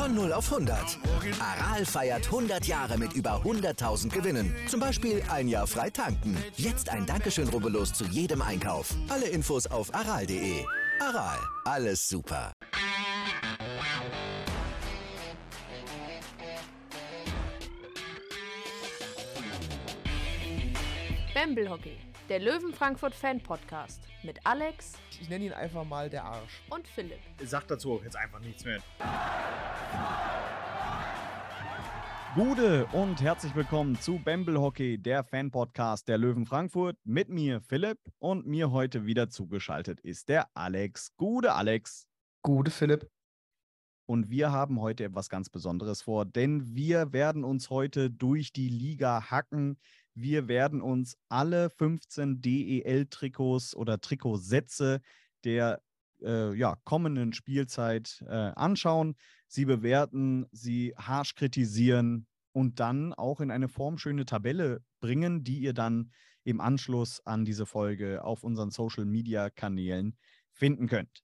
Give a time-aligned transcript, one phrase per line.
[0.00, 0.98] Von 0 auf 100.
[1.40, 4.56] Aral feiert 100 Jahre mit über 100.000 Gewinnen.
[4.66, 6.42] Zum Beispiel ein Jahr frei tanken.
[6.56, 8.94] Jetzt ein Dankeschön, rubbellos zu jedem Einkauf.
[9.10, 10.64] Alle Infos auf aral.de.
[11.00, 11.36] Aral,
[11.66, 12.50] alles super.
[21.34, 21.98] Bamble Hockey,
[22.30, 26.62] der Löwen Frankfurt Fan Podcast mit Alex Ich nenne ihn einfach mal der Arsch.
[26.70, 27.20] und Philipp.
[27.44, 28.80] Sag dazu auch jetzt einfach nichts mehr.
[32.34, 36.96] Gude und herzlich willkommen zu Bamble Hockey, der Fan-Podcast der Löwen Frankfurt.
[37.04, 41.14] Mit mir Philipp und mir heute wieder zugeschaltet ist der Alex.
[41.18, 42.06] Gude Alex.
[42.42, 43.10] Gute Philipp.
[44.06, 48.68] Und wir haben heute etwas ganz Besonderes vor, denn wir werden uns heute durch die
[48.68, 49.78] Liga hacken.
[50.14, 55.00] Wir werden uns alle 15 DEL-Trikots oder Trikotsätze
[55.44, 55.82] der
[56.22, 59.16] äh, ja, kommenden Spielzeit äh, anschauen,
[59.46, 65.72] sie bewerten, sie harsch kritisieren und dann auch in eine formschöne Tabelle bringen, die ihr
[65.72, 66.12] dann
[66.44, 70.16] im Anschluss an diese Folge auf unseren Social-Media-Kanälen
[70.52, 71.22] finden könnt.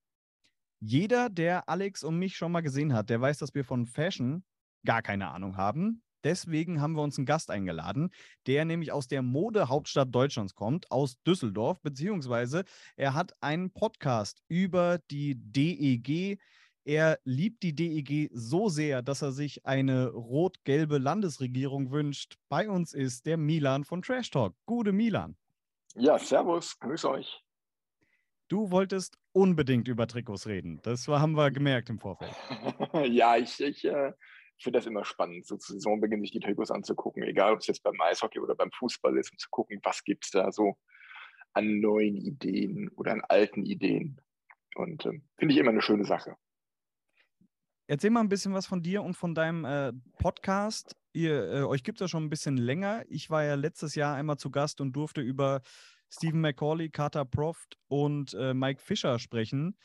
[0.79, 4.45] Jeder, der Alex und mich schon mal gesehen hat, der weiß, dass wir von Fashion
[4.85, 6.03] gar keine Ahnung haben.
[6.27, 8.11] Deswegen haben wir uns einen Gast eingeladen,
[8.49, 12.65] der nämlich aus der Modehauptstadt Deutschlands kommt, aus Düsseldorf, beziehungsweise
[12.97, 16.41] er hat einen Podcast über die DEG.
[16.85, 22.39] Er liebt die DEG so sehr, dass er sich eine rot-gelbe Landesregierung wünscht.
[22.49, 24.57] Bei uns ist der Milan von Trash Talk.
[24.67, 25.37] Gute Milan.
[25.95, 27.41] Ja, servus, grüß euch.
[28.49, 30.81] Du wolltest unbedingt über Trikots reden.
[30.83, 32.35] Das haben wir gemerkt im Vorfeld.
[33.13, 34.13] ja, ich, ich äh,
[34.65, 37.83] finde das immer spannend, so zu Saisonbeginn sich die Trikots anzugucken, egal ob es jetzt
[37.83, 40.77] beim Eishockey oder beim Fußball ist, um zu gucken, was gibt es da so
[41.53, 44.21] an neuen Ideen oder an alten Ideen.
[44.75, 46.37] Und äh, finde ich immer eine schöne Sache.
[47.87, 50.97] Erzähl mal ein bisschen was von dir und von deinem äh, Podcast.
[51.13, 53.05] Ihr, äh, euch gibt es ja schon ein bisschen länger.
[53.09, 55.63] Ich war ja letztes Jahr einmal zu Gast und durfte über
[56.11, 59.77] Stephen McCauley, Carter Proft und äh, Mike Fischer sprechen,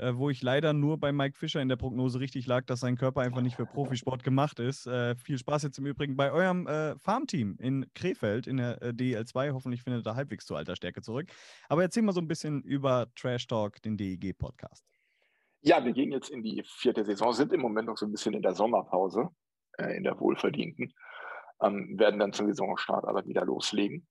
[0.00, 2.96] äh, wo ich leider nur bei Mike Fischer in der Prognose richtig lag, dass sein
[2.96, 4.86] Körper einfach nicht für Profisport gemacht ist.
[4.86, 8.88] Äh, viel Spaß jetzt im Übrigen bei eurem äh, Farmteam in Krefeld in der äh,
[8.88, 9.52] DEL2.
[9.52, 11.28] Hoffentlich findet er halbwegs zur alter Stärke zurück.
[11.68, 14.84] Aber erzähl mal so ein bisschen über Trash Talk, den DEG-Podcast.
[15.60, 18.34] Ja, wir gehen jetzt in die vierte Saison, sind im Moment noch so ein bisschen
[18.34, 19.28] in der Sommerpause,
[19.78, 20.94] äh, in der wohlverdienten,
[21.62, 24.06] ähm, werden dann zum Saisonstart aber wieder loslegen.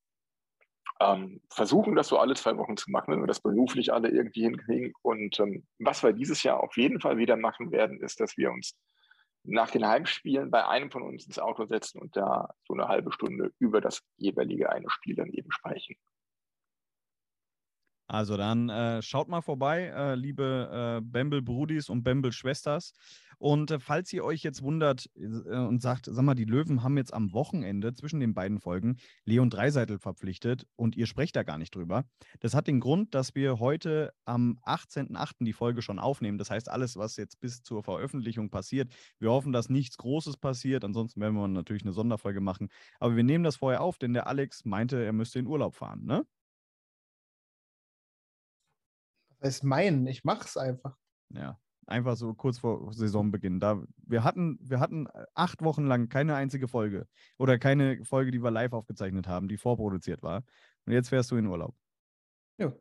[1.00, 4.44] Ähm, versuchen das so alle zwei Wochen zu machen, wenn wir das beruflich alle irgendwie
[4.44, 4.94] hinkriegen.
[5.02, 8.52] Und ähm, was wir dieses Jahr auf jeden Fall wieder machen werden, ist, dass wir
[8.52, 8.75] uns
[9.44, 13.12] nach den Heimspielen bei einem von uns ins Auto setzen und da so eine halbe
[13.12, 15.96] Stunde über das jeweilige eine Spiel dann eben sprechen.
[18.07, 22.94] Also dann äh, schaut mal vorbei, äh, liebe äh, Bamble Brudis und Bamble Schwesters.
[23.38, 26.97] Und äh, falls ihr euch jetzt wundert äh, und sagt, sag mal, die Löwen haben
[26.97, 31.57] jetzt am Wochenende zwischen den beiden Folgen Leon Dreiseitel verpflichtet und ihr sprecht da gar
[31.57, 32.06] nicht drüber.
[32.40, 35.45] Das hat den Grund, dass wir heute am 18.08.
[35.45, 36.38] die Folge schon aufnehmen.
[36.38, 40.84] Das heißt, alles, was jetzt bis zur Veröffentlichung passiert, wir hoffen, dass nichts Großes passiert.
[40.84, 42.69] Ansonsten werden wir natürlich eine Sonderfolge machen.
[43.00, 46.06] Aber wir nehmen das vorher auf, denn der Alex meinte, er müsste in Urlaub fahren,
[46.06, 46.25] ne?
[49.40, 50.96] Das heißt meinen, ich mach's einfach.
[51.30, 53.59] Ja, einfach so kurz vor Saisonbeginn.
[53.59, 58.44] Da, wir, hatten, wir hatten acht Wochen lang keine einzige Folge oder keine Folge, die
[58.44, 60.44] wir live aufgezeichnet haben, die vorproduziert war.
[60.86, 61.75] Und jetzt wärst du in Urlaub.
[62.58, 62.74] Ja.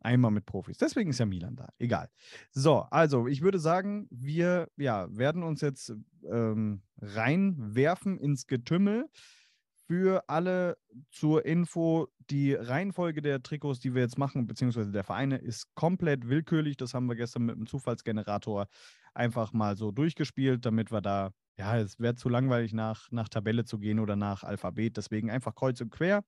[0.00, 0.78] Einmal mit Profis.
[0.78, 1.68] Deswegen ist ja Milan da.
[1.78, 2.10] Egal.
[2.50, 5.94] So, also ich würde sagen, wir ja, werden uns jetzt
[6.28, 9.08] ähm, reinwerfen ins Getümmel.
[9.92, 10.78] Für alle
[11.10, 16.30] zur Info, die Reihenfolge der Trikots, die wir jetzt machen, beziehungsweise der Vereine, ist komplett
[16.30, 16.78] willkürlich.
[16.78, 18.68] Das haben wir gestern mit dem Zufallsgenerator
[19.12, 23.66] einfach mal so durchgespielt, damit wir da, ja, es wäre zu langweilig, nach, nach Tabelle
[23.66, 24.96] zu gehen oder nach Alphabet.
[24.96, 26.24] Deswegen einfach kreuz und quer.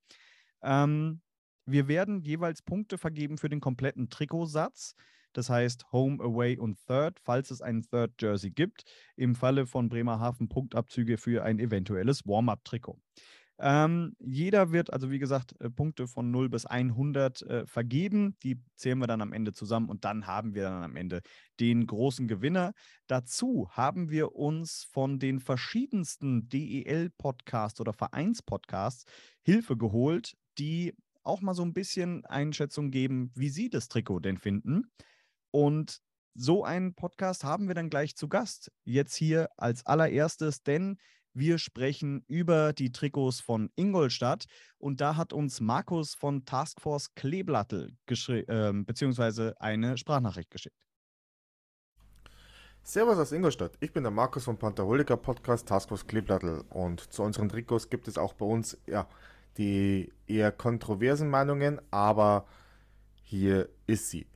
[0.61, 1.23] Ähm,
[1.65, 4.95] wir werden jeweils Punkte vergeben für den kompletten Trikotsatz.
[5.33, 8.85] Das heißt Home, Away und Third, falls es einen Third Jersey gibt.
[9.17, 13.01] Im Falle von Bremerhaven Punktabzüge für ein eventuelles Warm-up-Trikot.
[13.59, 18.37] Ähm, jeder wird, also wie gesagt, äh, Punkte von 0 bis 100 äh, vergeben.
[18.43, 21.23] Die zählen wir dann am Ende zusammen und dann haben wir dann am Ende
[21.61, 22.73] den großen Gewinner.
[23.07, 29.05] Dazu haben wir uns von den verschiedensten DEL-Podcasts oder Vereinspodcasts
[29.43, 34.39] Hilfe geholt, die auch mal so ein bisschen Einschätzung geben, wie sie das Trikot denn
[34.39, 34.91] finden.
[35.53, 36.01] Und
[36.35, 38.73] so einen Podcast haben wir dann gleich zu Gast.
[38.83, 40.99] Jetzt hier als allererstes, denn
[41.35, 44.45] wir sprechen über die Trikots von Ingolstadt
[44.79, 50.77] und da hat uns Markus von Taskforce Kleeblattel äh, beziehungsweise eine Sprachnachricht geschickt.
[52.83, 53.73] Servus aus Ingolstadt.
[53.81, 58.19] Ich bin der Markus vom Pantherholika Podcast Taskforce Kleeblattel und zu unseren Trikots gibt es
[58.19, 59.09] auch bei uns ja
[59.57, 62.47] die eher kontroversen Meinungen, aber
[63.23, 64.27] hier ist sie.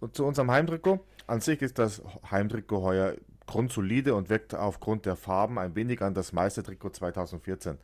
[0.00, 1.00] Und zu unserem Heimtrikot.
[1.26, 3.14] An sich ist das Heimtrikot heuer
[3.48, 7.78] grundsolide und wirkt aufgrund der Farben ein wenig an das Meistertrikot 2014.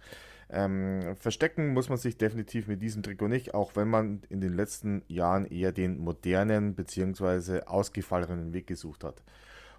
[0.51, 4.55] Ähm, verstecken muss man sich definitiv mit diesem Trikot nicht, auch wenn man in den
[4.55, 7.63] letzten Jahren eher den modernen bzw.
[7.63, 9.23] ausgefallenen Weg gesucht hat.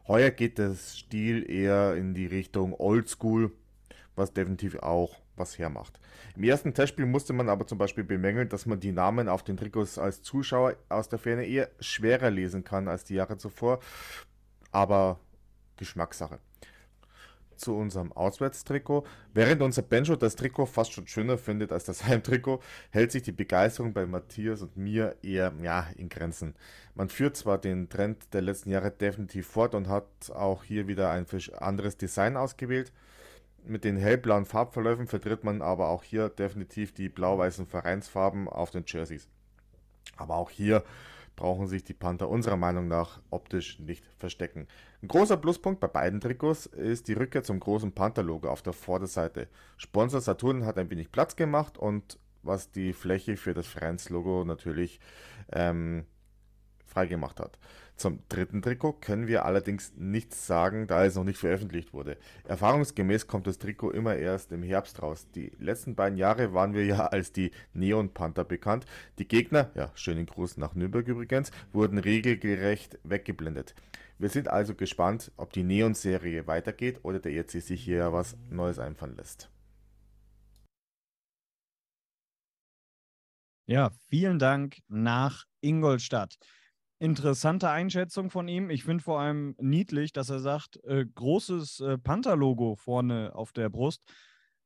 [0.08, 3.52] Heuer geht der Stil eher in die Richtung Oldschool,
[4.16, 6.00] was definitiv auch was hermacht.
[6.36, 9.58] Im ersten Testspiel musste man aber zum Beispiel bemängeln, dass man die Namen auf den
[9.58, 13.80] Trikots als Zuschauer aus der Ferne eher schwerer lesen kann als die Jahre zuvor.
[14.72, 15.20] Aber
[15.78, 16.40] Geschmackssache.
[17.56, 19.06] Zu unserem Auswärtstrikot.
[19.34, 23.32] Während unser Benjo das Trikot fast schon schöner findet als das Heimtrikot, hält sich die
[23.32, 26.56] Begeisterung bei Matthias und mir eher ja, in Grenzen.
[26.96, 31.12] Man führt zwar den Trend der letzten Jahre definitiv fort und hat auch hier wieder
[31.12, 31.26] ein
[31.58, 32.92] anderes Design ausgewählt.
[33.68, 38.84] Mit den hellblauen Farbverläufen vertritt man aber auch hier definitiv die blau-weißen Vereinsfarben auf den
[38.86, 39.28] Jerseys.
[40.18, 40.84] Aber auch hier
[41.36, 44.68] brauchen sich die Panther unserer Meinung nach optisch nicht verstecken.
[45.06, 49.48] Ein großer Pluspunkt bei beiden Trikots ist die Rückkehr zum großen Panther-Logo auf der Vorderseite.
[49.78, 55.00] Sponsor Saturn hat ein wenig Platz gemacht und was die Fläche für das Vereinslogo natürlich
[55.54, 56.06] ähm,
[56.88, 57.60] freigemacht hat.
[57.96, 62.18] Zum dritten Trikot können wir allerdings nichts sagen, da es noch nicht veröffentlicht wurde.
[62.46, 65.28] Erfahrungsgemäß kommt das Trikot immer erst im Herbst raus.
[65.36, 68.88] Die letzten beiden Jahre waren wir ja als die Neon Panther bekannt.
[69.20, 73.76] Die Gegner, ja, schönen Gruß nach Nürnberg übrigens, wurden regelgerecht weggeblendet.
[74.18, 78.80] Wir sind also gespannt, ob die Neon-Serie weitergeht oder der ERC sich hier was Neues
[78.80, 79.50] einfallen lässt.
[83.68, 86.38] Ja, vielen Dank nach Ingolstadt
[87.00, 88.70] interessante Einschätzung von ihm.
[88.70, 93.70] Ich finde vor allem niedlich, dass er sagt, äh, großes äh, Panther-Logo vorne auf der
[93.70, 94.02] Brust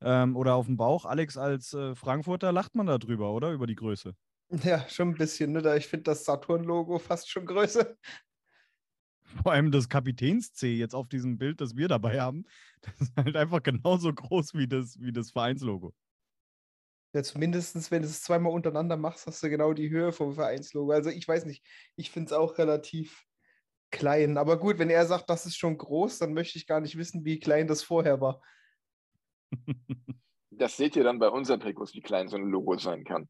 [0.02, 1.06] ähm, oder auf dem Bauch.
[1.06, 3.52] Alex, als äh, Frankfurter lacht man da drüber, oder?
[3.52, 4.14] Über die Größe.
[4.64, 5.52] Ja, schon ein bisschen.
[5.52, 5.78] Ne?
[5.78, 7.96] Ich finde das Saturn-Logo fast schon größer.
[9.44, 12.46] Vor allem das Kapitäns-C jetzt auf diesem Bild, das wir dabei haben,
[12.82, 15.94] das ist halt einfach genauso groß wie das, wie das Vereinslogo.
[17.14, 20.92] Ja, zumindest, wenn du es zweimal untereinander machst, hast du genau die Höhe vom Vereinslogo.
[20.92, 21.66] Also ich weiß nicht,
[21.96, 23.26] ich finde es auch relativ
[23.92, 24.38] klein.
[24.38, 27.26] Aber gut, wenn er sagt, das ist schon groß, dann möchte ich gar nicht wissen,
[27.26, 28.42] wie klein das vorher war.
[30.52, 33.30] Das seht ihr dann bei unseren Trikots, wie klein so ein Logo sein kann.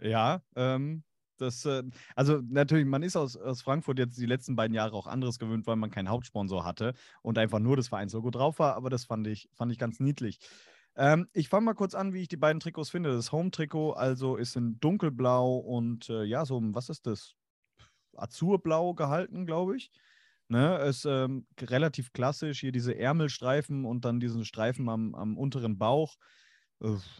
[0.00, 1.04] Ja, ähm,
[1.36, 1.82] das, äh,
[2.14, 5.66] also natürlich, man ist aus, aus Frankfurt jetzt die letzten beiden Jahre auch anderes gewöhnt,
[5.66, 9.26] weil man keinen Hauptsponsor hatte und einfach nur das Vereinslogo drauf war, aber das fand
[9.26, 10.38] ich, fand ich ganz niedlich.
[10.96, 13.12] Ähm, ich fange mal kurz an, wie ich die beiden Trikots finde.
[13.12, 17.34] Das Home-Trikot also ist in dunkelblau und äh, ja, so, was ist das?
[18.16, 19.90] Azurblau gehalten, glaube ich.
[20.48, 25.78] Ne, ist ähm, relativ klassisch, hier diese Ärmelstreifen und dann diesen Streifen am, am unteren
[25.78, 26.16] Bauch.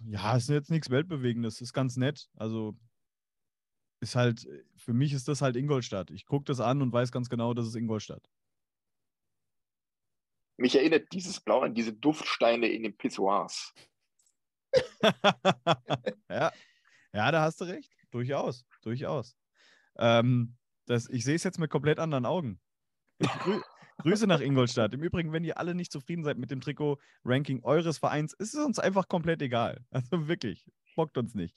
[0.04, 2.28] Ja, ist jetzt nichts Weltbewegendes, ist ganz nett.
[2.37, 2.76] Also
[4.04, 4.46] ist halt,
[4.76, 6.11] für mich ist das halt Ingolstadt.
[6.11, 8.28] Ich gucke das an und weiß ganz genau, das ist Ingolstadt.
[10.56, 13.73] Mich erinnert dieses Blau an diese Duftsteine in den Pissoirs.
[16.30, 16.52] ja.
[17.12, 17.90] ja, da hast du recht.
[18.11, 19.37] Durchaus, durchaus.
[19.96, 20.56] Ähm,
[20.87, 22.61] das, ich sehe es jetzt mit komplett anderen Augen.
[23.18, 23.61] Grü
[23.99, 24.92] Grüße nach Ingolstadt.
[24.92, 28.64] Im Übrigen, wenn ihr alle nicht zufrieden seid mit dem Trikot-Ranking eures Vereins, ist es
[28.64, 29.84] uns einfach komplett egal.
[29.90, 31.56] Also wirklich, bockt uns nicht.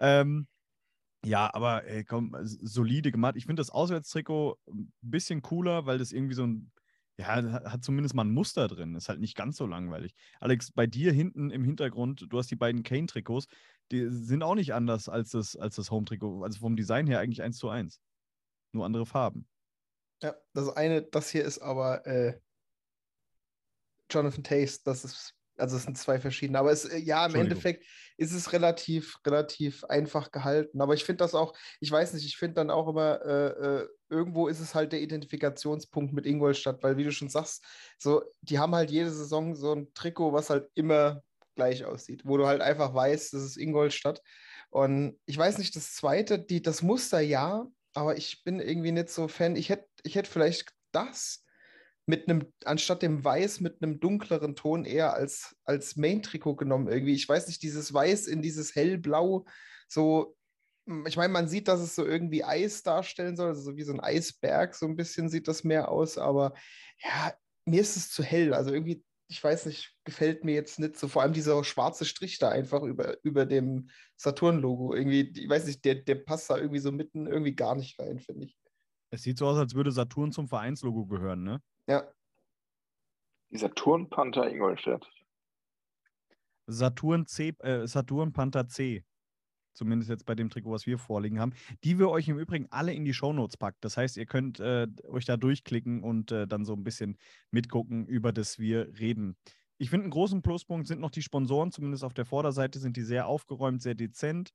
[0.00, 0.48] Ähm,
[1.24, 3.36] ja, aber ey, komm, solide gemacht.
[3.36, 6.70] Ich finde das Auswärtstrikot ein bisschen cooler, weil das irgendwie so ein
[7.16, 8.94] ja, hat zumindest mal ein Muster drin.
[8.94, 10.14] Ist halt nicht ganz so langweilig.
[10.40, 13.46] Alex, bei dir hinten im Hintergrund, du hast die beiden Kane-Trikots,
[13.92, 16.42] die sind auch nicht anders als das, als das Home-Trikot.
[16.42, 18.00] Also vom Design her eigentlich eins zu eins.
[18.72, 19.46] Nur andere Farben.
[20.22, 22.40] Ja, das eine, das hier ist aber äh,
[24.10, 27.84] Jonathan Taste, das ist also es sind zwei verschiedene, aber es, äh, ja, im Endeffekt
[28.16, 30.80] ist es relativ, relativ einfach gehalten.
[30.80, 33.46] Aber ich finde das auch, ich weiß nicht, ich finde dann auch immer, äh,
[33.82, 37.64] äh, irgendwo ist es halt der Identifikationspunkt mit Ingolstadt, weil wie du schon sagst,
[37.98, 41.22] so, die haben halt jede Saison so ein Trikot, was halt immer
[41.54, 44.22] gleich aussieht, wo du halt einfach weißt, das ist Ingolstadt.
[44.70, 49.08] Und ich weiß nicht, das zweite, die, das Muster ja, aber ich bin irgendwie nicht
[49.08, 49.54] so Fan.
[49.56, 51.43] Ich hätte ich hätt vielleicht das
[52.06, 57.14] mit einem, anstatt dem Weiß mit einem dunkleren Ton eher als, als Main-Trikot genommen irgendwie.
[57.14, 59.46] Ich weiß nicht, dieses Weiß in dieses Hellblau,
[59.88, 60.36] so,
[61.06, 63.92] ich meine, man sieht, dass es so irgendwie Eis darstellen soll, also so wie so
[63.92, 66.52] ein Eisberg, so ein bisschen sieht das mehr aus, aber
[67.02, 67.32] ja,
[67.64, 68.52] mir ist es zu hell.
[68.52, 71.08] Also irgendwie, ich weiß nicht, gefällt mir jetzt nicht so.
[71.08, 74.94] Vor allem dieser schwarze Strich da einfach über, über dem Saturn-Logo.
[74.94, 78.20] Irgendwie, ich weiß nicht, der, der passt da irgendwie so mitten irgendwie gar nicht rein,
[78.20, 78.56] finde ich.
[79.10, 81.62] Es sieht so aus, als würde Saturn zum Vereinslogo gehören, ne?
[81.86, 82.04] Ja.
[83.50, 85.06] Die Saturn Panther Ingolstadt.
[86.66, 89.04] Saturn C, äh, Saturn Panther C.
[89.74, 91.52] Zumindest jetzt bei dem Trikot, was wir vorliegen haben.
[91.82, 93.78] Die wir euch im Übrigen alle in die Shownotes packen.
[93.80, 97.18] Das heißt, ihr könnt äh, euch da durchklicken und äh, dann so ein bisschen
[97.50, 99.36] mitgucken, über das wir reden.
[99.76, 103.02] Ich finde, einen großen Pluspunkt sind noch die Sponsoren, zumindest auf der Vorderseite sind die
[103.02, 104.52] sehr aufgeräumt, sehr dezent.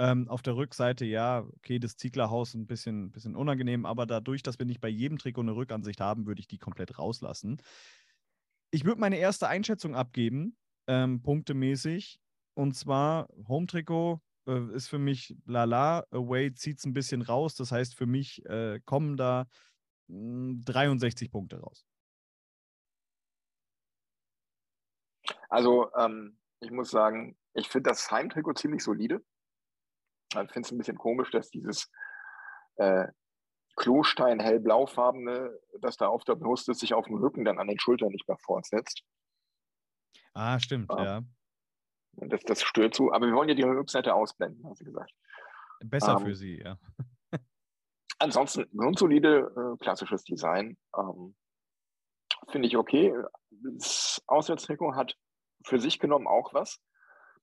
[0.00, 4.56] Ähm, auf der Rückseite, ja, okay, das Zieglerhaus ein bisschen, bisschen unangenehm, aber dadurch, dass
[4.60, 7.60] wir nicht bei jedem Trikot eine Rückansicht haben, würde ich die komplett rauslassen.
[8.70, 12.20] Ich würde meine erste Einschätzung abgeben, ähm, punktemäßig.
[12.54, 17.56] Und zwar, Home-Trikot äh, ist für mich lala, Away zieht es ein bisschen raus.
[17.56, 19.48] Das heißt, für mich äh, kommen da
[20.06, 21.84] mh, hm, 63 Punkte raus.
[25.48, 29.24] Also, ähm, ich muss sagen, ich finde das Heimtrikot ziemlich solide.
[30.30, 31.90] Ich finde es ein bisschen komisch, dass dieses
[32.76, 33.06] äh,
[33.76, 37.78] Klostein hellblaufarbene, das da auf der Brust ist, sich auf dem Rücken dann an den
[37.78, 39.02] Schultern nicht mehr fortsetzt.
[40.34, 41.04] Ah, stimmt, ja.
[41.04, 41.22] ja.
[42.26, 45.12] Das, das stört zu, aber wir wollen ja die Rückseite ausblenden, hast du gesagt.
[45.80, 46.76] Besser ähm, für sie, ja.
[48.18, 50.76] ansonsten grundsolide, äh, klassisches Design.
[50.96, 51.36] Ähm,
[52.48, 53.14] Finde ich okay.
[53.78, 55.16] Das Auswärtstrikot hat
[55.64, 56.80] für sich genommen auch was.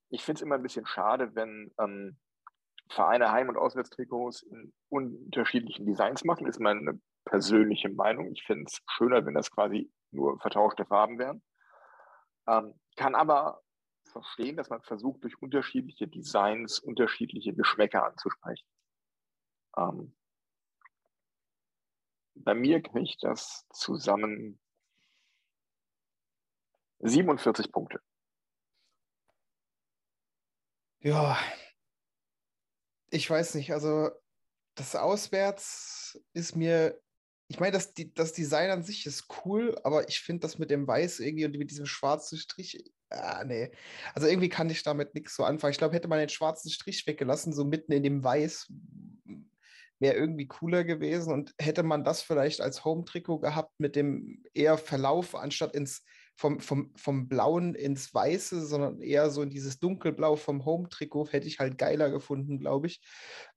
[0.09, 2.17] Ich finde es immer ein bisschen schade, wenn ähm,
[2.89, 8.31] Vereine Heim- und Auswärtstrikots in unterschiedlichen Designs machen, ist meine persönliche Meinung.
[8.31, 11.41] Ich finde es schöner, wenn das quasi nur vertauschte Farben wären.
[12.47, 13.61] Ähm, kann aber
[14.05, 18.67] verstehen, dass man versucht, durch unterschiedliche Designs unterschiedliche Geschmäcker anzusprechen.
[19.77, 20.15] Ähm,
[22.35, 24.59] bei mir kriegt das zusammen
[26.99, 27.99] 47 Punkte.
[30.99, 31.37] Ja,
[33.09, 34.09] ich weiß nicht, also
[34.75, 37.00] das Auswärts ist mir,
[37.47, 40.88] ich meine, das, das Design an sich ist cool, aber ich finde das mit dem
[40.88, 43.71] Weiß irgendwie und mit diesem schwarzen Strich, ah, nee.
[44.13, 45.71] Also irgendwie kann ich damit nichts so anfangen.
[45.71, 48.71] Ich glaube, hätte man den schwarzen Strich weggelassen, so mitten in dem Weiß,
[50.00, 54.77] wäre irgendwie cooler gewesen und hätte man das vielleicht als Home-Trikot gehabt mit dem eher
[54.77, 56.03] Verlauf, anstatt ins
[56.35, 61.47] vom, vom, vom Blauen ins Weiße, sondern eher so in dieses Dunkelblau vom Home-Trikot, hätte
[61.47, 63.01] ich halt geiler gefunden, glaube ich.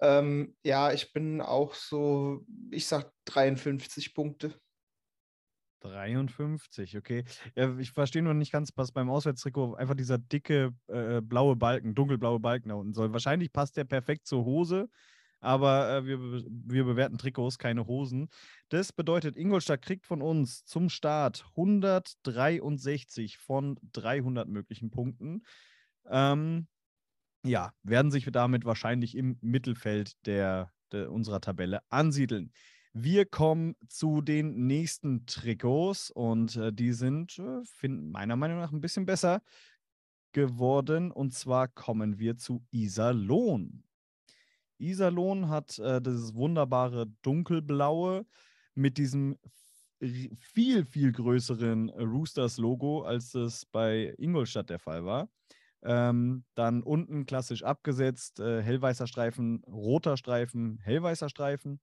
[0.00, 4.54] Ähm, ja, ich bin auch so, ich sag 53 Punkte.
[5.80, 7.24] 53, okay.
[7.54, 11.94] Ja, ich verstehe nur nicht ganz, was beim Auswärtstrikot einfach dieser dicke äh, blaue Balken,
[11.94, 13.12] dunkelblaue Balken da unten soll.
[13.12, 14.88] Wahrscheinlich passt der perfekt zur Hose,
[15.40, 18.28] aber äh, wir, wir bewerten Trikots, keine Hosen.
[18.68, 25.42] Das bedeutet, Ingolstadt kriegt von uns zum Start 163 von 300 möglichen Punkten.
[26.06, 26.66] Ähm,
[27.44, 32.52] ja, werden sich damit wahrscheinlich im Mittelfeld der, der, unserer Tabelle ansiedeln.
[32.92, 38.72] Wir kommen zu den nächsten Trikots und äh, die sind äh, find, meiner Meinung nach
[38.72, 39.40] ein bisschen besser
[40.32, 41.12] geworden.
[41.12, 43.84] Und zwar kommen wir zu Iserlohn.
[44.78, 48.26] Iserlohn hat äh, dieses wunderbare dunkelblaue
[48.74, 49.36] mit diesem
[50.00, 55.28] viel, viel größeren Roosters-Logo, als es bei Ingolstadt der Fall war.
[55.82, 61.80] Ähm, dann unten klassisch abgesetzt, äh, hellweißer Streifen, roter Streifen, hellweißer Streifen.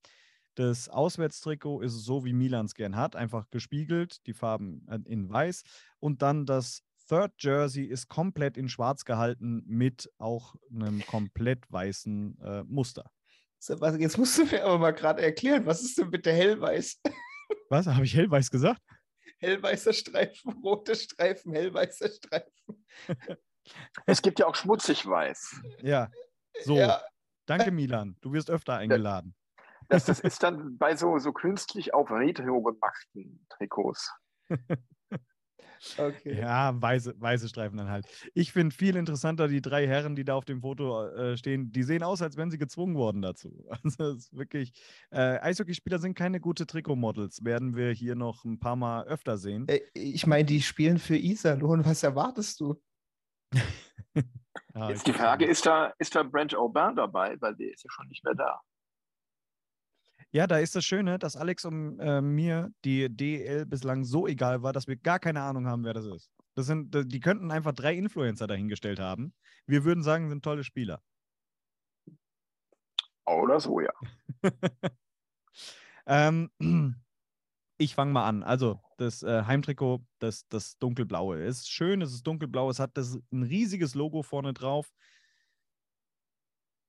[0.55, 5.29] Das Auswärtstrikot ist so, wie Milan es gern hat, einfach gespiegelt, die Farben äh, in
[5.29, 5.63] weiß.
[5.99, 12.39] Und dann das Third Jersey ist komplett in schwarz gehalten mit auch einem komplett weißen
[12.41, 13.09] äh, Muster.
[13.59, 17.01] Sebastian, jetzt musst du mir aber mal gerade erklären, was ist denn bitte hellweiß?
[17.69, 17.87] Was?
[17.87, 18.81] Habe ich hellweiß gesagt?
[19.39, 22.85] Hellweißer Streifen, rote Streifen, hellweißer Streifen.
[24.05, 25.59] Es gibt ja auch schmutzig weiß.
[25.81, 26.11] Ja,
[26.63, 26.77] so.
[26.77, 27.01] Ja.
[27.47, 28.15] Danke, Milan.
[28.21, 29.35] Du wirst öfter eingeladen.
[29.89, 34.11] Das, das ist dann bei so, so künstlich auf Retro gemachten Trikots.
[35.97, 36.39] Okay.
[36.39, 38.05] Ja, weiße, weiße Streifen dann halt.
[38.33, 41.71] Ich finde viel interessanter die drei Herren, die da auf dem Foto äh, stehen.
[41.71, 43.65] Die sehen aus, als wären sie gezwungen worden dazu.
[43.85, 44.73] Also es ist wirklich.
[45.11, 47.43] Äh, Eishockeyspieler sind keine gute Trikotmodels.
[47.43, 49.67] Werden wir hier noch ein paar Mal öfter sehen.
[49.67, 51.85] Äh, ich meine, die spielen für Iserlohn.
[51.85, 52.81] Was erwartest du?
[54.73, 57.35] ja, Jetzt die Frage, ist da, ist da Branch Aubin dabei?
[57.39, 58.61] Weil der ist ja schon nicht mehr da.
[60.35, 64.63] Ja, da ist das Schöne, dass Alex und äh, mir die DL bislang so egal
[64.63, 66.29] war, dass wir gar keine Ahnung haben, wer das ist.
[66.55, 69.33] Das sind, die könnten einfach drei Influencer dahingestellt haben.
[69.65, 71.01] Wir würden sagen, sind tolle Spieler.
[73.25, 73.93] Oder so, ja.
[76.05, 76.51] ähm,
[77.77, 78.43] ich fange mal an.
[78.43, 83.17] Also, das äh, Heimtrikot, das, das dunkelblaue, ist schön, es ist dunkelblau, es hat das,
[83.31, 84.91] ein riesiges Logo vorne drauf.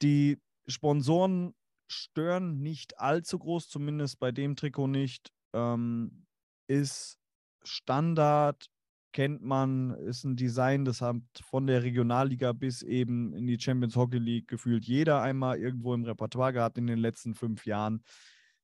[0.02, 1.54] Die Sponsoren
[1.88, 5.32] stören nicht allzu groß, zumindest bei dem Trikot nicht.
[5.52, 6.26] Ähm,
[6.68, 7.18] ist
[7.62, 8.70] Standard,
[9.12, 13.96] kennt man, ist ein Design, das hat von der Regionalliga bis eben in die Champions
[13.96, 18.02] Hockey League gefühlt jeder einmal irgendwo im Repertoire gehabt in den letzten fünf Jahren.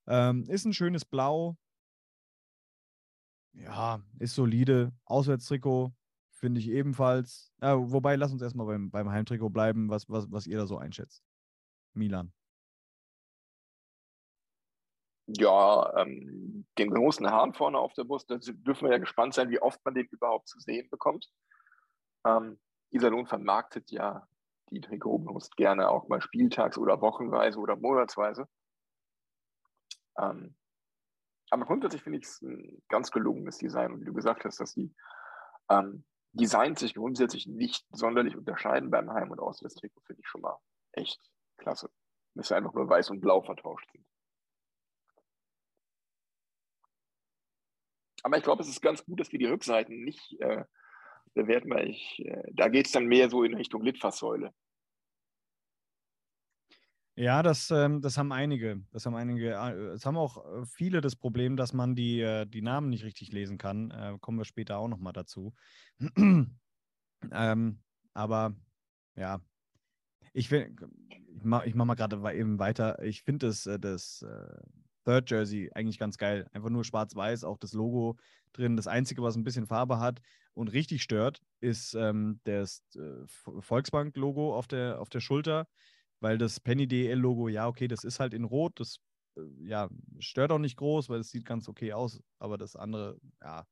[0.06, 1.56] Ähm, ist ein schönes Blau.
[3.54, 4.92] Ja, ist solide.
[5.04, 5.92] Auswärtstrikot
[6.32, 7.52] finde ich ebenfalls.
[7.60, 10.76] Äh, wobei, lass uns erstmal beim, beim Heimtrikot bleiben, was, was, was ihr da so
[10.76, 11.22] einschätzt.
[11.94, 12.32] Milan.
[15.26, 19.50] Ja, ähm, den großen Hahn vorne auf der Brust, da dürfen wir ja gespannt sein,
[19.50, 21.30] wie oft man den überhaupt zu sehen bekommt.
[22.26, 22.58] Ähm,
[22.90, 24.26] Iserlohn vermarktet ja
[24.70, 28.48] die Trikotbrust gerne auch mal spieltags- oder wochenweise oder monatsweise.
[30.18, 30.56] Ähm,
[31.50, 33.92] aber grundsätzlich finde ich es ein ganz gelungenes Design.
[33.92, 34.94] Und wie du gesagt hast, dass die
[35.68, 40.58] ähm, Designs sich grundsätzlich nicht sonderlich unterscheiden beim Heim- und Auswärtstrikot, finde ich schon mal
[40.92, 41.20] echt
[41.58, 41.90] klasse.
[42.34, 44.06] Dass sie einfach nur weiß und blau vertauscht sind.
[48.22, 50.64] Aber ich glaube, es ist ganz gut, dass wir die Rückseiten nicht äh,
[51.34, 54.52] bewerten, weil ich, äh, da geht es dann mehr so in Richtung Litfaßsäule.
[57.14, 58.82] Ja, das, ähm, das haben einige.
[58.90, 59.50] Das haben einige.
[59.50, 63.04] Äh, es haben auch äh, viele das Problem, dass man die, äh, die Namen nicht
[63.04, 64.18] richtig lesen kann.
[64.20, 65.52] Kommen wir später auch nochmal dazu.
[67.30, 67.82] ähm,
[68.14, 68.54] aber
[69.14, 69.40] ja,
[70.32, 70.74] ich, will,
[71.36, 73.02] ich mache ich mach mal gerade eben weiter.
[73.02, 74.24] Ich finde das, das
[75.04, 76.46] Third Jersey eigentlich ganz geil.
[76.52, 78.16] Einfach nur schwarz-weiß, auch das Logo
[78.52, 78.76] drin.
[78.76, 80.20] Das Einzige, was ein bisschen Farbe hat
[80.54, 83.26] und richtig stört, ist ähm, das äh,
[83.60, 85.66] Volksbank-Logo auf der, auf der Schulter,
[86.20, 88.78] weil das Penny DL-Logo, ja, okay, das ist halt in Rot.
[88.78, 88.98] Das
[89.36, 93.18] äh, ja, stört auch nicht groß, weil es sieht ganz okay aus, aber das andere,
[93.42, 93.66] ja.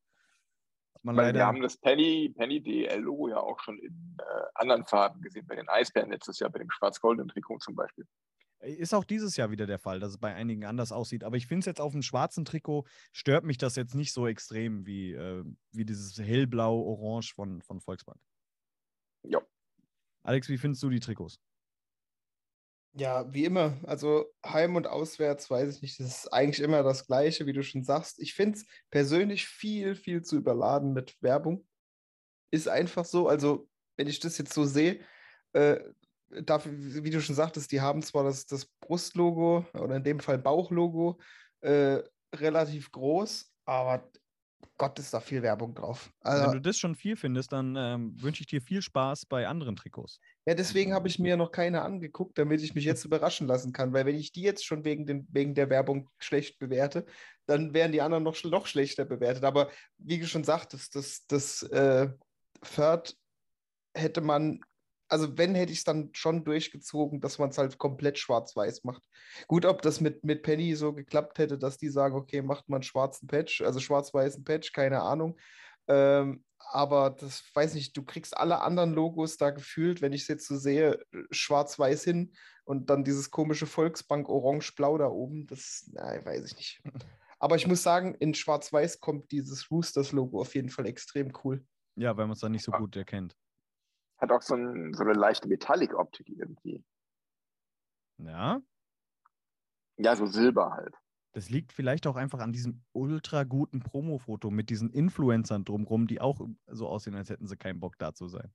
[1.03, 1.39] Man leider...
[1.39, 5.55] Wir haben das Penny, Penny DL-Logo ja auch schon in äh, anderen Farben gesehen, bei
[5.55, 8.05] den Eisbären letztes Jahr, bei dem schwarz-goldenen Trikot zum Beispiel.
[8.61, 11.23] Ist auch dieses Jahr wieder der Fall, dass es bei einigen anders aussieht.
[11.23, 14.27] Aber ich finde es jetzt auf dem schwarzen Trikot, stört mich das jetzt nicht so
[14.27, 18.19] extrem wie, äh, wie dieses hellblau-orange von, von Volksbank.
[19.23, 19.41] Ja.
[20.23, 21.39] Alex, wie findest du die Trikots?
[22.93, 23.79] Ja, wie immer.
[23.83, 25.99] Also heim und auswärts, weiß ich nicht.
[25.99, 28.19] Das ist eigentlich immer das Gleiche, wie du schon sagst.
[28.19, 31.65] Ich finde es persönlich viel, viel zu überladen mit Werbung.
[32.51, 33.29] Ist einfach so.
[33.29, 34.99] Also, wenn ich das jetzt so sehe,
[35.53, 35.79] äh,
[36.43, 36.71] dafür,
[37.03, 41.19] wie du schon sagtest, die haben zwar das, das Brustlogo oder in dem Fall Bauchlogo
[41.61, 41.99] äh,
[42.33, 44.09] relativ groß, aber
[44.77, 46.11] Gott ist da viel Werbung drauf.
[46.21, 49.47] Also, Wenn du das schon viel findest, dann ähm, wünsche ich dir viel Spaß bei
[49.47, 50.19] anderen Trikots.
[50.47, 53.93] Ja, deswegen habe ich mir noch keine angeguckt, damit ich mich jetzt überraschen lassen kann,
[53.93, 57.05] weil wenn ich die jetzt schon wegen, den, wegen der Werbung schlecht bewerte,
[57.45, 59.43] dann wären die anderen noch, noch schlechter bewertet.
[59.43, 62.09] Aber wie du schon sagtest, das, das äh,
[62.63, 63.15] Third
[63.93, 64.61] hätte man
[65.11, 69.03] also wenn, hätte ich es dann schon durchgezogen, dass man es halt komplett schwarz-weiß macht.
[69.47, 72.77] Gut, ob das mit, mit Penny so geklappt hätte, dass die sagen, okay, macht man
[72.77, 75.37] einen schwarzen Patch, also schwarz-weißen Patch, keine Ahnung.
[75.87, 80.27] Ähm, aber das weiß nicht, du kriegst alle anderen Logos da gefühlt, wenn ich es
[80.29, 80.97] jetzt so sehe,
[81.29, 86.81] schwarz-weiß hin und dann dieses komische Volksbank orange-blau da oben, das, nein, weiß ich nicht.
[87.39, 91.65] Aber ich muss sagen, in schwarz-weiß kommt dieses Roosters-Logo auf jeden Fall extrem cool.
[91.97, 93.35] Ja, weil man es dann nicht so gut erkennt.
[94.21, 96.83] Hat auch so, ein, so eine leichte Metallic-Optik irgendwie.
[98.17, 98.61] Ja.
[99.97, 100.95] Ja, so Silber halt.
[101.33, 106.21] Das liegt vielleicht auch einfach an diesem ultra guten Promo-Foto mit diesen Influencern drumrum, die
[106.21, 108.53] auch so aussehen, als hätten sie keinen Bock da zu sein.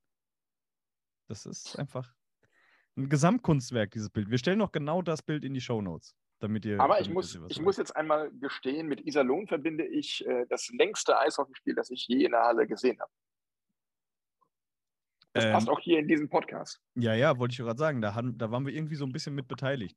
[1.29, 2.15] Das ist einfach
[2.97, 4.31] ein Gesamtkunstwerk, dieses Bild.
[4.31, 6.81] Wir stellen noch genau das Bild in die Show Notes, damit ihr.
[6.81, 11.19] Aber ich, muss, ich muss jetzt einmal gestehen, mit Iserlohn verbinde ich äh, das längste
[11.19, 13.11] Eishockeyspiel, das ich je in der Halle gesehen habe.
[15.37, 16.81] Das ähm, passt auch hier in diesem Podcast.
[16.95, 18.01] Ja, ja, wollte ich gerade sagen.
[18.01, 19.97] Da, haben, da waren wir irgendwie so ein bisschen mit beteiligt.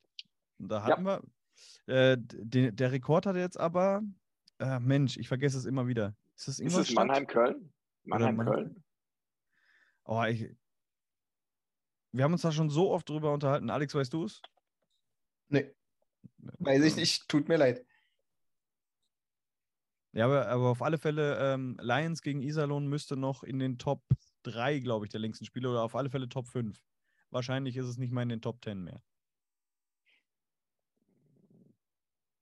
[0.57, 1.21] Und da hatten ja.
[1.85, 2.11] wir.
[2.11, 4.01] Äh, den, der Rekord hatte jetzt aber.
[4.59, 6.13] Äh, Mensch, ich vergesse es immer wieder.
[6.35, 7.71] Ist das, ist es Mannheim-Köln?
[8.03, 8.83] Mannheim-Köln.
[10.03, 10.49] Oh, ich,
[12.11, 13.69] wir haben uns da schon so oft drüber unterhalten.
[13.69, 14.41] Alex, weißt du es?
[15.47, 15.73] Nee.
[16.37, 17.85] Weiß ich nicht, tut mir leid.
[20.11, 24.01] Ja, aber, aber auf alle Fälle, ähm, Lions gegen Iserlohn müsste noch in den Top
[24.43, 26.81] 3, glaube ich, der längsten Spiele oder auf alle Fälle Top 5.
[27.29, 29.01] Wahrscheinlich ist es nicht mal in den Top 10 mehr.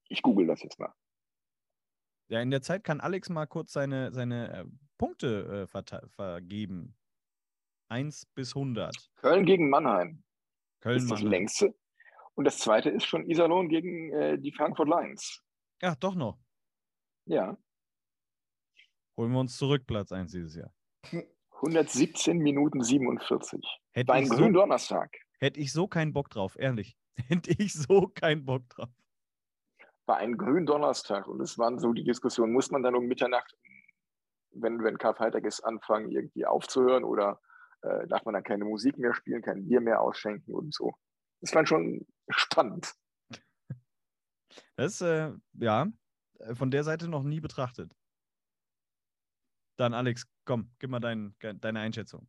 [0.09, 0.93] Ich google das jetzt mal.
[2.29, 4.65] Ja, in der Zeit kann Alex mal kurz seine, seine äh,
[4.97, 6.95] Punkte äh, vergeben.
[7.89, 8.95] 1 bis 100.
[9.15, 10.23] Köln gegen Mannheim.
[10.81, 11.31] Köln ist das Mannheim.
[11.31, 11.75] längste.
[12.35, 15.41] Und das zweite ist schon Iserlohn gegen äh, die Frankfurt Lions.
[15.81, 16.37] Ach, doch noch.
[17.25, 17.57] Ja.
[19.15, 20.73] Holen wir uns zurück, Platz 1 dieses Jahr.
[21.57, 23.63] 117 Minuten 47.
[23.91, 25.15] Hätte War ein ich, grünen so, Donnerstag.
[25.39, 26.97] hätte ich so keinen Bock drauf, ehrlich.
[27.27, 28.89] Hätte ich so keinen Bock drauf.
[30.05, 31.27] War ein grünen Donnerstag.
[31.27, 33.55] Und es waren so die Diskussionen, muss man dann um Mitternacht,
[34.51, 37.41] wenn, wenn Karfreitag ist, anfangen, irgendwie aufzuhören oder
[37.81, 40.93] äh, darf man dann keine Musik mehr spielen, kein Bier mehr ausschenken und so.
[41.41, 42.93] Das war schon spannend.
[44.75, 45.87] Das äh, ja,
[46.39, 47.91] äh, von der Seite noch nie betrachtet.
[49.77, 52.27] Dann, Alex, komm, gib mal dein, deine Einschätzung.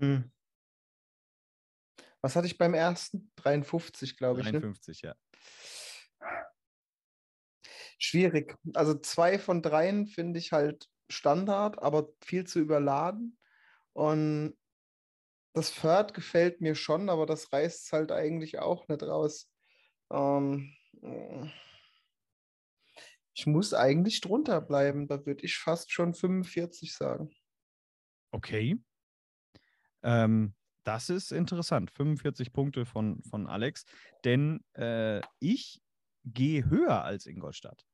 [0.00, 0.30] Hm.
[2.20, 3.30] Was hatte ich beim ersten?
[3.36, 4.48] 53, glaube ich.
[4.48, 5.08] 53, ne?
[5.08, 5.16] ja.
[7.98, 8.56] Schwierig.
[8.74, 13.38] Also zwei von dreien finde ich halt Standard, aber viel zu überladen.
[13.92, 14.58] Und
[15.54, 19.50] das Third gefällt mir schon, aber das reißt es halt eigentlich auch nicht raus.
[20.10, 20.74] Ähm,
[23.34, 25.06] ich muss eigentlich drunter bleiben.
[25.06, 27.30] Da würde ich fast schon 45 sagen.
[28.32, 28.78] Okay.
[30.02, 31.90] Ähm, das ist interessant.
[31.90, 33.84] 45 Punkte von, von Alex.
[34.24, 35.82] Denn äh, ich
[36.24, 37.86] gehe höher als Ingolstadt.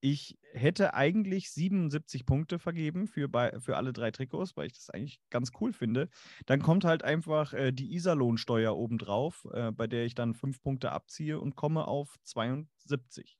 [0.00, 4.90] Ich hätte eigentlich 77 Punkte vergeben für, bei, für alle drei Trikots, weil ich das
[4.90, 6.08] eigentlich ganz cool finde.
[6.44, 10.92] Dann kommt halt einfach äh, die Iserlohnsteuer obendrauf, äh, bei der ich dann fünf Punkte
[10.92, 13.38] abziehe und komme auf 72.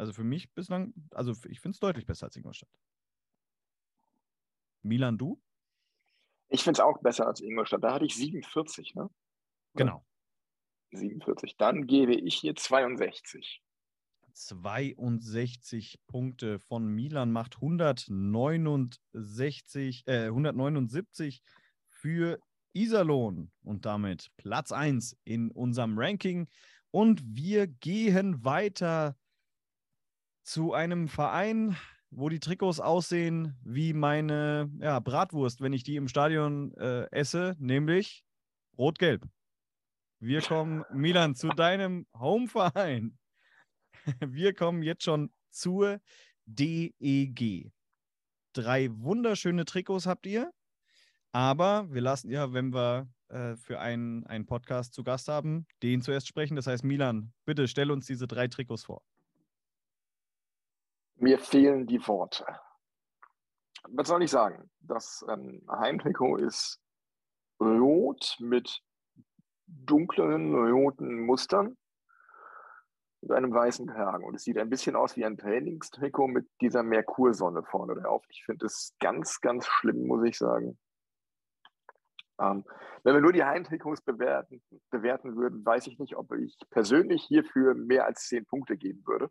[0.00, 2.70] Also für mich bislang, also ich finde es deutlich besser als Ingolstadt.
[4.80, 5.38] Milan, du?
[6.48, 7.84] Ich finde es auch besser als Ingolstadt.
[7.84, 9.10] Da hatte ich 47, ne?
[9.74, 10.02] Genau.
[10.92, 11.58] 47.
[11.58, 13.62] Dann gebe ich hier 62.
[14.32, 21.42] 62 Punkte von Milan macht 169, äh, 179
[21.90, 22.40] für
[22.72, 26.48] Iserlohn und damit Platz 1 in unserem Ranking.
[26.90, 29.19] Und wir gehen weiter
[30.50, 31.76] zu einem Verein,
[32.10, 37.54] wo die Trikots aussehen wie meine ja, Bratwurst, wenn ich die im Stadion äh, esse,
[37.60, 38.24] nämlich
[38.76, 39.24] rot-gelb.
[40.18, 43.16] Wir kommen, Milan, zu deinem Homeverein.
[44.26, 46.00] Wir kommen jetzt schon zur
[46.46, 47.70] DEG.
[48.52, 50.50] Drei wunderschöne Trikots habt ihr,
[51.32, 56.02] aber wir lassen ja, wenn wir äh, für einen, einen Podcast zu Gast haben, den
[56.02, 56.56] zuerst sprechen.
[56.56, 59.02] Das heißt, Milan, bitte stell uns diese drei Trikots vor.
[61.20, 62.46] Mir fehlen die Worte.
[63.90, 64.70] Was soll ich sagen?
[64.80, 66.80] Das ähm, Heimtrikot ist
[67.60, 68.80] rot mit
[69.66, 71.76] dunklen roten Mustern
[73.20, 74.24] mit einem weißen Kragen.
[74.24, 78.24] Und es sieht ein bisschen aus wie ein Trainingstrikot mit dieser Merkursonne vorne drauf.
[78.30, 80.78] Ich finde es ganz, ganz schlimm, muss ich sagen.
[82.40, 82.64] Ähm,
[83.02, 87.74] wenn wir nur die Heimtrikots bewerten, bewerten würden, weiß ich nicht, ob ich persönlich hierfür
[87.74, 89.30] mehr als zehn Punkte geben würde.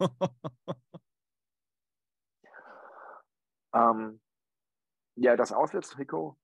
[3.74, 4.20] ähm,
[5.16, 6.38] ja, das Auswärtstrikot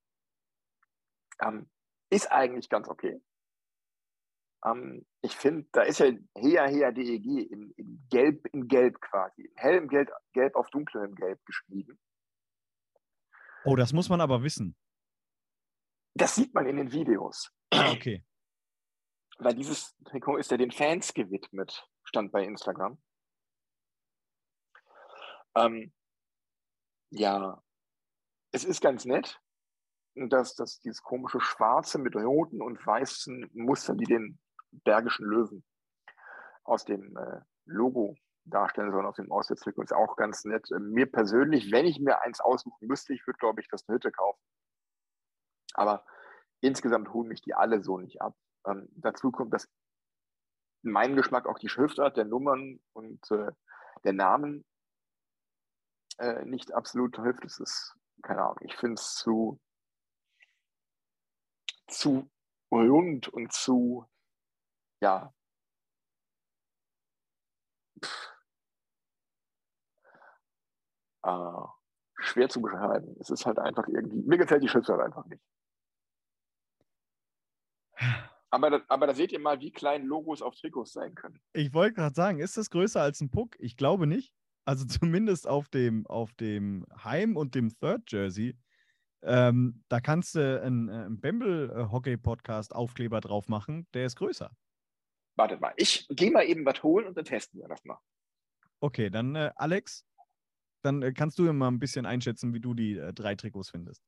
[1.40, 1.70] ähm,
[2.10, 3.22] ist eigentlich ganz okay.
[4.64, 9.42] Ähm, ich finde, da ist ja Hea Hea DEG in, in, Gelb in Gelb quasi,
[9.42, 11.98] in hellem Gelb, Gelb auf dunklem Gelb geschrieben.
[13.64, 14.76] Oh, das muss man aber wissen.
[16.14, 17.52] Das sieht man in den Videos.
[17.70, 18.24] Ah, okay.
[19.38, 23.00] Weil dieses Trikot ist ja den Fans gewidmet, stand bei Instagram.
[25.54, 25.92] Ähm,
[27.10, 27.62] ja,
[28.52, 29.40] es ist ganz nett,
[30.14, 34.38] dass, dass dieses komische Schwarze mit roten und weißen Mustern, die den
[34.70, 35.64] Bergischen Löwen
[36.64, 40.70] aus dem äh, Logo darstellen sollen, aus dem Auswärtstrikot, ist auch ganz nett.
[40.70, 44.10] Äh, mir persönlich, wenn ich mir eins aussuchen müsste, ich würde, glaube ich, das Hütte
[44.10, 44.40] kaufen.
[45.74, 46.04] Aber
[46.60, 48.34] insgesamt holen mich die alle so nicht ab.
[48.66, 49.68] Ähm, dazu kommt, dass
[50.82, 53.52] mein Geschmack auch die Schriftart der Nummern und äh,
[54.04, 54.64] der Namen
[56.18, 57.44] äh, nicht absolut trifft.
[57.44, 59.60] Es ist, keine Ahnung, ich finde es zu,
[61.86, 62.30] zu
[62.70, 64.04] rund und zu,
[65.00, 65.32] ja,
[71.22, 71.66] äh,
[72.20, 73.16] schwer zu beschreiben.
[73.20, 75.42] Es ist halt einfach irgendwie, mir gefällt die Schriftart einfach nicht.
[78.50, 81.38] Aber, aber da seht ihr mal, wie klein Logos auf Trikots sein können.
[81.52, 83.56] Ich wollte gerade sagen, ist das größer als ein Puck?
[83.58, 84.32] Ich glaube nicht.
[84.68, 88.54] Also zumindest auf dem, auf dem Heim- und dem Third Jersey,
[89.22, 94.54] ähm, da kannst du einen, einen Bamble-Hockey-Podcast-Aufkleber drauf machen, der ist größer.
[95.36, 97.98] Wartet mal, ich gehe mal eben was holen und dann testen wir das mal.
[98.80, 100.04] Okay, dann äh, Alex,
[100.82, 104.02] dann äh, kannst du mal ein bisschen einschätzen, wie du die äh, drei Trikots findest.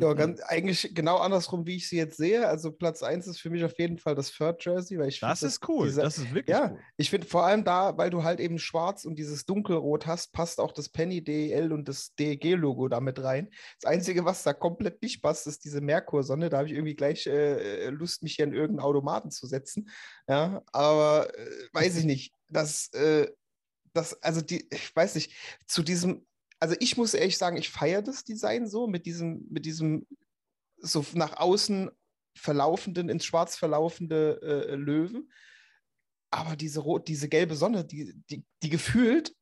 [0.00, 2.46] Ja, ganz, eigentlich genau andersrum, wie ich sie jetzt sehe.
[2.48, 5.40] Also Platz 1 ist für mich auf jeden Fall das Third Jersey, weil ich Das
[5.40, 6.78] find, ist cool, dieser- das ist wirklich ja, cool.
[6.96, 10.60] ich finde vor allem da, weil du halt eben schwarz und dieses dunkelrot hast, passt
[10.60, 13.50] auch das Penny DEL und das DEG-Logo damit rein.
[13.80, 16.48] Das Einzige, was da komplett nicht passt, ist diese Merkur-Sonne.
[16.48, 19.88] Da habe ich irgendwie gleich äh, Lust, mich hier in irgendeinen Automaten zu setzen.
[20.28, 22.32] Ja, aber äh, weiß ich nicht.
[22.48, 23.28] Das, äh,
[23.94, 25.32] das, also die, ich weiß nicht,
[25.66, 26.24] zu diesem,
[26.60, 30.06] also ich muss ehrlich sagen, ich feiere das Design so mit diesem, mit diesem
[30.78, 31.90] so nach außen
[32.36, 35.32] verlaufenden, ins Schwarz verlaufende äh, Löwen.
[36.30, 39.34] Aber diese, rot, diese gelbe Sonne, die, die, die gefühlt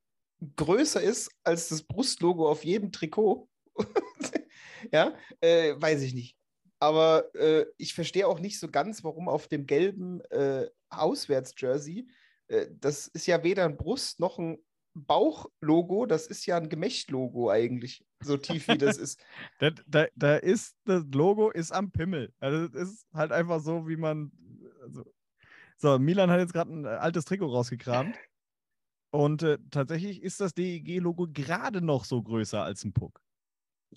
[0.56, 3.48] größer ist als das Brustlogo auf jedem Trikot.
[4.92, 6.36] ja, äh, weiß ich nicht.
[6.78, 12.08] Aber äh, ich verstehe auch nicht so ganz, warum auf dem gelben äh, Auswärts-Jersey,
[12.48, 14.58] äh, das ist ja weder ein Brust noch ein
[14.96, 19.22] Bauchlogo, das ist ja ein Gemächtlogo eigentlich, so tief wie das ist.
[19.58, 22.32] Da, da, da ist, das Logo ist am Pimmel.
[22.40, 24.32] Also das ist halt einfach so, wie man.
[24.82, 25.04] Also,
[25.78, 28.16] so, Milan hat jetzt gerade ein äh, altes Trikot rausgekramt.
[29.10, 33.20] Und äh, tatsächlich ist das DEG-Logo gerade noch so größer als ein Puck.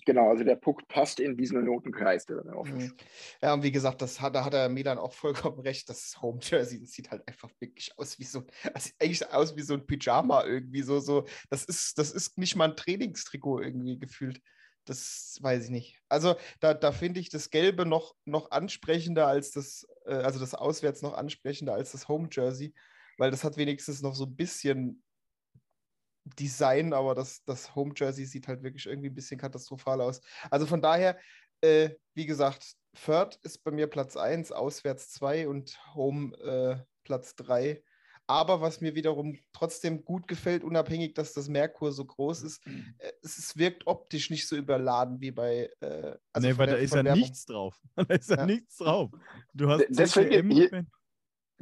[0.06, 2.26] Genau, also der Puck passt in diesen Notenkreis.
[2.28, 2.94] Mhm.
[3.42, 5.88] Ja, und wie gesagt, das hat, da hat er Milan auch vollkommen recht.
[5.88, 8.44] Das Home Jersey, das sieht halt einfach wirklich aus wie so,
[8.78, 11.26] sieht eigentlich aus wie so ein Pyjama irgendwie so, so.
[11.50, 14.40] Das ist, das ist nicht mal ein Trainingstrikot irgendwie gefühlt.
[14.86, 16.00] Das weiß ich nicht.
[16.08, 20.54] Also da, da finde ich das Gelbe noch, noch ansprechender als das, äh, also das
[20.54, 22.74] Auswärts noch ansprechender als das Home Jersey,
[23.18, 25.02] weil das hat wenigstens noch so ein bisschen
[26.24, 30.20] Design, aber das, das Home Jersey sieht halt wirklich irgendwie ein bisschen katastrophal aus.
[30.50, 31.18] Also von daher,
[31.60, 37.34] äh, wie gesagt, Third ist bei mir Platz 1, auswärts 2 und Home äh, Platz
[37.36, 37.82] 3.
[38.26, 42.64] Aber was mir wiederum trotzdem gut gefällt, unabhängig, dass das Merkur so groß ist,
[42.98, 45.68] äh, es, es wirkt optisch nicht so überladen wie bei.
[45.80, 47.20] Äh, also nee, weil der- da ist ja Werbung.
[47.22, 47.80] nichts drauf.
[47.96, 48.46] Da ist ja, Ja.
[48.46, 49.10] nichts drauf.
[49.52, 50.50] Du hast deswegen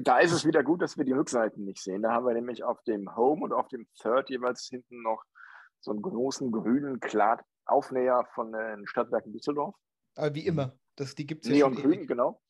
[0.01, 2.03] Da ist es wieder gut, dass wir die Rückseiten nicht sehen.
[2.03, 5.25] Da haben wir nämlich auf dem Home und auf dem Third jeweils hinten noch
[5.81, 9.75] so einen großen grünen Klar-Aufnäher von den Stadtwerken Düsseldorf.
[10.15, 12.41] Aber wie immer, das, die gibt es ja Neongrün, genau.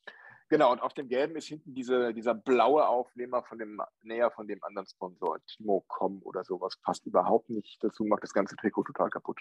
[0.50, 4.46] Genau, und auf dem gelben ist hinten diese, dieser blaue Aufnehmer von dem Näher von
[4.46, 6.78] dem anderen Sponsor, Timo.com oder sowas.
[6.82, 9.40] Passt überhaupt nicht dazu, macht das ganze Trikot total kaputt.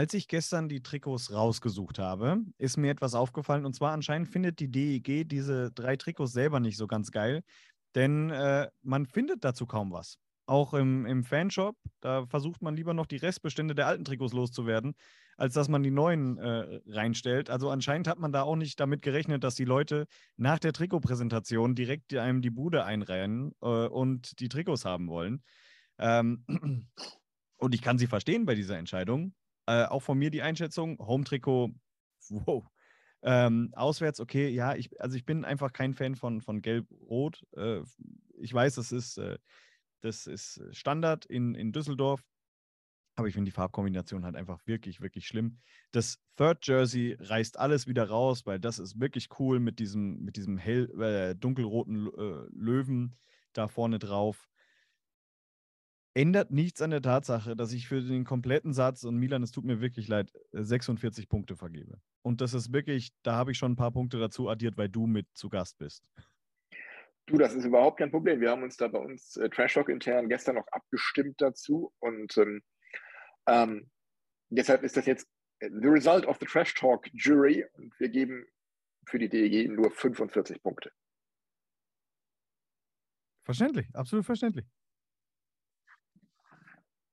[0.00, 3.66] Als ich gestern die Trikots rausgesucht habe, ist mir etwas aufgefallen.
[3.66, 7.42] Und zwar anscheinend findet die DEG diese drei Trikots selber nicht so ganz geil,
[7.94, 10.16] denn äh, man findet dazu kaum was.
[10.46, 14.94] Auch im, im Fanshop, da versucht man lieber noch die Restbestände der alten Trikots loszuwerden,
[15.36, 17.50] als dass man die neuen äh, reinstellt.
[17.50, 20.06] Also anscheinend hat man da auch nicht damit gerechnet, dass die Leute
[20.38, 25.42] nach der Trikotpräsentation direkt einem die Bude einrennen äh, und die Trikots haben wollen.
[25.98, 26.46] Ähm,
[27.58, 29.34] und ich kann sie verstehen bei dieser Entscheidung.
[29.66, 31.70] Äh, auch von mir die Einschätzung, Home-Trikot,
[32.30, 32.66] wow.
[33.22, 37.44] Ähm, auswärts, okay, ja, ich, also ich bin einfach kein Fan von, von Gelb-Rot.
[37.56, 37.82] Äh,
[38.40, 39.38] ich weiß, das ist, äh,
[40.00, 42.24] das ist Standard in, in Düsseldorf,
[43.16, 45.58] aber ich finde die Farbkombination halt einfach wirklich, wirklich schlimm.
[45.92, 50.36] Das Third Jersey reißt alles wieder raus, weil das ist wirklich cool mit diesem, mit
[50.36, 53.18] diesem hell, äh, dunkelroten äh, Löwen
[53.52, 54.48] da vorne drauf
[56.14, 59.64] ändert nichts an der Tatsache, dass ich für den kompletten Satz, und Milan, es tut
[59.64, 62.00] mir wirklich leid, äh, 46 Punkte vergebe.
[62.22, 65.06] Und das ist wirklich, da habe ich schon ein paar Punkte dazu addiert, weil du
[65.06, 66.04] mit zu Gast bist.
[67.26, 68.40] Du, das ist überhaupt kein Problem.
[68.40, 72.36] Wir haben uns da bei uns äh, Trash Talk intern gestern noch abgestimmt dazu und
[72.38, 72.62] ähm,
[73.46, 73.90] ähm,
[74.48, 75.28] deshalb ist das jetzt
[75.60, 78.46] äh, the result of the Trash Talk Jury und wir geben
[79.06, 80.90] für die DEG nur 45 Punkte.
[83.44, 84.66] Verständlich, absolut verständlich.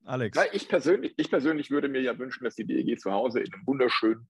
[0.08, 0.39] Alex.
[0.54, 3.67] Ich, persönlich, ich persönlich würde mir ja wünschen, dass die DEG zu Hause in einem
[3.67, 4.30] wunderschönen,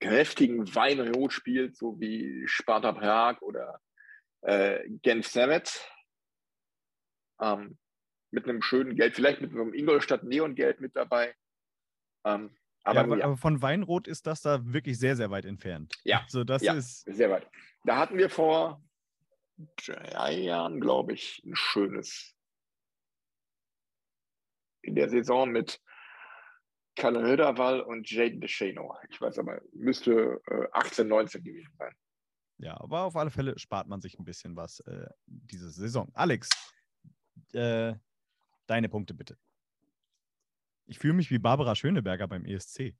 [0.00, 3.80] kräftigen Weinrot spielt, so wie Sparta Prag oder
[4.42, 5.88] äh, Genf Servet.
[7.40, 7.78] Ähm,
[8.30, 11.34] mit einem schönen Gelb, vielleicht mit einem Ingolstadt Neongelb mit dabei.
[12.24, 15.44] Ähm, aber ja, aber, ja, aber von Weinrot ist das da wirklich sehr, sehr weit
[15.44, 15.94] entfernt.
[16.04, 16.74] Ja, Also das ja.
[16.74, 17.48] ist, sehr weit.
[17.84, 18.82] Da hatten wir vor
[19.86, 22.34] drei Jahren, glaube ich, ein schönes
[24.94, 25.80] in der Saison mit
[26.94, 28.96] Kalle Höderwall und Jaden DeShano.
[29.10, 31.92] Ich weiß aber, müsste äh, 18, 19 gewesen sein.
[32.58, 36.08] ja, aber auf alle Fälle spart man sich ein bisschen was äh, diese Saison.
[36.14, 36.48] Alex,
[37.52, 37.94] äh,
[38.68, 39.36] deine Punkte bitte.
[40.86, 42.94] Ich fühle mich wie Barbara Schöneberger beim ESC.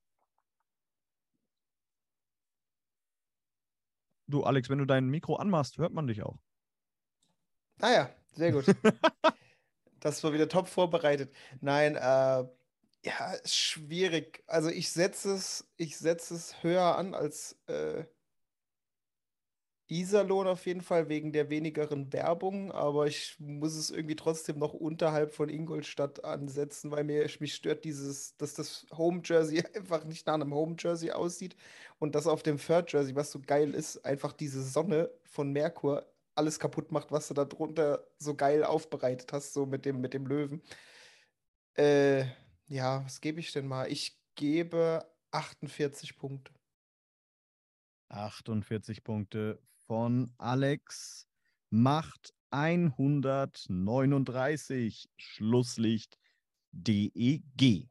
[4.26, 6.38] Du, Alex, wenn du dein Mikro anmachst, hört man dich auch.
[7.80, 8.64] Ah ja, sehr gut.
[10.04, 11.34] das war wieder top vorbereitet.
[11.60, 12.00] Nein, äh,
[13.06, 14.42] ja, schwierig.
[14.46, 18.04] Also ich setze es, ich setze es höher an als äh,
[19.88, 24.72] Iserlohn auf jeden Fall wegen der wenigeren Werbung, aber ich muss es irgendwie trotzdem noch
[24.74, 30.26] unterhalb von Ingolstadt ansetzen, weil mir, mich stört dieses, dass das Home Jersey einfach nicht
[30.26, 31.56] nach einem Home Jersey aussieht
[31.98, 36.06] und dass auf dem Third Jersey, was so geil ist, einfach diese Sonne von Merkur
[36.34, 40.14] alles kaputt macht, was du da drunter so geil aufbereitet hast, so mit dem, mit
[40.14, 40.62] dem Löwen.
[41.76, 42.24] Äh,
[42.66, 43.90] ja, was gebe ich denn mal?
[43.90, 46.54] Ich gebe 48 Punkte.
[48.08, 51.26] 48 Punkte von Alex
[51.70, 56.18] macht 139 Schlusslicht
[56.70, 57.88] DEG.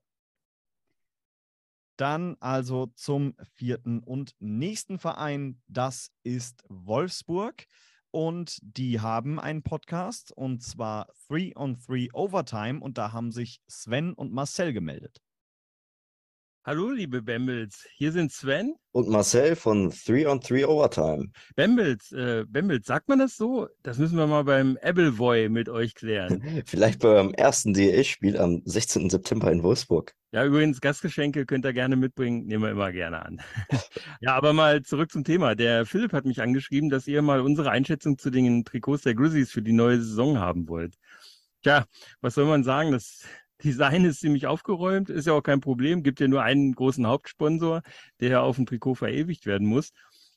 [1.97, 7.67] Dann also zum vierten und nächsten Verein, das ist Wolfsburg.
[8.15, 13.59] Und die haben einen Podcast und zwar 3 on 3 Overtime und da haben sich
[13.67, 15.19] Sven und Marcel gemeldet.
[16.65, 17.85] Hallo, liebe Bambles.
[17.97, 18.75] Hier sind Sven.
[18.93, 21.25] Und Marcel von 3 on 3 Overtime.
[21.57, 23.67] Bambles, äh, Bambles, sagt man das so?
[23.81, 26.41] Das müssen wir mal beim Appleboy mit euch klären.
[26.65, 29.09] Vielleicht beim ersten DEL-Spiel am 16.
[29.09, 30.13] September in Wolfsburg.
[30.31, 33.41] Ja, übrigens, Gastgeschenke könnt ihr gerne mitbringen, nehmen wir immer gerne an.
[34.21, 35.55] ja, aber mal zurück zum Thema.
[35.55, 39.51] Der Philipp hat mich angeschrieben, dass ihr mal unsere Einschätzung zu den Trikots der Grizzlies
[39.51, 40.95] für die neue Saison haben wollt.
[41.61, 41.85] Tja,
[42.21, 42.93] was soll man sagen?
[42.93, 43.25] Das
[43.63, 46.03] Design ist ziemlich aufgeräumt, ist ja auch kein Problem.
[46.03, 47.81] Gibt ja nur einen großen Hauptsponsor,
[48.19, 49.91] der ja auf dem Trikot verewigt werden muss.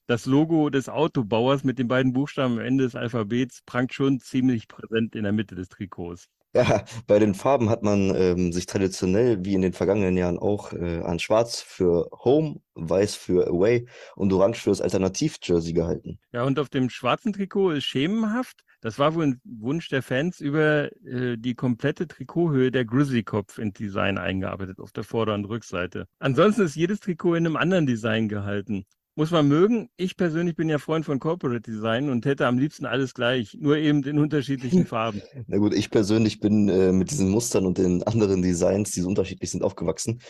[0.07, 4.69] Das Logo des Autobauers mit den beiden Buchstaben am Ende des Alphabets prangt schon ziemlich
[4.69, 6.29] präsent in der Mitte des Trikots.
[6.55, 10.73] Ja, bei den Farben hat man ähm, sich traditionell, wie in den vergangenen Jahren auch,
[10.73, 16.19] äh, an Schwarz für Home, Weiß für Away und Orange für das Alternativ-Jersey gehalten.
[16.33, 18.62] Ja, und auf dem schwarzen Trikot ist schemenhaft.
[18.87, 23.72] Das war wohl ein Wunsch der Fans über äh, die komplette Trikothöhe der Grizzly-Kopf in
[23.72, 26.07] Design eingearbeitet, auf der Vorder- und Rückseite.
[26.20, 28.85] Ansonsten ist jedes Trikot in einem anderen Design gehalten.
[29.16, 29.88] Muss man mögen.
[29.96, 33.77] Ich persönlich bin ja Freund von Corporate Design und hätte am liebsten alles gleich, nur
[33.77, 35.20] eben in unterschiedlichen Farben.
[35.49, 39.09] Na gut, ich persönlich bin äh, mit diesen Mustern und den anderen Designs, die so
[39.09, 40.20] unterschiedlich sind, aufgewachsen.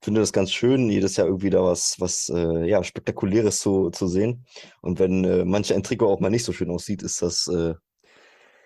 [0.00, 4.08] Finde das ganz schön, jedes Jahr irgendwie da was, was äh, ja, Spektakuläres zu, zu
[4.08, 4.46] sehen.
[4.80, 7.74] Und wenn äh, manche ein Trikot auch mal nicht so schön aussieht, ist das äh,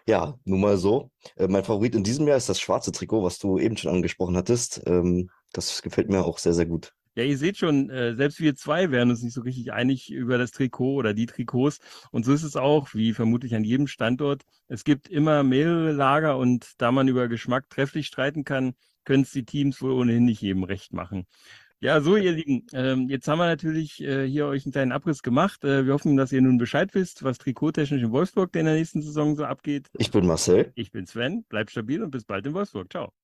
[0.06, 1.10] ja nun mal so.
[1.36, 4.36] Äh, mein Favorit in diesem Jahr ist das schwarze Trikot, was du eben schon angesprochen
[4.36, 4.82] hattest.
[4.86, 6.92] Ähm, das gefällt mir auch sehr, sehr gut.
[7.16, 10.38] Ja, ihr seht schon, äh, selbst wir zwei wären uns nicht so richtig einig über
[10.38, 11.80] das Trikot oder die Trikots.
[12.12, 14.44] Und so ist es auch, wie vermutlich an jedem Standort.
[14.68, 19.32] Es gibt immer mehrere Lager und da man über Geschmack trefflich streiten kann, können es
[19.32, 21.26] die Teams wohl ohnehin nicht jedem recht machen.
[21.82, 25.22] Ja, so ihr Lieben, ähm, jetzt haben wir natürlich äh, hier euch einen kleinen Abriss
[25.22, 25.64] gemacht.
[25.64, 29.00] Äh, wir hoffen, dass ihr nun Bescheid wisst, was trikottechnisch in Wolfsburg in der nächsten
[29.00, 29.88] Saison so abgeht.
[29.96, 30.72] Ich bin Marcel.
[30.74, 31.44] Ich bin Sven.
[31.44, 32.92] Bleibt stabil und bis bald in Wolfsburg.
[32.92, 33.14] Ciao.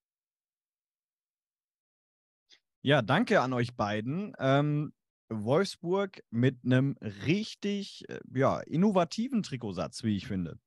[2.81, 4.33] Ja, danke an euch beiden.
[4.39, 4.95] Ähm,
[5.29, 10.59] Wolfsburg mit einem richtig äh, ja, innovativen Trikotsatz, wie ich finde.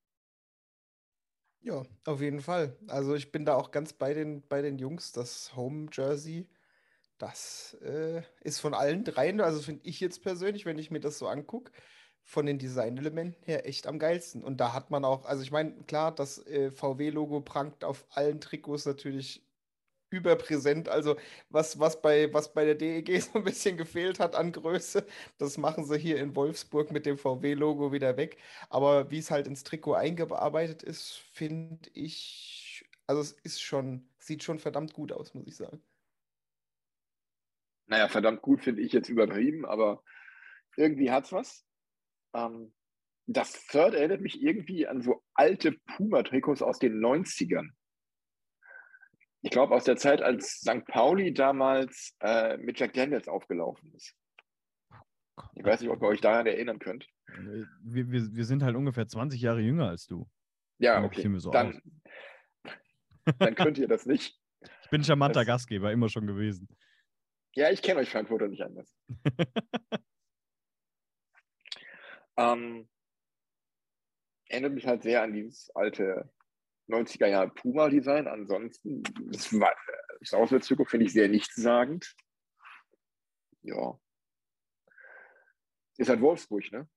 [1.62, 2.78] Ja, auf jeden Fall.
[2.88, 5.12] Also ich bin da auch ganz bei den, bei den Jungs.
[5.12, 6.47] Das Home Jersey,
[7.19, 11.19] das äh, ist von allen dreien, also finde ich jetzt persönlich, wenn ich mir das
[11.19, 11.71] so angucke,
[12.23, 14.43] von den Designelementen her echt am geilsten.
[14.43, 18.39] Und da hat man auch, also ich meine, klar, das äh, VW-Logo prangt auf allen
[18.41, 19.45] Trikots natürlich
[20.12, 20.89] überpräsent.
[20.89, 21.17] Also
[21.49, 25.05] was, was, bei, was bei der DEG so ein bisschen gefehlt hat an Größe,
[25.38, 28.38] das machen sie hier in Wolfsburg mit dem VW-Logo wieder weg.
[28.69, 34.43] Aber wie es halt ins Trikot eingearbeitet ist, finde ich, also es ist schon, sieht
[34.43, 35.82] schon verdammt gut aus, muss ich sagen.
[37.89, 40.04] Naja, verdammt gut finde ich jetzt übertrieben, aber
[40.78, 41.65] irgendwie hat es was.
[42.34, 42.73] Ähm,
[43.25, 47.69] das Third erinnert mich irgendwie an so alte Puma-Trikots aus den 90ern
[49.41, 50.86] ich glaube, aus der Zeit, als St.
[50.86, 54.15] Pauli damals äh, mit Jack Daniels aufgelaufen ist.
[55.56, 57.08] Ich weiß nicht, ob ihr euch daran erinnern könnt.
[57.84, 60.30] Wir, wir, wir sind halt ungefähr 20 Jahre jünger als du.
[60.80, 61.39] Ja, okay.
[61.39, 61.82] So dann,
[63.39, 64.38] dann könnt ihr das nicht.
[64.84, 66.68] Ich bin charmanter das, Gastgeber, immer schon gewesen.
[67.56, 68.95] Ja, ich kenne euch Frankfurter nicht anders.
[72.38, 72.88] ähm,
[74.47, 76.32] erinnert mich halt sehr an dieses alte
[76.88, 78.28] 90er Jahre Puma-Design.
[78.28, 79.76] Ansonsten, das, war,
[80.20, 82.16] das Auswärtstrikot finde ich sehr nichtssagend.
[83.62, 84.00] Ja.
[85.97, 86.89] Ist halt Wolfsburg, ne?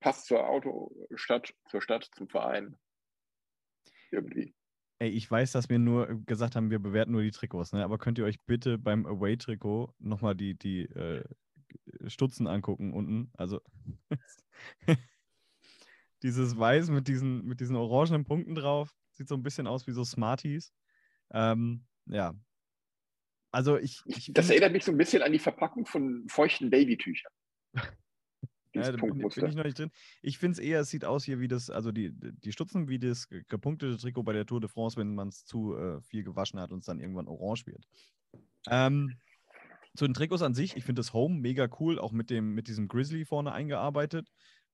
[0.00, 2.76] Passt zur Autostadt, zur Stadt, zum Verein.
[4.10, 4.55] Irgendwie.
[4.98, 7.84] Ey, ich weiß, dass wir nur gesagt haben, wir bewerten nur die Trikots, ne?
[7.84, 11.22] aber könnt ihr euch bitte beim Away-Trikot nochmal die, die äh,
[12.06, 13.30] Stutzen angucken unten?
[13.34, 13.60] Also
[16.22, 19.92] dieses Weiß mit diesen, mit diesen orangenen Punkten drauf, sieht so ein bisschen aus wie
[19.92, 20.72] so Smarties.
[21.30, 22.34] Ähm, ja.
[23.50, 27.32] Also ich, ich Das erinnert mich so ein bisschen an die Verpackung von feuchten Babytüchern.
[28.76, 29.90] Ja, da bin, bin, ich noch nicht drin.
[30.22, 32.98] Ich finde es eher, es sieht aus hier wie das, also die, die Stutzen wie
[32.98, 36.60] das gepunktete Trikot bei der Tour de France, wenn man es zu äh, viel gewaschen
[36.60, 37.86] hat und es dann irgendwann orange wird.
[38.68, 39.16] Ähm,
[39.96, 42.68] zu den Trikots an sich, ich finde das Home mega cool, auch mit, dem, mit
[42.68, 44.28] diesem Grizzly vorne eingearbeitet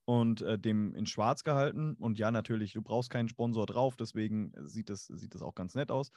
[0.05, 1.95] und äh, dem in schwarz gehalten.
[1.95, 5.75] Und ja, natürlich, du brauchst keinen Sponsor drauf, deswegen sieht das, sieht das auch ganz
[5.75, 6.11] nett aus.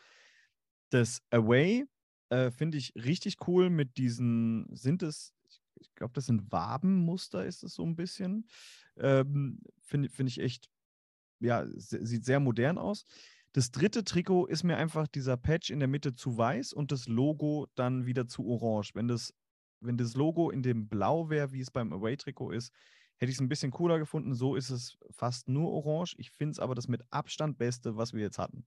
[0.90, 1.86] Das Away
[2.30, 5.34] äh, finde ich richtig cool mit diesen, sind es
[5.80, 8.48] ich glaube, das sind Wabenmuster, ist es so ein bisschen.
[8.98, 10.70] Ähm, Finde find ich echt,
[11.40, 13.06] ja, sieht sehr modern aus.
[13.54, 17.08] Das dritte Trikot ist mir einfach dieser Patch in der Mitte zu weiß und das
[17.08, 18.96] Logo dann wieder zu orange.
[18.96, 19.34] Wenn das,
[19.80, 22.74] wenn das Logo in dem Blau wäre, wie es beim Away-Trikot ist,
[23.18, 24.34] hätte ich es ein bisschen cooler gefunden.
[24.34, 26.16] So ist es fast nur orange.
[26.18, 28.66] Ich finde es aber das mit Abstand beste, was wir jetzt hatten.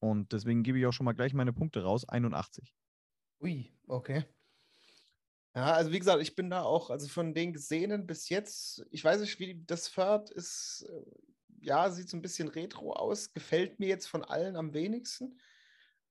[0.00, 2.08] Und deswegen gebe ich auch schon mal gleich meine Punkte raus.
[2.08, 2.74] 81.
[3.40, 4.24] Ui, okay.
[5.54, 9.02] Ja, also wie gesagt, ich bin da auch, also von den Gesehenen bis jetzt, ich
[9.04, 11.04] weiß nicht, wie das Pferd ist, äh,
[11.60, 15.40] ja, sieht so ein bisschen retro aus, gefällt mir jetzt von allen am wenigsten.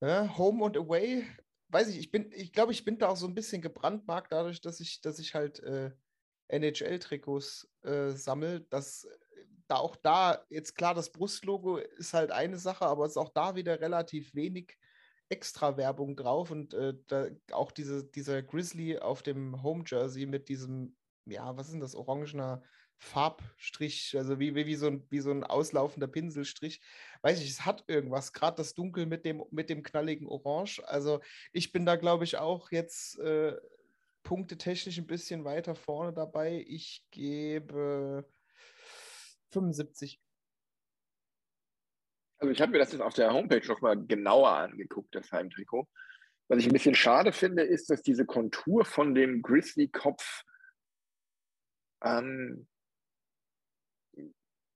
[0.00, 1.24] Ja, Home und Away,
[1.68, 4.60] weiß ich, ich bin, ich glaube, ich bin da auch so ein bisschen gebrandmarkt dadurch,
[4.60, 5.92] dass ich, dass ich halt äh,
[6.48, 9.18] NHL-Trikots äh, sammle, dass äh,
[9.68, 13.30] da auch da, jetzt klar, das Brustlogo ist halt eine Sache, aber es ist auch
[13.30, 14.76] da wieder relativ wenig
[15.28, 16.94] Extra-Werbung drauf und äh,
[17.52, 22.62] auch diese, dieser Grizzly auf dem Home-Jersey mit diesem, ja, was ist denn das, orangener
[23.00, 26.80] Farbstrich, also wie, wie, wie, so ein, wie so ein auslaufender Pinselstrich.
[27.22, 30.82] Weiß ich, es hat irgendwas, gerade das Dunkel mit dem, mit dem knalligen Orange.
[30.84, 31.20] Also
[31.52, 33.56] ich bin da, glaube ich, auch jetzt äh,
[34.24, 36.64] punktetechnisch ein bisschen weiter vorne dabei.
[36.66, 38.28] Ich gebe
[39.50, 40.20] 75.
[42.38, 45.88] Also ich habe mir das jetzt auf der Homepage nochmal genauer angeguckt, das Heimtrikot.
[46.48, 50.44] Was ich ein bisschen schade finde, ist, dass diese Kontur von dem Grizzly-Kopf
[52.02, 52.66] ähm,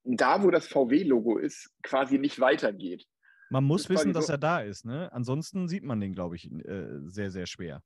[0.05, 3.07] da, wo das VW-Logo ist, quasi nicht weitergeht.
[3.51, 4.85] Man muss wissen, dass so er da ist.
[4.85, 5.13] Ne?
[5.13, 7.83] Ansonsten sieht man den, glaube ich, äh, sehr, sehr schwer.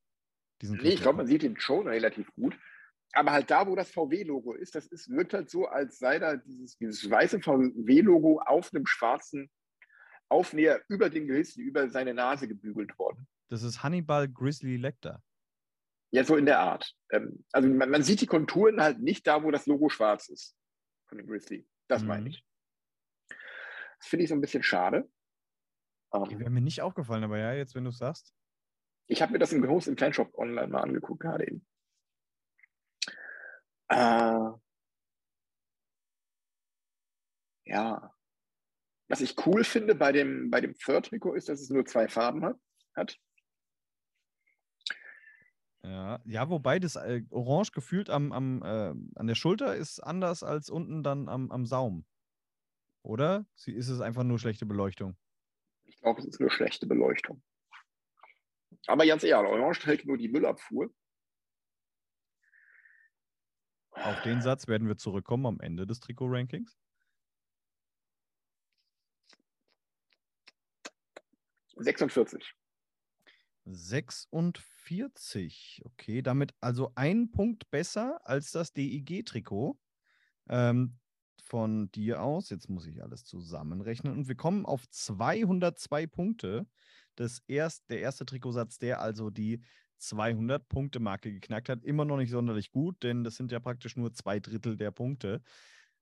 [0.62, 2.58] Diesen nee, ich glaube, man sieht den schon relativ gut.
[3.12, 6.36] Aber halt da, wo das VW-Logo ist, das ist, wirkt halt so, als sei da
[6.36, 9.50] dieses, dieses weiße VW-Logo auf einem schwarzen
[10.28, 13.26] Aufnäher über den Grizzly, über seine Nase gebügelt worden.
[13.48, 15.22] Das ist Hannibal Grizzly Lecter.
[16.10, 16.94] Ja, so in der Art.
[17.10, 20.56] Ähm, also man, man, sieht die Konturen halt nicht da, wo das Logo schwarz ist
[21.08, 21.68] von dem Grizzly.
[21.88, 22.08] Das mhm.
[22.08, 22.44] meine ich.
[23.98, 25.08] Das finde ich so ein bisschen schade.
[26.12, 28.34] Die ähm, wäre mir nicht aufgefallen, aber ja, jetzt, wenn du es sagst.
[29.08, 31.66] Ich habe mir das im Groß im Fanshop online mal angeguckt, gerade eben.
[33.88, 34.50] Äh,
[37.64, 38.15] ja.
[39.08, 42.44] Was ich cool finde bei dem, bei dem Third-Trikot ist, dass es nur zwei Farben
[42.44, 42.58] hat.
[42.94, 43.18] hat.
[45.82, 50.42] Ja, ja, wobei das äh, Orange gefühlt am, am, äh, an der Schulter ist anders
[50.42, 52.04] als unten dann am, am Saum.
[53.02, 53.46] Oder?
[53.64, 55.16] Ist es einfach nur schlechte Beleuchtung?
[55.84, 57.40] Ich glaube, es ist nur schlechte Beleuchtung.
[58.88, 60.92] Aber ganz ehrlich, Orange trägt nur die Müllabfuhr.
[63.92, 66.76] Auf den Satz werden wir zurückkommen am Ende des Trikot-Rankings.
[71.76, 72.54] 46.
[73.66, 79.76] 46, okay, damit also ein Punkt besser als das DIG-Trikot
[80.48, 80.98] ähm,
[81.42, 82.50] von dir aus.
[82.50, 86.68] Jetzt muss ich alles zusammenrechnen und wir kommen auf 202 Punkte.
[87.16, 89.60] Das erst, der erste Trikotsatz, der also die
[90.00, 91.84] 200-Punkte-Marke geknackt hat.
[91.84, 95.42] Immer noch nicht sonderlich gut, denn das sind ja praktisch nur zwei Drittel der Punkte.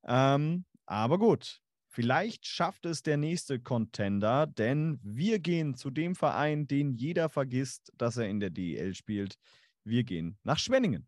[0.03, 1.63] Ähm, aber gut,
[1.95, 7.93] Vielleicht schafft es der nächste Contender, denn wir gehen zu dem Verein, den jeder vergisst,
[7.97, 9.39] dass er in der DEL spielt.
[9.85, 11.07] Wir gehen nach Schwenningen.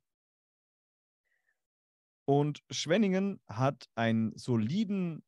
[2.25, 5.25] Und Schwenningen hat einen soliden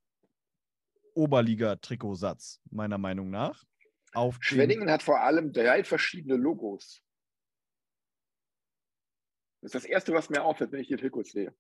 [1.15, 3.65] Oberliga-Trikotsatz, meiner Meinung nach.
[4.13, 7.03] Auf Schwenningen hat vor allem drei verschiedene Logos.
[9.61, 11.53] Das ist das Erste, was mir auffällt, wenn ich die Trikots sehe.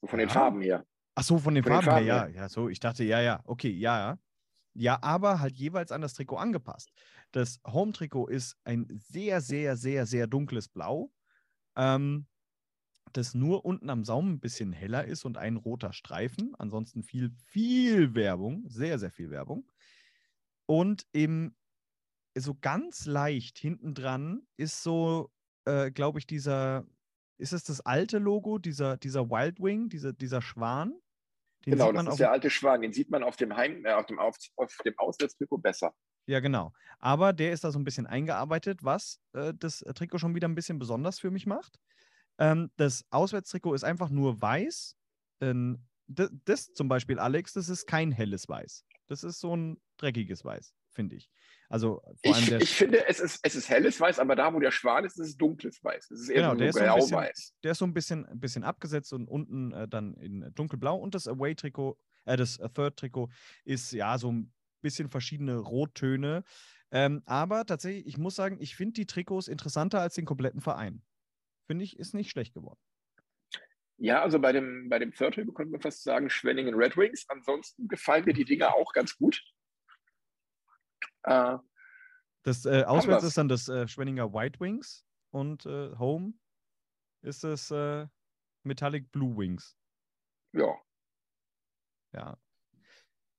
[0.00, 0.26] So von ja.
[0.26, 0.84] den Farben her.
[1.14, 2.28] Ach so, von den von Farben, Farben her, ja.
[2.28, 2.68] Ja, so.
[2.68, 4.18] Ich dachte, ja, ja, okay, ja.
[4.74, 6.92] Ja, aber halt jeweils an das Trikot angepasst.
[7.32, 11.12] Das Home-Trikot ist ein sehr, sehr, sehr, sehr dunkles Blau.
[11.76, 12.26] Ähm,
[13.12, 16.54] das nur unten am Saum ein bisschen heller ist und ein roter Streifen.
[16.58, 19.70] Ansonsten viel, viel Werbung, sehr, sehr viel Werbung.
[20.66, 21.56] Und im
[22.36, 25.32] so ganz leicht hinten dran ist so,
[25.66, 26.86] äh, glaube ich, dieser,
[27.38, 30.94] ist es das alte Logo, dieser, dieser Wild Wing, dieser, dieser Schwan?
[31.64, 34.06] Den genau, das ist der alte Schwan, den sieht man auf dem Heim, äh, auf
[34.06, 35.94] dem, auf, auf dem Auswärtstrikot besser.
[36.26, 36.72] Ja, genau.
[36.98, 40.54] Aber der ist da so ein bisschen eingearbeitet, was äh, das Trikot schon wieder ein
[40.54, 41.78] bisschen besonders für mich macht.
[42.38, 44.96] Ähm, das Auswärtstrikot ist einfach nur weiß.
[45.40, 48.84] Ähm, das, das, zum Beispiel, Alex, das ist kein helles Weiß.
[49.06, 51.30] Das ist so ein dreckiges Weiß, finde ich.
[51.68, 54.60] Also vor allem ich, ich finde, es ist, es ist helles Weiß, aber da, wo
[54.60, 56.10] der Schwan ist, ist es dunkles Weiß.
[56.10, 58.26] Es ist eher genau, so der, ist so ein bisschen, der ist so ein bisschen,
[58.26, 60.96] ein bisschen abgesetzt und unten äh, dann in dunkelblau.
[60.96, 63.30] Und das Away-Trikot, äh, das Third-Trikot
[63.64, 64.52] ist ja so ein
[64.82, 66.44] bisschen verschiedene Rottöne.
[66.90, 71.02] Ähm, aber tatsächlich, ich muss sagen, ich finde die Trikots interessanter als den kompletten Verein
[71.66, 72.78] finde ich, ist nicht schlecht geworden.
[73.96, 77.26] Ja, also bei dem, bei dem Third könnte man fast sagen Schwenningen Red Wings.
[77.28, 79.40] Ansonsten gefallen mir die Dinger auch ganz gut.
[81.22, 81.58] Äh,
[82.42, 86.34] das äh, Auswärts ist dann das äh, Schwenninger White Wings und äh, Home
[87.22, 88.06] ist es äh,
[88.64, 89.76] Metallic Blue Wings.
[90.52, 90.74] Ja.
[92.12, 92.38] Ja.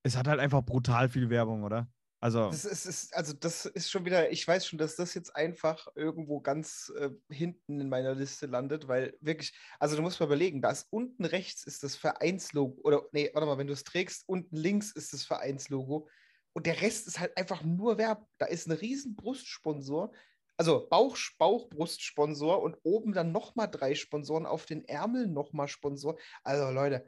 [0.03, 1.87] Es hat halt einfach brutal viel Werbung, oder?
[2.19, 5.35] Also das ist, ist, also das ist schon wieder, ich weiß schon, dass das jetzt
[5.35, 10.25] einfach irgendwo ganz äh, hinten in meiner Liste landet, weil wirklich, also du musst mal
[10.25, 13.83] überlegen, da ist unten rechts ist das Vereinslogo, oder nee, warte mal, wenn du es
[13.83, 16.09] trägst, unten links ist das Vereinslogo
[16.55, 18.25] und der Rest ist halt einfach nur Werb.
[18.37, 20.13] Da ist ein riesen Brustsponsor,
[20.55, 26.17] also Bauch, Bauchbrustsponsor und oben dann nochmal drei Sponsoren, auf den Ärmeln nochmal Sponsor.
[26.43, 27.05] Also Leute,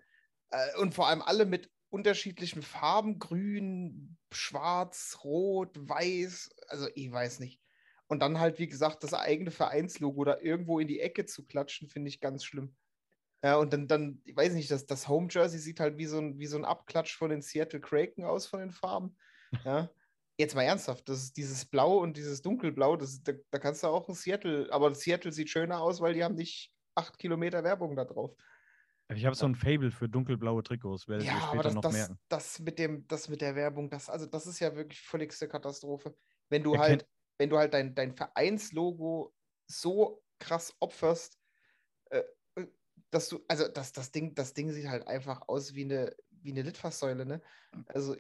[0.50, 7.40] äh, und vor allem alle mit unterschiedlichen Farben, grün, schwarz, rot, weiß, also ich weiß
[7.40, 7.62] nicht.
[8.08, 11.88] Und dann halt, wie gesagt, das eigene Vereinslogo da irgendwo in die Ecke zu klatschen,
[11.88, 12.76] finde ich ganz schlimm.
[13.42, 16.18] Ja, und dann, dann, ich weiß nicht, das, das Home Jersey sieht halt wie so,
[16.18, 19.16] ein, wie so ein Abklatsch von den Seattle Kraken aus, von den Farben.
[19.64, 19.90] Ja.
[20.40, 23.88] Jetzt mal ernsthaft, das ist dieses Blau und dieses Dunkelblau, das, da, da kannst du
[23.88, 27.96] auch ein Seattle, aber Seattle sieht schöner aus, weil die haben nicht acht Kilometer Werbung
[27.96, 28.36] da drauf.
[29.16, 31.94] Ich habe so ein Fable für dunkelblaue Trikots, werdet ja, ihr später das, noch das,
[31.94, 32.20] merken.
[32.28, 36.16] Das mit, dem, das mit der Werbung, das, also das ist ja wirklich völligste Katastrophe.
[36.50, 39.34] Wenn du Erkennt halt, wenn du halt dein, dein Vereinslogo
[39.66, 41.38] so krass opferst,
[42.10, 42.24] äh,
[42.56, 42.68] äh,
[43.12, 46.52] dass du, also das, das, Ding, das Ding sieht halt einfach aus wie eine, wie
[46.52, 47.42] eine Litfaßsäule, ne?
[47.88, 48.16] Also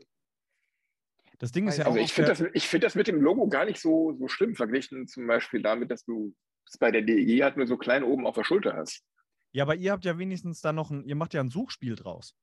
[1.40, 2.04] das Ding ist ja also auch.
[2.04, 5.28] Ich finde das, find das mit dem Logo gar nicht so, so schlimm, verglichen zum
[5.28, 6.34] Beispiel damit, dass du
[6.66, 9.04] es bei der DEG halt nur so klein oben auf der Schulter hast.
[9.52, 12.36] Ja, aber ihr habt ja wenigstens da noch ein, ihr macht ja ein Suchspiel draus.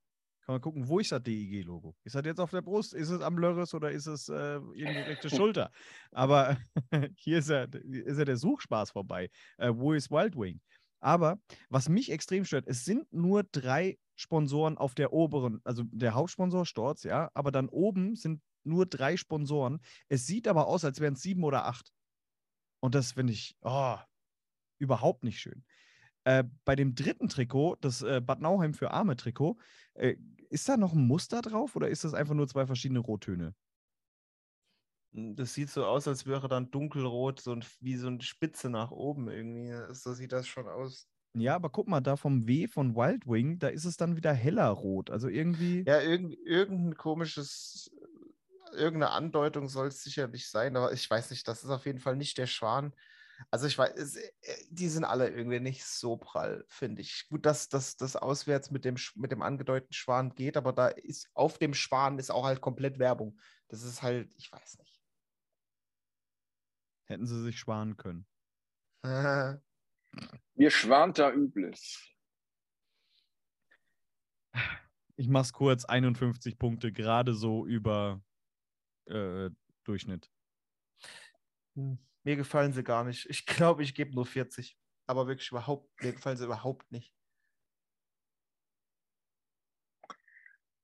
[0.45, 1.97] Kann man gucken, wo ist das DIG-Logo?
[2.05, 2.93] Ist das jetzt auf der Brust?
[2.93, 5.71] Ist es am Lörres oder ist es äh, irgendwo rechte Schulter?
[6.13, 6.59] Aber
[7.17, 9.31] hier ist ja, ist ja der Suchspaß vorbei.
[9.57, 10.61] Äh, wo ist Wild Wing?
[11.01, 11.39] Aber
[11.71, 16.67] was mich extrem stört, es sind nur drei Sponsoren auf der oberen, also der Hauptsponsor
[16.67, 19.81] Storz, ja, aber dann oben sind nur drei Sponsoren.
[20.09, 21.93] Es sieht aber aus, als wären es sieben oder acht.
[22.81, 23.97] Und das finde ich oh,
[24.79, 25.65] überhaupt nicht schön.
[26.25, 29.59] Äh, bei dem dritten Trikot, das äh, Bad Nauheim für Arme Trikot,
[29.95, 30.17] äh,
[30.49, 33.55] ist da noch ein Muster drauf oder ist das einfach nur zwei verschiedene Rottöne?
[35.15, 38.71] Hm, das sieht so aus, als wäre dann dunkelrot, so ein, wie so eine Spitze
[38.71, 39.73] nach oben irgendwie.
[39.95, 41.09] So sieht das schon aus.
[41.37, 44.33] Ja, aber guck mal, da vom W von Wild Wing, da ist es dann wieder
[44.33, 45.11] heller rot.
[45.11, 45.83] Also irgendwie.
[45.85, 47.91] Ja, irgend, irgendein komisches,
[48.75, 52.17] irgendeine Andeutung soll es sicherlich sein, aber ich weiß nicht, das ist auf jeden Fall
[52.17, 52.95] nicht der Schwan.
[53.51, 54.31] Also ich weiß, äh,
[54.71, 57.27] die sind alle irgendwie nicht so prall, finde ich.
[57.29, 61.31] Gut, dass das, das auswärts mit dem, mit dem angedeuteten Schwan geht, aber da ist
[61.35, 63.39] auf dem Schwan ist auch halt komplett Werbung.
[63.69, 65.01] Das ist halt, ich weiß nicht.
[67.07, 68.27] Hätten sie sich schwanen können.
[70.55, 72.09] Mir schwant da Übles.
[75.17, 78.23] Ich mach's kurz, 51 Punkte, gerade so über
[79.07, 79.51] äh,
[79.85, 80.31] Durchschnitt.
[81.75, 81.99] Hm.
[82.23, 83.27] Mir gefallen sie gar nicht.
[83.29, 84.79] Ich glaube, ich gebe nur 40.
[85.07, 87.15] Aber wirklich überhaupt, mir gefallen sie überhaupt nicht.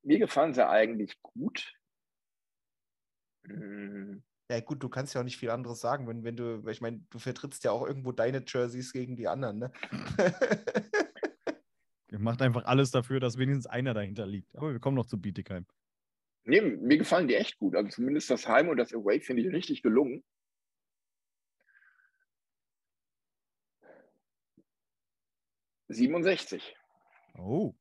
[0.02, 1.72] Mir gefallen sie eigentlich gut.
[3.46, 4.22] Hm.
[4.50, 7.04] Ja, gut, du kannst ja auch nicht viel anderes sagen, wenn, wenn du, ich meine,
[7.10, 9.72] du vertrittst ja auch irgendwo deine Jerseys gegen die anderen, ne?
[12.10, 14.56] Ihr macht einfach alles dafür, dass wenigstens einer dahinter liegt.
[14.56, 15.66] Aber wir kommen noch zu Bietigheim.
[16.44, 17.76] Nee, mir gefallen die echt gut.
[17.76, 20.24] Also zumindest das Heim und das Away finde ich richtig gelungen.
[25.88, 26.76] 67.
[27.38, 27.74] Oh.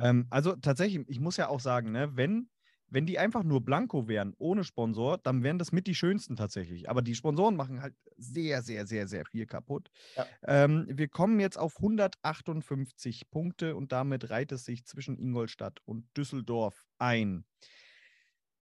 [0.00, 2.48] Ähm, also tatsächlich, ich muss ja auch sagen, ne, wenn
[2.90, 6.90] wenn die einfach nur blanko wären, ohne Sponsor, dann wären das mit die schönsten tatsächlich.
[6.90, 9.90] Aber die Sponsoren machen halt sehr, sehr, sehr, sehr viel kaputt.
[10.16, 10.26] Ja.
[10.42, 16.04] Ähm, wir kommen jetzt auf 158 Punkte und damit reiht es sich zwischen Ingolstadt und
[16.16, 17.44] Düsseldorf ein.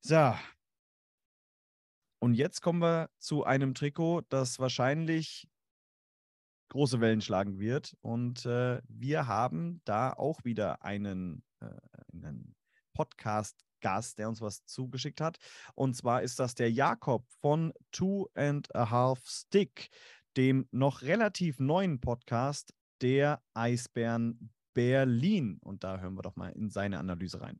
[0.02, 0.34] So.
[2.20, 5.48] Und jetzt kommen wir zu einem Trikot, das wahrscheinlich
[6.70, 7.96] große Wellen schlagen wird.
[8.02, 11.70] Und äh, wir haben da auch wieder einen, äh,
[12.12, 12.56] einen
[13.78, 15.38] Podcast-Gast, der uns was zugeschickt hat.
[15.76, 19.90] Und zwar ist das der Jakob von Two and a Half Stick,
[20.36, 25.60] dem noch relativ neuen Podcast der Eisbären Berlin.
[25.62, 27.60] Und da hören wir doch mal in seine Analyse rein.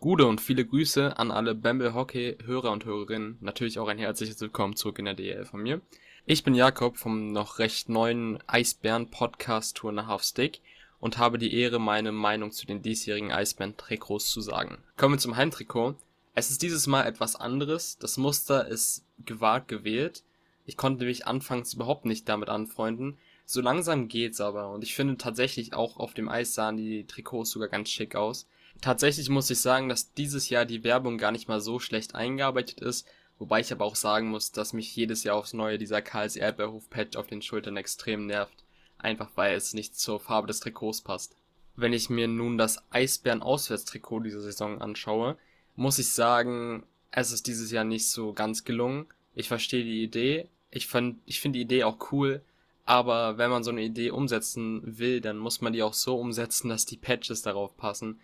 [0.00, 3.38] Gute und viele Grüße an alle Bamble Hockey Hörer und Hörerinnen.
[3.40, 5.80] Natürlich auch ein herzliches Willkommen zurück in der DL von mir.
[6.24, 10.60] Ich bin Jakob vom noch recht neuen Eisbären Podcast Tour nach Half Stick
[11.00, 14.78] und habe die Ehre, meine Meinung zu den diesjährigen Eisbären-Trikots zu sagen.
[14.96, 15.96] Kommen wir zum Heimtrikot.
[16.34, 17.98] Es ist dieses Mal etwas anderes.
[17.98, 20.22] Das Muster ist gewagt gewählt.
[20.66, 23.18] Ich konnte mich anfangs überhaupt nicht damit anfreunden.
[23.44, 27.50] So langsam geht's aber und ich finde tatsächlich auch auf dem Eis sahen die Trikots
[27.50, 28.46] sogar ganz schick aus.
[28.82, 32.80] Tatsächlich muss ich sagen, dass dieses Jahr die Werbung gar nicht mal so schlecht eingearbeitet
[32.80, 33.06] ist,
[33.38, 36.90] wobei ich aber auch sagen muss, dass mich jedes Jahr aufs Neue dieser Karls Erdbeerhof
[36.90, 38.64] Patch auf den Schultern extrem nervt
[38.98, 41.36] einfach weil es nicht zur Farbe des Trikots passt.
[41.76, 45.36] Wenn ich mir nun das Eisbären-Auswärtstrikot dieser Saison anschaue,
[45.76, 49.06] muss ich sagen, es ist dieses Jahr nicht so ganz gelungen.
[49.34, 50.88] Ich verstehe die Idee, ich,
[51.26, 52.42] ich finde die Idee auch cool,
[52.84, 56.68] aber wenn man so eine Idee umsetzen will, dann muss man die auch so umsetzen,
[56.68, 58.20] dass die Patches darauf passen,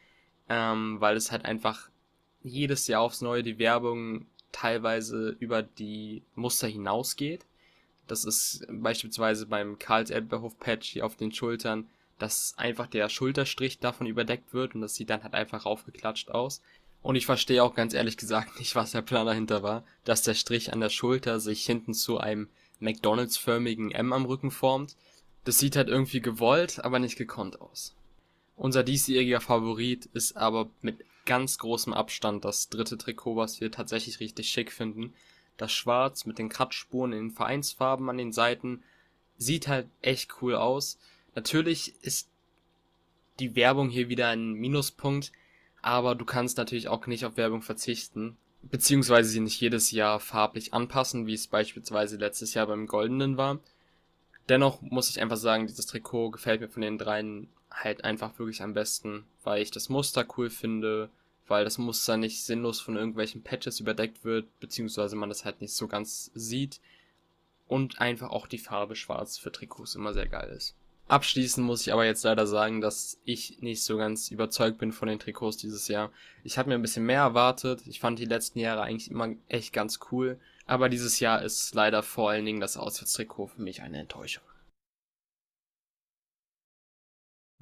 [0.48, 1.90] ähm, weil es halt einfach
[2.42, 7.44] jedes Jahr aufs Neue die Werbung teilweise über die Muster hinausgeht
[8.06, 11.88] das ist beispielsweise beim Karls Erdbeerhof Patch hier auf den Schultern,
[12.18, 16.62] dass einfach der Schulterstrich davon überdeckt wird und das sieht dann halt einfach aufgeklatscht aus.
[17.02, 20.34] Und ich verstehe auch ganz ehrlich gesagt nicht, was der Plan dahinter war, dass der
[20.34, 22.48] Strich an der Schulter sich hinten zu einem
[22.80, 24.96] McDonalds-förmigen M am Rücken formt.
[25.44, 27.94] Das sieht halt irgendwie gewollt, aber nicht gekonnt aus.
[28.56, 34.20] Unser diesjähriger Favorit ist aber mit ganz großem Abstand das dritte Trikot, was wir tatsächlich
[34.20, 35.12] richtig schick finden.
[35.56, 38.82] Das Schwarz mit den Kratzspuren in den Vereinsfarben an den Seiten
[39.36, 40.98] sieht halt echt cool aus.
[41.34, 42.28] Natürlich ist
[43.38, 45.32] die Werbung hier wieder ein Minuspunkt,
[45.82, 50.72] aber du kannst natürlich auch nicht auf Werbung verzichten, beziehungsweise sie nicht jedes Jahr farblich
[50.72, 53.58] anpassen, wie es beispielsweise letztes Jahr beim Goldenen war.
[54.48, 58.62] Dennoch muss ich einfach sagen, dieses Trikot gefällt mir von den dreien halt einfach wirklich
[58.62, 61.10] am besten, weil ich das Muster cool finde,
[61.48, 65.74] weil das Muster nicht sinnlos von irgendwelchen Patches überdeckt wird, beziehungsweise man das halt nicht
[65.74, 66.80] so ganz sieht
[67.66, 70.74] und einfach auch die Farbe schwarz für Trikots immer sehr geil ist.
[71.06, 75.06] Abschließend muss ich aber jetzt leider sagen, dass ich nicht so ganz überzeugt bin von
[75.06, 76.10] den Trikots dieses Jahr.
[76.44, 77.82] Ich hatte mir ein bisschen mehr erwartet.
[77.86, 80.40] Ich fand die letzten Jahre eigentlich immer echt ganz cool.
[80.66, 84.44] Aber dieses Jahr ist leider vor allen Dingen das Auswärtstrikot für mich eine Enttäuschung.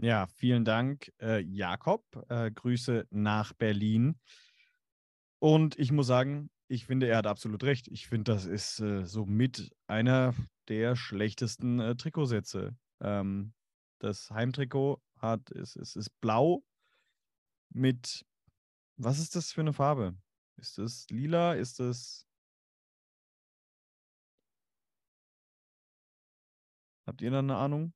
[0.03, 2.05] Ja, vielen Dank, äh, Jakob.
[2.29, 4.19] Äh, Grüße nach Berlin.
[5.39, 7.87] Und ich muss sagen, ich finde, er hat absolut recht.
[7.87, 10.35] Ich finde, das ist äh, somit einer
[10.67, 12.77] der schlechtesten äh, Trikotsätze.
[13.01, 13.55] Ähm,
[14.01, 16.65] das Heimtrikot hat, es, es ist blau
[17.69, 18.27] mit,
[18.97, 20.17] was ist das für eine Farbe?
[20.57, 21.53] Ist es lila?
[21.53, 22.27] Ist es.
[27.07, 27.95] Habt ihr da eine Ahnung?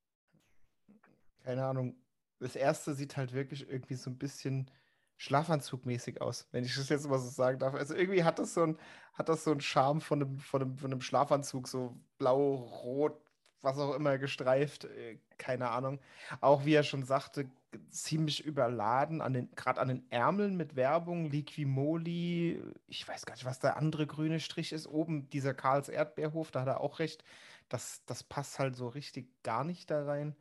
[1.47, 1.95] Keine Ahnung,
[2.39, 4.69] das erste sieht halt wirklich irgendwie so ein bisschen
[5.15, 7.73] Schlafanzugmäßig aus, wenn ich das jetzt mal so sagen darf.
[7.73, 8.77] Also irgendwie hat das so ein,
[9.13, 13.17] hat das so einen Charme von einem, von einem, von einem Schlafanzug, so blau, rot,
[13.61, 16.01] was auch immer gestreift, äh, keine Ahnung.
[16.41, 17.49] Auch wie er schon sagte,
[17.91, 23.45] ziemlich überladen, an den, gerade an den Ärmeln mit Werbung, Liquimoli, ich weiß gar nicht,
[23.45, 24.85] was der andere grüne Strich ist.
[24.85, 27.23] Oben dieser Karls Erdbeerhof, da hat er auch recht.
[27.69, 30.35] Das, das passt halt so richtig gar nicht da rein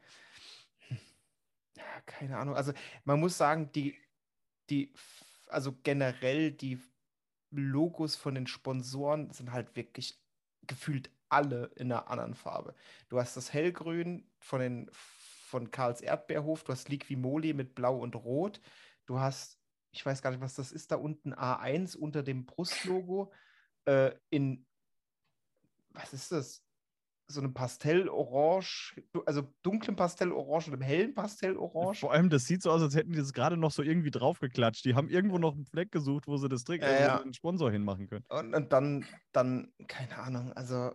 [2.07, 2.55] keine Ahnung.
[2.55, 2.72] Also
[3.05, 3.97] man muss sagen, die,
[4.70, 4.93] die,
[5.49, 6.81] also generell die
[7.51, 10.20] Logos von den Sponsoren sind halt wirklich
[10.66, 12.74] gefühlt alle in einer anderen Farbe.
[13.09, 14.91] Du hast das Hellgrün von den
[15.47, 18.61] von Karls Erdbeerhof, du hast Liquimoli mit Blau und Rot,
[19.07, 19.59] du hast,
[19.93, 23.33] ich weiß gar nicht, was das ist, da unten A1 unter dem Brustlogo
[23.85, 24.66] äh, in,
[25.91, 26.66] was ist das?
[27.29, 28.64] So einem Pastellorange,
[29.27, 31.97] also dunklen Pastellorange und einem hellen Pastellorange.
[31.97, 34.85] Vor allem, das sieht so aus, als hätten die das gerade noch so irgendwie draufgeklatscht.
[34.85, 37.70] Die haben irgendwo noch einen Fleck gesucht, wo sie das Trick, äh, also einen Sponsor
[37.70, 38.24] hinmachen können.
[38.29, 40.93] Und, und, dann, dann, keine Ahnung, also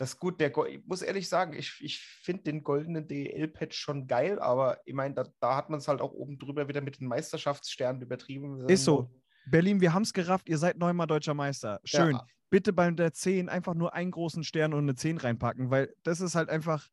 [0.00, 0.40] das ist gut.
[0.40, 4.94] Der, ich muss ehrlich sagen, ich, ich finde den goldenen DEL-Patch schon geil, aber ich
[4.94, 8.66] meine, da, da, hat man es halt auch oben drüber wieder mit den Meisterschaftssternen übertrieben.
[8.66, 9.10] Ist so.
[9.46, 11.80] Berlin, wir haben es gerafft, ihr seid neunmal deutscher Meister.
[11.84, 12.12] Schön.
[12.12, 12.26] Ja.
[12.50, 16.20] Bitte bei der 10 einfach nur einen großen Stern und eine 10 reinpacken, weil das
[16.20, 16.88] ist halt einfach.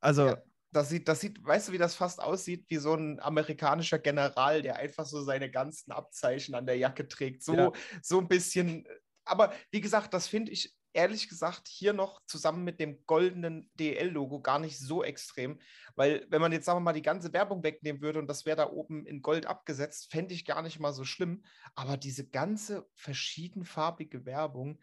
[0.00, 0.26] Also.
[0.28, 2.64] Ja, das sieht, das sieht, weißt du, wie das fast aussieht?
[2.68, 7.42] Wie so ein amerikanischer General, der einfach so seine ganzen Abzeichen an der Jacke trägt.
[7.42, 7.72] So, ja.
[8.02, 8.86] so ein bisschen.
[9.24, 14.40] Aber wie gesagt, das finde ich ehrlich gesagt hier noch zusammen mit dem goldenen DL-Logo
[14.40, 15.60] gar nicht so extrem,
[15.96, 18.56] weil wenn man jetzt sagen wir mal die ganze Werbung wegnehmen würde und das wäre
[18.56, 21.44] da oben in Gold abgesetzt, fände ich gar nicht mal so schlimm.
[21.74, 24.80] Aber diese ganze verschiedenfarbige Werbung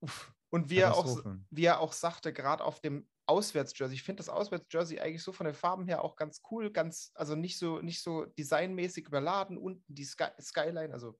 [0.00, 0.32] uff.
[0.50, 3.94] und wie er, auch, wie er auch sagte, gerade auf dem Auswärtsjersey.
[3.94, 7.34] Ich finde das Auswärtsjersey eigentlich so von den Farben her auch ganz cool, ganz, also
[7.34, 9.58] nicht so, nicht so designmäßig überladen.
[9.58, 11.18] Unten die Sky Skyline, also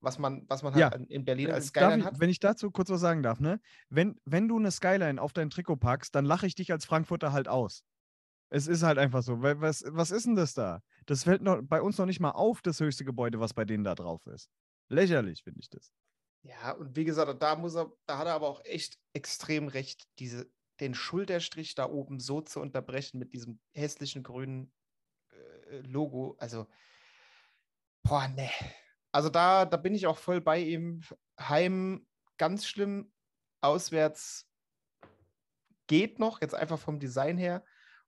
[0.00, 0.90] was man, was man ja.
[0.90, 2.20] halt in Berlin als Skyline ich, hat.
[2.20, 3.60] Wenn ich dazu kurz was sagen darf, ne?
[3.88, 7.32] Wenn, wenn du eine Skyline auf dein Trikot packst, dann lache ich dich als Frankfurter
[7.32, 7.82] halt aus.
[8.48, 9.42] Es ist halt einfach so.
[9.42, 10.82] Was, was ist denn das da?
[11.06, 13.84] Das fällt noch, bei uns noch nicht mal auf, das höchste Gebäude, was bei denen
[13.84, 14.48] da drauf ist.
[14.88, 15.92] Lächerlich, finde ich das.
[16.42, 20.04] Ja, und wie gesagt, da muss er, da hat er aber auch echt extrem recht,
[20.20, 24.72] diese, den Schulterstrich da oben so zu unterbrechen mit diesem hässlichen grünen
[25.30, 26.36] äh, Logo.
[26.38, 26.68] Also,
[28.04, 28.48] boah, ne.
[29.16, 31.00] Also da, da bin ich auch voll bei ihm.
[31.40, 32.06] Heim
[32.36, 33.10] ganz schlimm,
[33.62, 34.46] auswärts
[35.86, 37.64] geht noch, jetzt einfach vom Design her.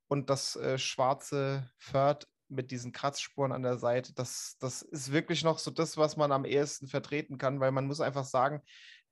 [0.08, 5.44] Und das äh, schwarze Third mit diesen Kratzspuren an der Seite, das, das ist wirklich
[5.44, 8.60] noch so das, was man am ehesten vertreten kann, weil man muss einfach sagen,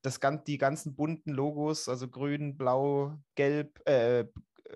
[0.02, 4.26] das, die ganzen bunten Logos, also grün, blau, gelb, äh,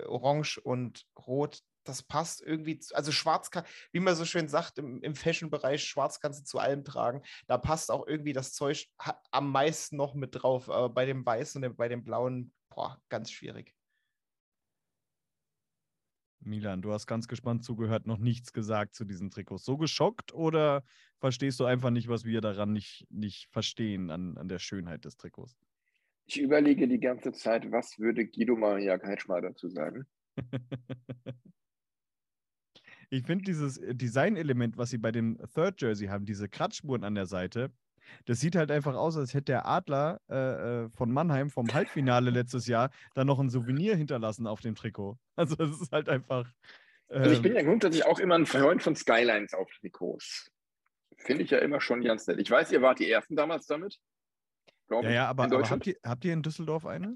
[0.07, 4.79] orange und rot, das passt irgendwie, zu, also schwarz kann, wie man so schön sagt,
[4.79, 7.23] im, im Fashion-Bereich, schwarz kannst du zu allem tragen.
[7.47, 8.89] Da passt auch irgendwie das Zeug
[9.31, 10.71] am meisten noch mit drauf.
[10.71, 13.75] Aber bei dem weißen und bei dem blauen, boah, ganz schwierig.
[16.43, 19.65] Milan, du hast ganz gespannt zugehört, noch nichts gesagt zu diesen Trikots.
[19.65, 20.85] So geschockt oder
[21.19, 25.17] verstehst du einfach nicht, was wir daran nicht, nicht verstehen an, an der Schönheit des
[25.17, 25.59] Trikots?
[26.27, 30.07] Ich überlege die ganze Zeit, was würde Guido Maria Kretschmer dazu sagen?
[33.11, 37.15] Ich finde dieses äh, Designelement, was sie bei dem Third Jersey haben, diese Kratzspuren an
[37.15, 37.71] der Seite,
[38.25, 40.35] das sieht halt einfach aus, als hätte der Adler äh,
[40.85, 45.19] äh von Mannheim vom Halbfinale letztes Jahr dann noch ein Souvenir hinterlassen auf dem Trikot.
[45.37, 46.47] Also es ist halt einfach.
[47.09, 50.51] Ähm, also ich bin ähm ja grundsätzlich auch immer ein Freund von Skylines auf Trikots.
[51.17, 52.39] Finde ich ja immer schon ganz nett.
[52.39, 53.99] Ich weiß, ihr wart die Ersten damals damit.
[54.91, 57.15] Ja, ja, aber, aber habt, ihr, habt ihr in Düsseldorf eine?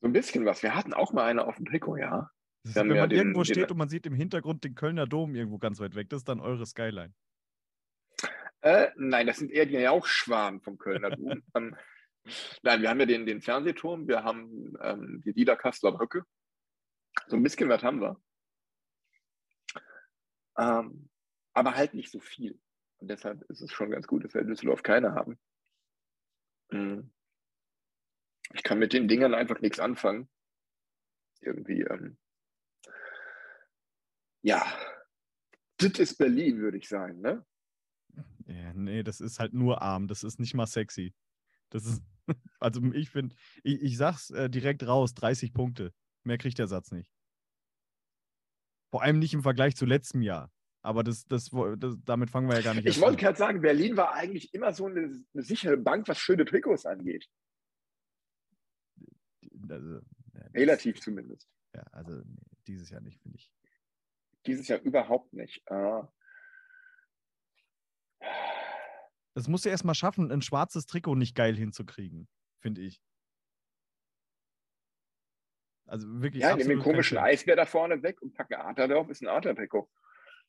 [0.00, 0.62] So ein bisschen was.
[0.62, 2.30] Wir hatten auch mal eine auf dem Trikot, ja.
[2.64, 5.06] Ist, wenn man ja den, irgendwo steht den, und man sieht im Hintergrund den Kölner
[5.06, 7.12] Dom irgendwo ganz weit weg, das ist dann eure Skyline.
[8.60, 11.42] Äh, nein, das sind eher die Jauchschwanen vom Kölner Dom.
[11.56, 11.76] ähm,
[12.62, 16.24] nein, wir haben ja den, den Fernsehturm, wir haben ähm, die Liederkastler Brücke.
[17.26, 18.22] So ein bisschen was haben wir.
[20.56, 21.08] Ähm,
[21.52, 22.60] aber halt nicht so viel.
[22.98, 25.38] Und deshalb ist es schon ganz gut, dass wir in Düsseldorf keine haben.
[26.70, 27.12] Mhm.
[28.54, 30.28] Ich kann mit den Dingern einfach nichts anfangen.
[31.40, 32.16] Irgendwie, ähm,
[34.42, 34.64] ja,
[35.78, 37.44] das ist Berlin, würde ich sagen, ne?
[38.46, 40.08] Ja, nee, das ist halt nur arm.
[40.08, 41.14] Das ist nicht mal sexy.
[41.70, 42.02] Das ist,
[42.60, 45.92] also ich finde, ich, ich sag's äh, direkt raus: 30 Punkte.
[46.24, 47.10] Mehr kriegt der Satz nicht.
[48.90, 50.52] Vor allem nicht im Vergleich zu letztem Jahr.
[50.82, 52.90] Aber das, das, das damit fangen wir ja gar nicht an.
[52.90, 56.44] Ich wollte gerade sagen, Berlin war eigentlich immer so eine, eine, sichere Bank, was schöne
[56.44, 57.28] Trikots angeht.
[59.68, 60.00] Also,
[60.34, 61.48] ja, Relativ zumindest.
[61.74, 62.20] Ja, also
[62.66, 63.50] dieses Jahr nicht, finde ich.
[64.46, 65.62] Dieses Jahr überhaupt nicht.
[65.66, 66.02] Äh,
[69.34, 72.28] das musst du erst mal schaffen, ein schwarzes Trikot nicht geil hinzukriegen,
[72.60, 73.00] finde ich.
[75.86, 76.42] Also wirklich.
[76.42, 79.90] Ja, nehmen den komischen Eisbär da vorne weg und packen Adler drauf, ist ein Adler-Trikot.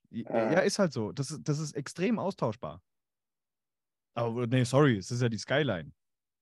[0.09, 0.67] Ja, äh.
[0.67, 1.11] ist halt so.
[1.11, 2.81] Das ist, das ist extrem austauschbar.
[4.15, 5.91] Aber nee, sorry, es ist ja die Skyline.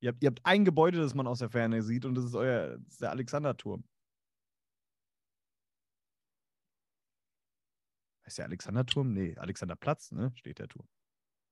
[0.02, 2.36] Ihr habt, ihr habt ein Gebäude, das man aus der Ferne sieht, und das ist
[2.36, 3.84] euer das ist der Alexanderturm.
[8.32, 9.12] Heißt der Alexanderturm?
[9.12, 10.32] Nee, Alexanderplatz, ne?
[10.36, 10.88] Steht der Turm.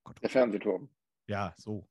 [0.02, 0.88] Gott, der Fernsehturm.
[1.26, 1.86] Ja, so.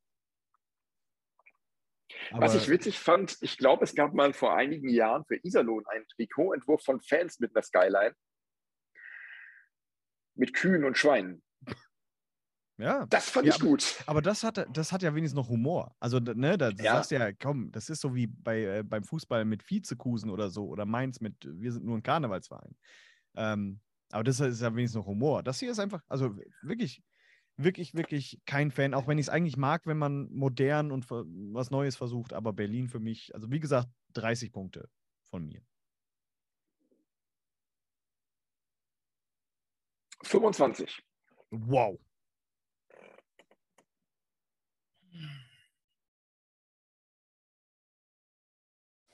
[2.32, 5.86] Aber Was ich witzig fand, ich glaube, es gab mal vor einigen Jahren für Iserlohn
[5.86, 8.16] einen Trikotentwurf von Fans mit einer Skyline.
[10.34, 11.44] Mit Kühen und Schweinen.
[12.80, 13.06] Ja.
[13.12, 14.04] Das fand ja, ich gut.
[14.08, 15.96] Aber, das hat, das hat ja wenigstens noch Humor.
[16.00, 16.94] Also, ne, da ja.
[16.94, 20.66] sagst ja, komm, das ist so wie bei, äh, beim Fußball mit Vizekusen oder so
[20.66, 22.76] oder Mainz mit, wir sind nur ein Karnevalsverein.
[23.36, 23.82] Ähm,
[24.12, 25.44] aber das ist ja wenigstens noch Humor.
[25.44, 27.04] Das hier ist einfach, also wirklich,
[27.58, 31.72] wirklich, wirklich kein Fan, auch wenn ich es eigentlich mag, wenn man modern und was
[31.72, 32.34] Neues versucht.
[32.34, 34.90] Aber Berlin für mich, also wie gesagt, 30 Punkte
[35.30, 35.62] von mir.
[40.24, 41.02] 25.
[41.52, 41.98] Wow.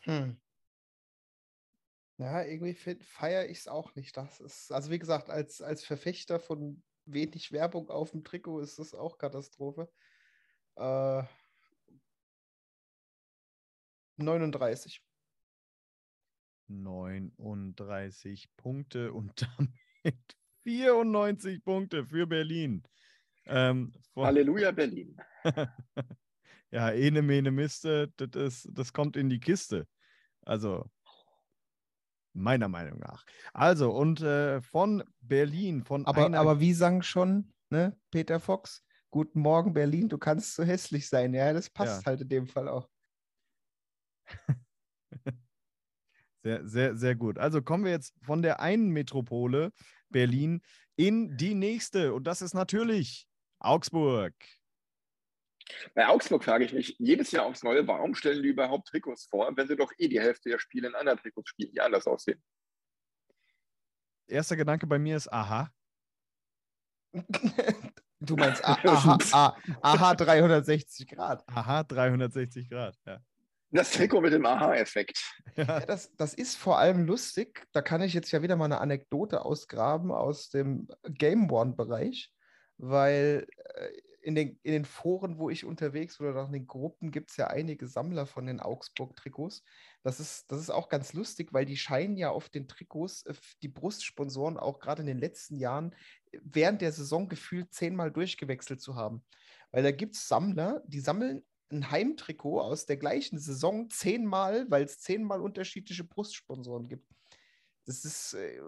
[0.05, 0.37] Hm.
[2.17, 4.15] Ja, irgendwie feiere ich es auch nicht.
[4.15, 8.79] Das ist, also wie gesagt, als, als Verfechter von wenig Werbung auf dem Trikot ist
[8.79, 9.91] das auch Katastrophe.
[10.75, 11.23] Äh,
[14.17, 15.03] 39.
[16.67, 22.83] 39 Punkte und damit 94 Punkte für Berlin.
[23.45, 25.17] Ähm, Halleluja, Berlin.
[26.71, 29.87] ja, ene mene Miste, das, ist, das kommt in die Kiste.
[30.41, 30.89] Also,
[32.35, 33.25] meiner Meinung nach.
[33.53, 36.39] Also, und äh, von Berlin, von aber, einer...
[36.39, 38.83] Aber wie sang schon ne, Peter Fox?
[39.09, 41.33] Guten Morgen, Berlin, du kannst so hässlich sein.
[41.33, 42.05] Ja, das passt ja.
[42.07, 42.89] halt in dem Fall auch.
[46.45, 47.39] Sehr, sehr, sehr gut.
[47.39, 49.71] Also kommen wir jetzt von der einen Metropole
[50.09, 50.61] Berlin
[50.95, 52.13] in die nächste.
[52.13, 53.27] Und das ist natürlich
[53.57, 54.35] Augsburg.
[55.93, 59.51] Bei Augsburg frage ich mich jedes Jahr aufs Neue, warum stellen die überhaupt Trikots vor,
[59.55, 62.41] wenn sie doch eh die Hälfte der Spiele in anderen Trikots spielen, die anders aussehen?
[64.27, 65.71] Erster Gedanke bei mir ist, aha.
[68.19, 71.43] du meinst aha, aha, aha 360 Grad.
[71.47, 73.19] Aha 360 Grad, ja.
[73.71, 75.19] Das Trikot mit dem Aha-Effekt.
[75.55, 75.63] Ja.
[75.63, 77.67] ja, das, das ist vor allem lustig.
[77.73, 82.31] Da kann ich jetzt ja wieder mal eine Anekdote ausgraben aus dem Game One-Bereich,
[82.77, 83.89] weil äh,
[84.25, 87.37] in den, in den Foren, wo ich unterwegs oder auch in den Gruppen, gibt es
[87.37, 89.63] ja einige Sammler von den Augsburg-Trikots.
[90.01, 93.35] Das ist, das ist auch ganz lustig, weil die scheinen ja auf den Trikots, äh,
[93.61, 95.93] die Brustsponsoren auch gerade in den letzten Jahren
[96.41, 99.23] während der Saison gefühlt zehnmal durchgewechselt zu haben.
[99.69, 104.85] Weil da gibt es Sammler, die sammeln ein Heimtrikot aus der gleichen Saison zehnmal, weil
[104.85, 107.07] es zehnmal unterschiedliche Brustsponsoren gibt.
[107.85, 108.59] Das ist, äh,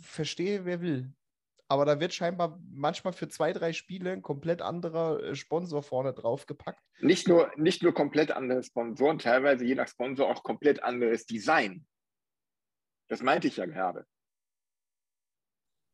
[0.00, 1.12] verstehe, wer will.
[1.70, 6.14] Aber da wird scheinbar manchmal für zwei, drei Spiele ein komplett anderer äh, Sponsor vorne
[6.14, 6.82] drauf gepackt.
[7.00, 11.86] Nicht nur, nicht nur komplett andere Sponsoren, teilweise je nach Sponsor auch komplett anderes Design.
[13.08, 14.06] Das meinte ich ja gerade.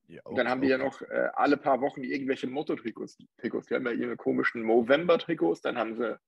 [0.06, 3.18] Ja, und dann haben die ja noch äh, alle paar Wochen irgendwelche Motto-Trikots.
[3.38, 3.66] Trikots.
[3.66, 6.18] Die haben ja ihre komischen Movember-Trikots, dann haben sie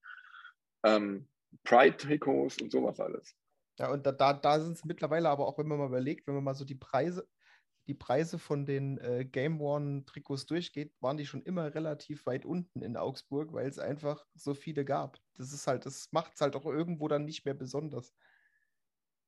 [0.85, 1.29] ähm,
[1.63, 3.37] Pride-Trikots und sowas alles.
[3.79, 6.35] Ja, und da, da, da sind es mittlerweile aber auch, wenn man mal überlegt, wenn
[6.35, 7.29] man mal so die Preise,
[7.87, 12.82] die Preise von den äh, Game One-Trikots durchgeht, waren die schon immer relativ weit unten
[12.82, 15.18] in Augsburg, weil es einfach so viele gab.
[15.34, 18.12] Das ist halt, das macht es halt auch irgendwo dann nicht mehr besonders.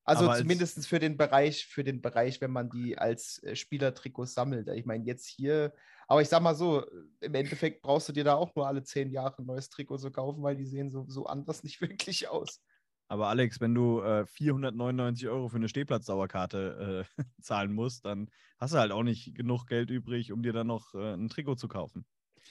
[0.09, 4.33] Also aber zumindest für den Bereich, für den Bereich, wenn man die als äh, Spielertrikots
[4.33, 4.69] sammelt.
[4.69, 5.75] Ich meine, jetzt hier,
[6.07, 6.87] aber ich sag mal so,
[7.21, 10.11] im Endeffekt brauchst du dir da auch nur alle zehn Jahre ein neues Trikot zu
[10.11, 12.63] kaufen, weil die sehen so, so anders nicht wirklich aus.
[13.09, 18.75] Aber Alex, wenn du äh, 499 Euro für eine Stehplatzdauerkarte äh, zahlen musst, dann hast
[18.75, 21.69] du halt auch nicht genug Geld übrig, um dir dann noch äh, ein Trikot zu
[21.69, 22.05] kaufen.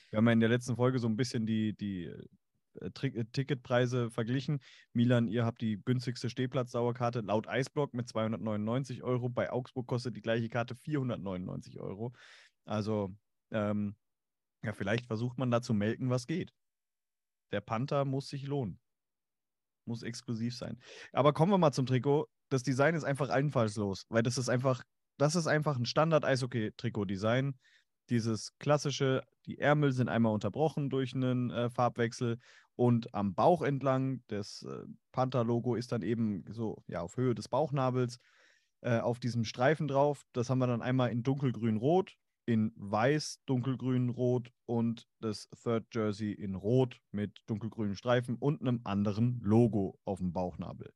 [0.10, 2.26] Wir haben ja in der letzten Folge so ein bisschen die, die äh,
[2.82, 4.60] äh, Ticketpreise verglichen.
[4.94, 9.30] Milan, ihr habt die günstigste Stehplatzdauerkarte laut Eisblock mit 299 Euro.
[9.30, 12.14] Bei Augsburg kostet die gleiche Karte 499 Euro.
[12.66, 13.16] Also,
[13.52, 13.96] ähm,
[14.64, 16.54] ja, vielleicht versucht man da zu melken, was geht.
[17.52, 18.80] Der Panther muss sich lohnen.
[19.88, 20.78] Muss exklusiv sein.
[21.14, 22.28] Aber kommen wir mal zum Trikot.
[22.50, 24.84] Das Design ist einfach einfallslos, weil das ist einfach,
[25.18, 27.56] das ist einfach ein Standard-Eishockey-Trikot-Design
[28.10, 32.40] dieses klassische, die Ärmel sind einmal unterbrochen durch einen äh, Farbwechsel
[32.76, 37.50] und am Bauch entlang, das äh, Panther-Logo ist dann eben so ja, auf Höhe des
[37.50, 38.20] Bauchnabels
[38.82, 40.24] äh, auf diesem Streifen drauf.
[40.34, 42.16] Das haben wir dann einmal in dunkelgrün-rot,
[42.48, 49.40] in weiß, dunkelgrün-rot und das Third Jersey in rot mit dunkelgrünen Streifen und einem anderen
[49.44, 50.92] Logo auf dem Bauchnabel.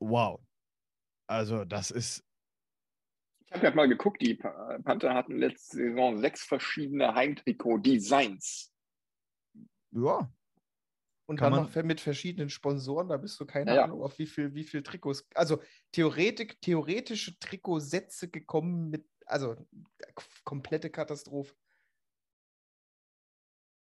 [0.00, 0.40] Wow.
[1.26, 2.24] Also das ist
[3.50, 8.70] ich habe ja mal geguckt, die Panther hatten letzte Saison sechs verschiedene Heimtrikot-Designs.
[9.92, 10.30] Ja.
[11.26, 14.26] Und Kann dann noch mit verschiedenen Sponsoren, da bist du keine ja, Ahnung, auf wie
[14.26, 15.26] viel, wie viel Trikots.
[15.34, 19.56] Also Theoretik, theoretische Trikotsätze gekommen mit, also
[20.44, 21.54] komplette Katastrophe.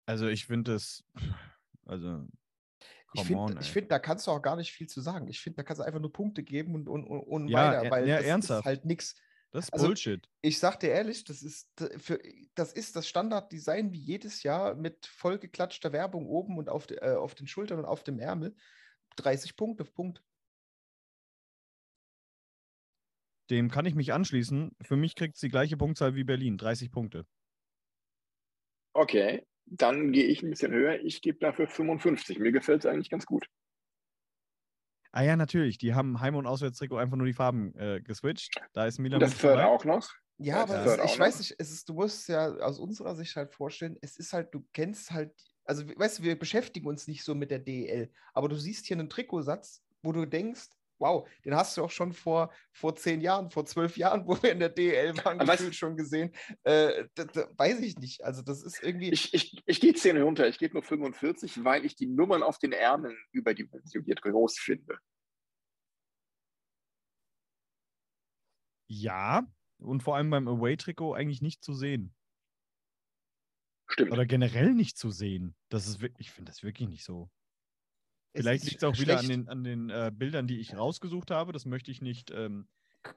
[0.06, 1.04] Also ich finde das,
[1.86, 2.28] also
[3.14, 5.28] ich finde, find, da kannst du auch gar nicht viel zu sagen.
[5.28, 8.08] Ich finde, da kannst du einfach nur Punkte geben und, und, und ja, weiter, weil
[8.08, 8.62] ja, das ernsthaft.
[8.62, 9.16] ist halt nichts.
[9.52, 10.30] Das ist also, Bullshit.
[10.42, 11.68] Ich sag dir ehrlich, das ist,
[11.98, 12.22] für,
[12.56, 17.16] das ist das Standarddesign wie jedes Jahr mit vollgeklatschter Werbung oben und auf, de, äh,
[17.16, 18.56] auf den Schultern und auf dem Ärmel.
[19.18, 20.24] 30 Punkte, Punkt.
[23.52, 24.76] Dem kann ich mich anschließen.
[24.82, 27.26] Für mich kriegt es die gleiche Punktzahl wie Berlin, 30 Punkte.
[28.94, 31.00] Okay, dann gehe ich ein bisschen höher.
[31.02, 32.40] Ich gebe dafür 55.
[32.40, 33.48] Mir gefällt es eigentlich ganz gut.
[35.12, 35.78] Ah ja, natürlich.
[35.78, 38.56] Die haben Heim- und Auswärtstrikot einfach nur die Farben äh, geswitcht.
[38.72, 39.20] Da ist Milan.
[39.20, 40.10] Das Third auch noch.
[40.38, 43.54] Ja, aber das, ich weiß nicht, es ist, du musst ja aus unserer Sicht halt
[43.54, 45.32] vorstellen, es ist halt, du kennst halt,
[45.66, 48.98] also weißt du, wir beschäftigen uns nicht so mit der DEL, aber du siehst hier
[48.98, 50.70] einen Trikotsatz, wo du denkst,
[51.02, 54.52] wow, den hast du auch schon vor, vor zehn Jahren, vor zwölf Jahren, wo wir
[54.52, 56.32] in der DEL waren, gefühlt schon gesehen.
[56.64, 58.24] Äh, da, da, weiß ich nicht.
[58.24, 59.12] Also das ist irgendwie.
[59.12, 62.60] Ich, ich, ich gehe 10 runter, ich gebe nur 45, weil ich die Nummern auf
[62.60, 64.98] den Ärmeln überdimensioniert groß finde.
[68.88, 69.48] Ja,
[69.80, 72.14] und vor allem beim Away-Trikot eigentlich nicht zu sehen.
[73.88, 74.12] Stimmt.
[74.12, 75.56] Oder generell nicht zu sehen.
[75.70, 77.30] Das ist wirklich, ich finde das wirklich nicht so.
[78.34, 81.52] Vielleicht liegt es auch wieder an den, an den äh, Bildern, die ich rausgesucht habe.
[81.52, 82.32] Das möchte ich nicht.
[82.32, 82.68] Ähm...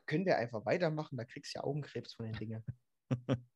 [0.06, 1.16] Können wir einfach weitermachen?
[1.16, 2.64] Da kriegst du ja Augenkrebs von den Dingen.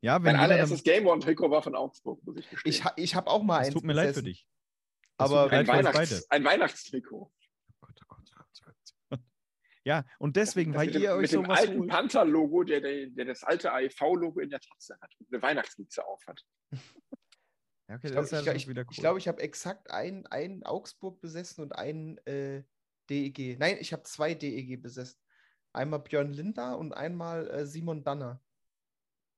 [0.00, 0.94] ja, wenn mein allererstes dann...
[0.94, 2.70] Game One-Trikot war von Augsburg, muss ich gestehen.
[2.70, 3.74] Ich, ha ich habe auch mal das eins.
[3.74, 4.06] Tut mir besessen.
[4.06, 4.48] leid für dich.
[5.16, 7.16] Aber ein, Weihnachts-, ein Weihnachtstrikot.
[7.16, 8.70] Oh Gott, oh Gott, oh
[9.10, 9.20] Gott.
[9.86, 13.06] Ja, und deswegen, das weil ihr dem, euch mit so dem alten Panther-Logo, der, der,
[13.08, 16.42] der, das alte AEV-Logo in der Tatze hat und eine Weihnachtsmütze aufhat.
[17.88, 18.84] Ja, okay, ich glaube, ich, ich, cool.
[18.90, 22.62] ich, glaub, ich habe exakt einen, einen Augsburg besessen und einen äh,
[23.10, 23.58] DEG.
[23.58, 25.20] Nein, ich habe zwei DEG besessen.
[25.72, 28.40] Einmal Björn Linder und einmal äh, Simon Danner.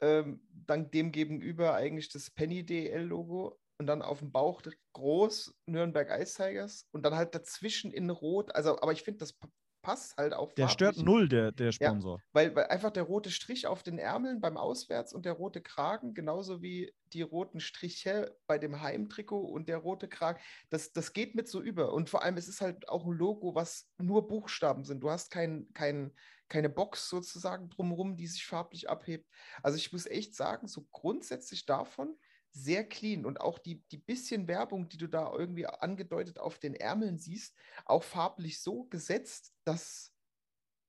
[0.00, 4.62] ähm, dann dem gegenüber eigentlich das Penny DL Logo und dann auf dem Bauch
[4.92, 8.54] groß Nürnberg Ice Tigers und dann halt dazwischen in Rot.
[8.54, 9.34] Also, aber ich finde, das
[9.82, 10.52] passt halt auch.
[10.54, 12.18] Der stört null, der, der Sponsor.
[12.18, 15.60] Ja, weil, weil einfach der rote Strich auf den Ärmeln beim Auswärts und der rote
[15.60, 21.12] Kragen, genauso wie die roten Striche bei dem Heimtrikot und der rote Kragen, das, das
[21.12, 21.92] geht mit so über.
[21.92, 25.00] Und vor allem, es ist halt auch ein Logo, was nur Buchstaben sind.
[25.00, 26.12] Du hast kein, kein,
[26.48, 29.28] keine Box sozusagen drumherum, die sich farblich abhebt.
[29.62, 32.16] Also ich muss echt sagen, so grundsätzlich davon
[32.52, 36.74] sehr clean und auch die, die bisschen Werbung, die du da irgendwie angedeutet auf den
[36.74, 40.14] Ärmeln siehst, auch farblich so gesetzt, dass,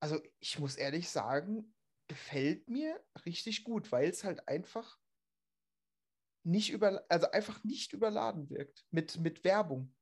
[0.02, 1.74] also ich muss ehrlich sagen,
[2.08, 5.00] gefällt mir richtig gut, weil es halt einfach
[6.46, 9.96] nicht über, also einfach nicht überladen wirkt mit, mit Werbung.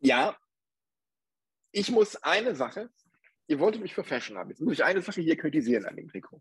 [0.00, 0.38] Ja,
[1.72, 2.92] ich muss eine Sache,
[3.48, 6.08] ihr wolltet mich für Fashion haben, jetzt muss ich eine Sache hier kritisieren an dem
[6.08, 6.40] Trikot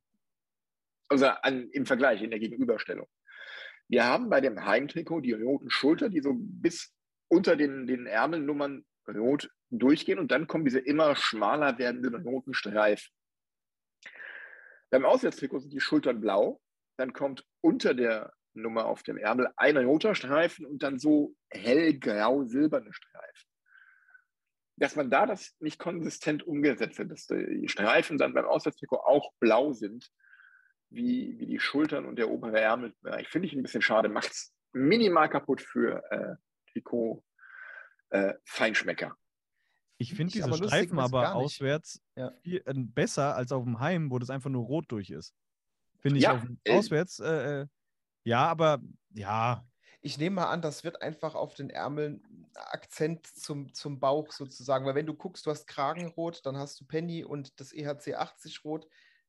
[1.10, 3.08] also an, im Vergleich, in der Gegenüberstellung.
[3.88, 6.94] Wir haben bei dem Heimtrikot die roten Schulter, die so bis
[7.30, 13.14] unter den, den Ärmelnummern rot durchgehen und dann kommen diese immer schmaler werdenden roten Streifen.
[14.90, 16.62] Beim Auswärtstrikot sind die Schultern blau,
[16.98, 22.92] dann kommt unter der Nummer auf dem Ärmel ein roter Streifen und dann so hellgrau-silberne
[22.92, 23.50] Streifen.
[24.78, 29.32] Dass man da das nicht konsistent umgesetzt hat, dass die Streifen dann beim Auswärtstrikot auch
[29.40, 30.10] blau sind,
[30.90, 33.28] wie, wie die Schultern und der obere Ärmelbereich.
[33.28, 34.10] Finde ich ein bisschen schade.
[34.10, 36.36] Macht es minimal kaputt für äh,
[36.72, 37.24] Trikot
[38.10, 39.16] äh, Feinschmecker.
[39.98, 42.32] Ich finde diese aber Streifen aber auswärts ja.
[42.44, 45.34] viel, äh, besser als auf dem Heim, wo das einfach nur rot durch ist.
[46.00, 47.68] Finde ich ja, äh, auswärts, äh, äh,
[48.24, 48.80] ja, aber
[49.14, 49.66] ja.
[50.02, 52.24] Ich nehme mal an, das wird einfach auf den Ärmeln
[52.54, 56.86] Akzent zum, zum Bauch sozusagen, weil wenn du guckst, du hast Kragenrot, dann hast du
[56.86, 58.88] Penny und das EHC 80 Rot,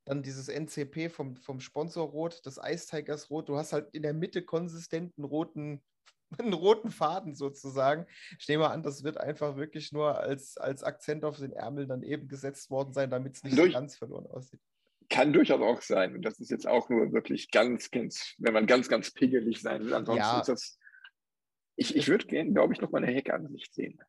[0.08, 3.48] dann dieses NCP vom, vom Sponsor Rot, das Ice Tigers Rot.
[3.48, 5.82] Du hast halt in der Mitte konsistenten roten,
[6.38, 8.06] einen roten Faden sozusagen.
[8.38, 12.02] Ich nehme an, das wird einfach wirklich nur als, als Akzent auf den Ärmel dann
[12.02, 14.60] eben gesetzt worden sein, damit es nicht Durch, so ganz verloren aussieht.
[15.10, 16.14] Kann durchaus auch sein.
[16.14, 19.84] Und das ist jetzt auch nur wirklich ganz, ganz, wenn man ganz, ganz pingelig sein
[19.84, 19.94] will.
[19.94, 20.40] Ansonsten ja.
[20.40, 20.78] ist das.
[21.76, 24.00] Ich, ich würde gerne, glaube ich, noch mal eine Heckansicht sehen.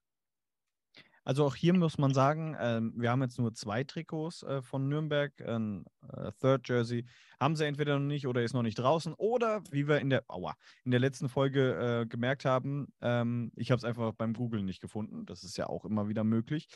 [1.30, 4.90] Also auch hier muss man sagen, ähm, wir haben jetzt nur zwei Trikots äh, von
[4.90, 7.06] Nürnberg, ein äh, Third Jersey.
[7.40, 9.14] Haben sie entweder noch nicht oder ist noch nicht draußen.
[9.14, 10.56] Oder wie wir in der, aua,
[10.86, 14.82] in der letzten Folge äh, gemerkt haben, ähm, ich habe es einfach beim Googlen nicht
[14.82, 15.28] gefunden.
[15.28, 16.68] Das ist ja auch immer wieder möglich.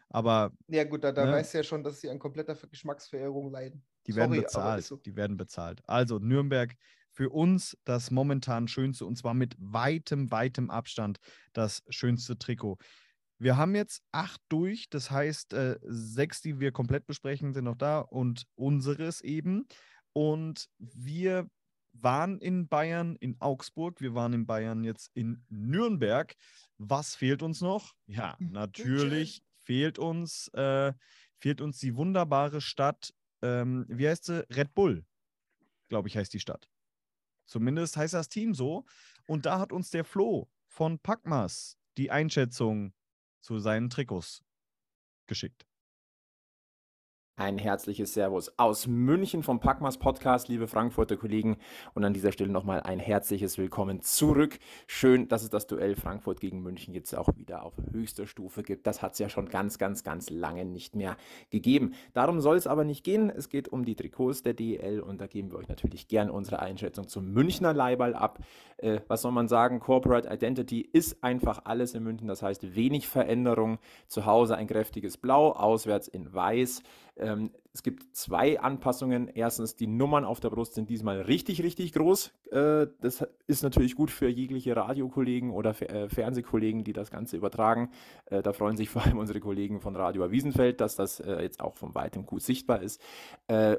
[0.09, 0.51] Aber.
[0.67, 3.85] Ja, gut, da, da ne, weißt du ja schon, dass sie an kompletter Geschmacksverirrung leiden.
[4.07, 4.83] Die Sorry, werden bezahlt.
[4.85, 4.97] So.
[4.97, 5.81] Die werden bezahlt.
[5.85, 6.75] Also, Nürnberg
[7.11, 11.17] für uns das momentan schönste und zwar mit weitem, weitem Abstand
[11.53, 12.77] das schönste Trikot.
[13.39, 17.77] Wir haben jetzt acht durch, das heißt, äh, sechs, die wir komplett besprechen, sind noch
[17.77, 19.65] da und unseres eben.
[20.13, 21.49] Und wir
[21.93, 26.35] waren in Bayern, in Augsburg, wir waren in Bayern jetzt in Nürnberg.
[26.77, 27.93] Was fehlt uns noch?
[28.07, 30.93] Ja, natürlich fehlt uns, äh,
[31.37, 33.13] fehlt uns die wunderbare Stadt,
[33.43, 34.43] ähm, wie heißt sie?
[34.49, 35.05] Red Bull,
[35.89, 36.67] glaube ich, heißt die Stadt.
[37.45, 38.87] Zumindest heißt das Team so.
[39.27, 42.95] Und da hat uns der Flo von Packmas die Einschätzung
[43.41, 44.43] zu seinen Trikots
[45.27, 45.67] geschickt.
[47.39, 51.55] Ein herzliches Servus aus München vom Packmas Podcast, liebe Frankfurter Kollegen.
[51.93, 54.59] Und an dieser Stelle nochmal ein herzliches Willkommen zurück.
[54.87, 58.85] Schön, dass es das Duell Frankfurt gegen München jetzt auch wieder auf höchster Stufe gibt.
[58.85, 61.15] Das hat es ja schon ganz, ganz, ganz lange nicht mehr
[61.49, 61.93] gegeben.
[62.13, 63.29] Darum soll es aber nicht gehen.
[63.29, 66.59] Es geht um die Trikots der DL und da geben wir euch natürlich gern unsere
[66.59, 68.39] Einschätzung zum Münchner Leihball ab.
[68.75, 69.79] Äh, was soll man sagen?
[69.79, 72.27] Corporate Identity ist einfach alles in München.
[72.27, 73.79] Das heißt, wenig Veränderung.
[74.07, 76.83] Zu Hause ein kräftiges Blau, auswärts in Weiß.
[77.19, 79.29] Ähm, es gibt zwei Anpassungen.
[79.29, 82.33] Erstens, die Nummern auf der Brust sind diesmal richtig, richtig groß.
[82.51, 87.91] Äh, das ist natürlich gut für jegliche Radiokollegen oder äh, Fernsehkollegen, die das Ganze übertragen.
[88.25, 91.75] Äh, da freuen sich vor allem unsere Kollegen von Radio Wiesenfeld, dass das jetzt auch
[91.75, 93.01] von weitem gut sichtbar ist.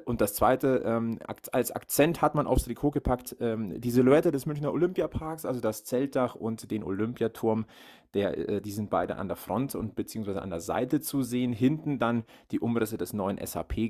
[0.04, 1.18] Und das Zweite, ähm,
[1.52, 5.84] als Akzent hat man aufs Trikot gepackt ähm, die Silhouette des Münchner Olympiaparks, also das
[5.84, 7.66] Zeltdach und den Olympiaturm.
[8.14, 11.52] Der, die sind beide an der Front und beziehungsweise an der Seite zu sehen.
[11.52, 13.38] Hinten dann die Umrisse des neuen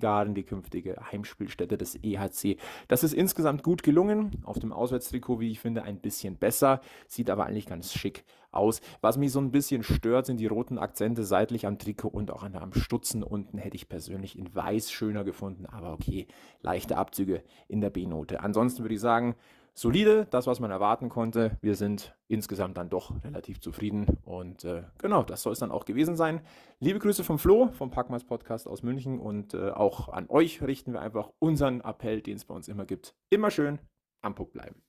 [0.01, 2.57] SAP-Garden, die künftige Heimspielstätte des EHC.
[2.89, 4.33] Das ist insgesamt gut gelungen.
[4.45, 6.81] Auf dem Auswärtstrikot, wie ich finde, ein bisschen besser.
[7.07, 8.81] Sieht aber eigentlich ganz schick aus.
[9.01, 12.43] Was mich so ein bisschen stört, sind die roten Akzente seitlich am Trikot und auch
[12.43, 15.67] am Stutzen unten hätte ich persönlich in weiß schöner gefunden.
[15.67, 16.27] Aber okay,
[16.63, 18.41] leichte Abzüge in der B-Note.
[18.41, 19.37] Ansonsten würde ich sagen,
[19.75, 21.59] solide, das, was man erwarten konnte.
[21.61, 24.19] Wir sind insgesamt dann doch relativ zufrieden.
[24.25, 26.41] Und äh, genau, das soll es dann auch gewesen sein.
[26.79, 29.19] Liebe Grüße vom Flo, vom Packmas Podcast aus München.
[29.19, 32.85] Und äh, auch an euch richten wir einfach unseren Appell, den es bei uns immer
[32.85, 33.15] gibt.
[33.31, 33.79] Immer schön
[34.23, 34.83] am Puck bleiben.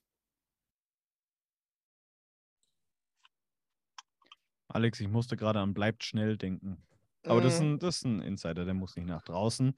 [4.68, 6.82] Alex, ich musste gerade an bleibt schnell denken.
[7.24, 7.44] Aber mhm.
[7.44, 7.66] das, ist mhm.
[7.66, 9.74] ein, das ist ein Insider, der muss nicht nach draußen.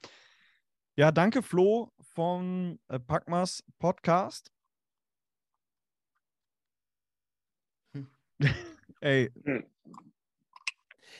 [0.97, 4.54] Ja, danke Flo vom äh, Packmas Podcast.
[9.01, 9.31] Ey.
[9.43, 9.65] Hm.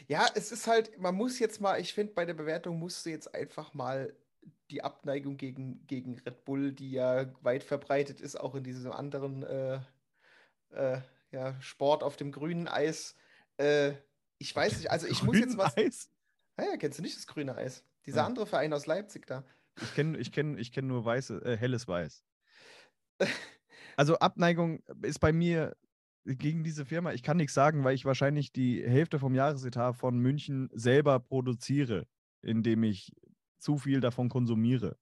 [0.07, 3.09] Ja, es ist halt, man muss jetzt mal, ich finde, bei der Bewertung musst du
[3.09, 4.13] jetzt einfach mal
[4.69, 9.43] die Abneigung gegen, gegen Red Bull, die ja weit verbreitet ist, auch in diesem anderen
[9.43, 9.79] äh,
[10.71, 11.01] äh,
[11.31, 13.15] ja, Sport auf dem grünen Eis.
[13.57, 13.93] Äh,
[14.37, 15.77] ich weiß nicht, also ich muss jetzt was.
[15.77, 16.09] Eis?
[16.57, 17.83] Naja, kennst du nicht das grüne Eis?
[18.05, 18.25] Dieser ja.
[18.25, 19.43] andere Verein aus Leipzig da.
[19.81, 22.23] Ich kenne ich kenn, ich kenn nur weiße, äh, helles Weiß.
[23.97, 25.75] also Abneigung ist bei mir
[26.25, 27.13] gegen diese Firma.
[27.13, 32.07] Ich kann nichts sagen, weil ich wahrscheinlich die Hälfte vom Jahresetat von München selber produziere,
[32.41, 33.13] indem ich
[33.59, 34.97] zu viel davon konsumiere.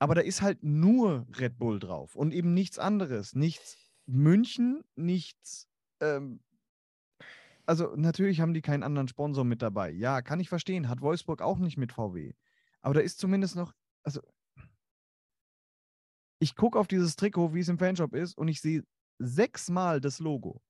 [0.00, 3.34] Aber da ist halt nur Red Bull drauf und eben nichts anderes.
[3.34, 3.76] Nichts
[4.06, 5.68] München, nichts.
[6.00, 6.40] Ähm,
[7.66, 9.90] also natürlich haben die keinen anderen Sponsor mit dabei.
[9.90, 10.88] Ja, kann ich verstehen.
[10.88, 12.32] Hat Wolfsburg auch nicht mit VW.
[12.80, 14.22] Aber da ist zumindest noch, also
[16.38, 18.82] ich gucke auf dieses Trikot, wie es im Fanshop ist, und ich sehe
[19.20, 20.60] sechsmal das Logo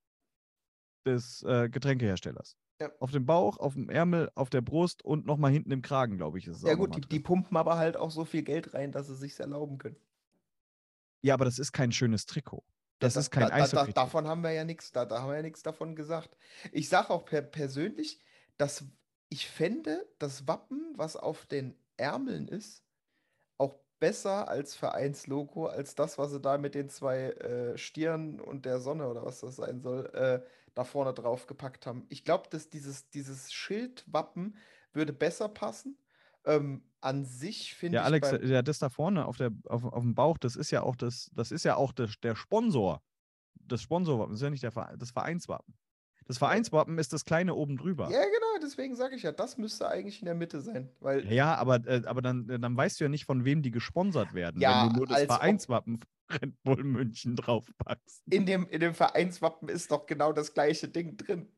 [1.07, 2.57] des äh, Getränkeherstellers.
[2.81, 2.91] Ja.
[2.99, 6.39] Auf dem Bauch, auf dem Ärmel, auf der Brust und nochmal hinten im Kragen, glaube
[6.39, 6.47] ich.
[6.47, 9.07] Ist es ja, gut, die, die, pumpen aber halt auch so viel Geld rein, dass
[9.07, 9.97] sie sich erlauben können.
[11.23, 12.65] Ja, aber das ist kein schönes Trikot.
[12.99, 15.37] Das ja, ist kein da, da, Davon haben wir ja nichts, da, da haben wir
[15.37, 16.37] ja nichts davon gesagt.
[16.73, 18.19] Ich sage auch per, persönlich,
[18.57, 18.85] dass
[19.29, 22.83] ich fände, das Wappen, was auf den Ärmeln ist,
[24.01, 28.81] besser als Vereinslogo, als das, was sie da mit den zwei äh, Stirnen und der
[28.81, 30.41] Sonne oder was das sein soll, äh,
[30.75, 32.07] da vorne drauf gepackt haben.
[32.09, 34.57] Ich glaube, dass dieses, dieses Schildwappen
[34.93, 35.97] würde besser passen.
[36.45, 38.07] Ähm, an sich finde ja, ich.
[38.07, 40.97] Alex, ja, das da vorne auf, der, auf, auf dem Bauch, das ist ja auch
[40.97, 43.03] das, das ist ja auch das, der Sponsor.
[43.55, 45.75] Das Sponsorwappen, das ist ja nicht der das Vereinswappen.
[46.31, 48.05] Das Vereinswappen ist das kleine oben drüber.
[48.09, 50.89] Ja, genau, deswegen sage ich ja, das müsste eigentlich in der Mitte sein.
[51.01, 53.73] Weil ja, aber, äh, aber dann, äh, dann weißt du ja nicht, von wem die
[53.73, 55.99] gesponsert werden, ja, wenn du nur das Vereinswappen
[56.31, 58.23] Red Bull München draufpackst.
[58.31, 61.51] In dem, in dem Vereinswappen ist doch genau das gleiche Ding drin.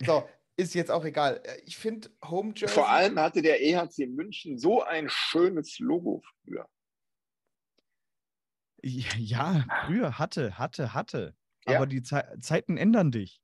[0.00, 1.40] So, ist jetzt auch egal.
[1.42, 2.72] Äh, ich finde Home Jersey.
[2.72, 6.68] Vor allem hatte der EHC München so ein schönes Logo früher.
[8.84, 11.34] Ja, früher hatte, hatte, hatte.
[11.66, 11.78] Ja.
[11.78, 13.42] Aber die Ze Zeiten ändern dich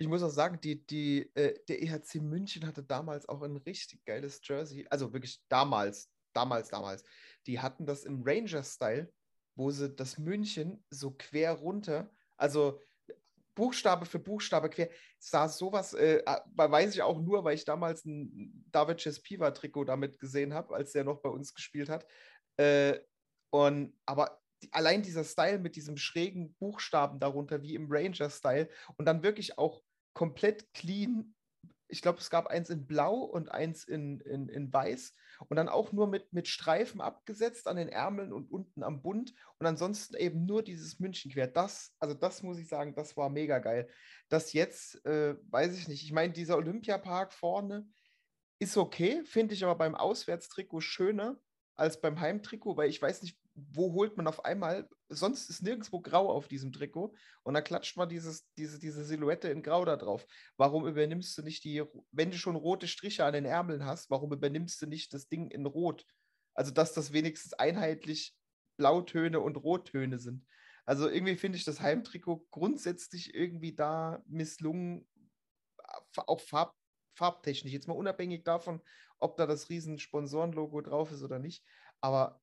[0.00, 4.02] ich muss auch sagen, die, die, äh, der EHC München hatte damals auch ein richtig
[4.06, 4.86] geiles Jersey.
[4.88, 7.04] Also wirklich damals, damals, damals.
[7.46, 9.12] Die hatten das im Ranger-Style,
[9.56, 12.80] wo sie das München so quer runter, also
[13.54, 16.22] Buchstabe für Buchstabe quer, sah sowas, äh,
[16.54, 21.04] weiß ich auch nur, weil ich damals ein David Chespiva-Trikot damit gesehen habe, als der
[21.04, 22.06] noch bei uns gespielt hat.
[22.56, 23.00] Äh,
[23.50, 24.40] und, aber
[24.70, 29.82] allein dieser Style mit diesem schrägen Buchstaben darunter, wie im Ranger-Style, und dann wirklich auch
[30.12, 31.34] komplett clean.
[31.88, 35.14] Ich glaube, es gab eins in Blau und eins in, in, in Weiß
[35.48, 39.34] und dann auch nur mit, mit Streifen abgesetzt an den Ärmeln und unten am Bund
[39.58, 41.48] und ansonsten eben nur dieses Münchenquer.
[41.48, 43.88] Das, also das muss ich sagen, das war mega geil.
[44.28, 46.04] Das jetzt, äh, weiß ich nicht.
[46.04, 47.88] Ich meine, dieser Olympiapark vorne
[48.60, 51.40] ist okay, finde ich aber beim Auswärtstrikot schöner
[51.74, 56.00] als beim Heimtrikot, weil ich weiß nicht, wo holt man auf einmal, sonst ist nirgendwo
[56.00, 59.96] grau auf diesem Trikot und da klatscht man dieses, diese, diese Silhouette in grau da
[59.96, 60.26] drauf.
[60.56, 61.82] Warum übernimmst du nicht die,
[62.12, 65.50] wenn du schon rote Striche an den Ärmeln hast, warum übernimmst du nicht das Ding
[65.50, 66.06] in rot?
[66.54, 68.34] Also, dass das wenigstens einheitlich
[68.76, 70.46] Blautöne und Rottöne sind.
[70.86, 75.06] Also irgendwie finde ich das Heimtrikot grundsätzlich irgendwie da misslungen,
[76.16, 76.74] auch farb,
[77.14, 77.72] farbtechnisch.
[77.72, 78.80] Jetzt mal unabhängig davon,
[79.18, 81.62] ob da das riesen Sponsorenlogo drauf ist oder nicht.
[82.00, 82.40] Aber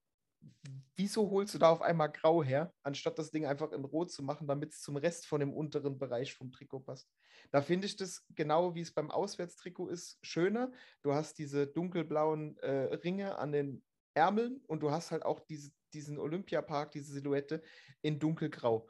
[0.96, 4.24] wieso holst du da auf einmal grau her, anstatt das Ding einfach in rot zu
[4.24, 7.10] machen, damit es zum Rest von dem unteren Bereich vom Trikot passt?
[7.52, 10.72] Da finde ich das genau wie es beim Auswärtstrikot ist, schöner.
[11.02, 13.84] Du hast diese dunkelblauen äh, Ringe an den
[14.14, 17.62] Ärmeln und du hast halt auch diese, diesen Olympiapark, diese Silhouette
[18.02, 18.90] in dunkelgrau.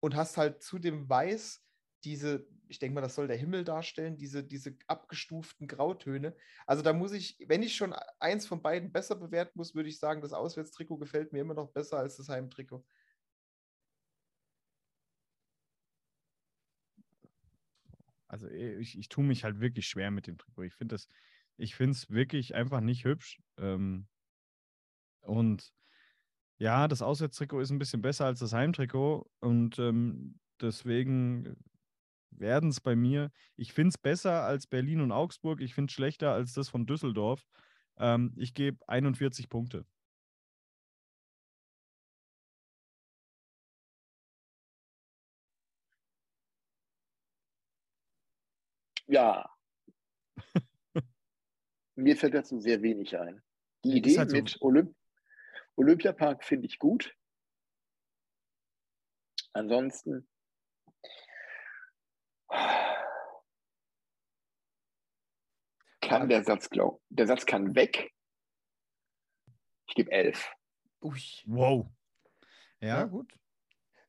[0.00, 1.60] Und hast halt zu dem Weiß
[2.04, 6.36] diese, ich denke mal, das soll der Himmel darstellen, diese, diese abgestuften Grautöne.
[6.66, 9.98] Also da muss ich, wenn ich schon eins von beiden besser bewerten muss, würde ich
[9.98, 12.84] sagen, das Auswärtstrikot gefällt mir immer noch besser als das Heimtrikot.
[18.28, 20.62] Also eh, ich, ich tue mich halt wirklich schwer mit dem Trikot.
[20.64, 21.08] Ich finde das,
[21.56, 23.40] ich finde es wirklich einfach nicht hübsch.
[23.56, 24.06] Ähm,
[25.22, 25.72] und
[26.58, 29.30] ja, das Auswärtstrikot ist ein bisschen besser als das Heimtrikot.
[29.40, 31.56] Und ähm, deswegen
[32.40, 33.30] werden es bei mir.
[33.56, 35.60] Ich finde es besser als Berlin und Augsburg.
[35.60, 37.46] Ich finde es schlechter als das von Düsseldorf.
[37.98, 39.84] Ähm, ich gebe 41 Punkte.
[49.06, 49.48] Ja.
[51.96, 53.42] Mir fällt dazu sehr wenig ein.
[53.84, 54.36] Die Idee halt so.
[54.36, 54.94] mit Olymp
[55.76, 57.16] Olympiapark finde ich gut.
[59.52, 60.28] Ansonsten
[66.08, 68.10] kann der Satz, glaub, der Satz kann weg.
[69.86, 70.50] Ich gebe elf.
[71.02, 71.20] Ui.
[71.46, 71.86] Wow.
[72.80, 73.04] Ja, Ja.
[73.04, 73.32] gut.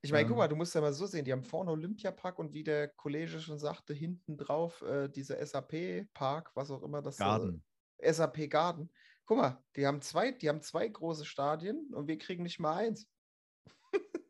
[0.01, 0.30] Ich meine, Ähm.
[0.30, 2.88] guck mal, du musst ja mal so sehen, die haben vorne Olympiapark und wie der
[2.88, 7.63] Kollege schon sagte, hinten drauf äh, diese SAP-Park, was auch immer das Garden.
[7.97, 8.89] Äh, SAP Garden.
[9.26, 12.77] Guck mal, die haben zwei, die haben zwei große Stadien und wir kriegen nicht mal
[12.77, 13.09] eins.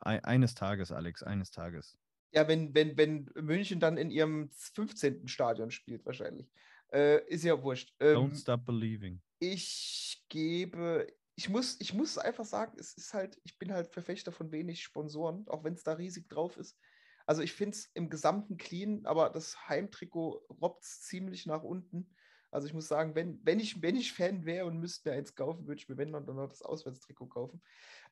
[0.00, 1.98] Ei- Eines Tages, Alex, eines Tages.
[2.32, 5.26] Ja, wenn, wenn, wenn München dann in ihrem 15.
[5.28, 6.50] Stadion spielt, wahrscheinlich.
[6.92, 7.92] Äh, ist ja wurscht.
[8.00, 9.20] Don't Ähm, stop believing.
[9.38, 14.32] ich gebe, ich muss, ich muss einfach sagen, es ist halt, ich bin halt Verfechter
[14.32, 16.78] von wenig Sponsoren, auch wenn es da riesig drauf ist.
[17.26, 22.10] Also ich finde es im Gesamten clean, aber das Heimtrikot robbt ziemlich nach unten.
[22.50, 25.34] Also ich muss sagen, wenn, wenn, ich, wenn ich Fan wäre und müsste mir eins
[25.34, 27.62] kaufen, würde ich mir wenn dann noch das Auswärtstrikot kaufen.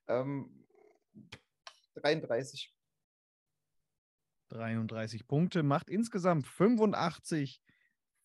[0.07, 0.67] Ähm,
[1.95, 2.75] 33.
[4.51, 7.63] 33 Punkte, macht insgesamt 85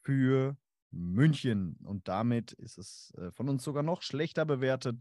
[0.04, 0.58] für
[0.92, 1.78] München.
[1.84, 4.98] Und damit ist es äh, von uns sogar noch schlechter bewertet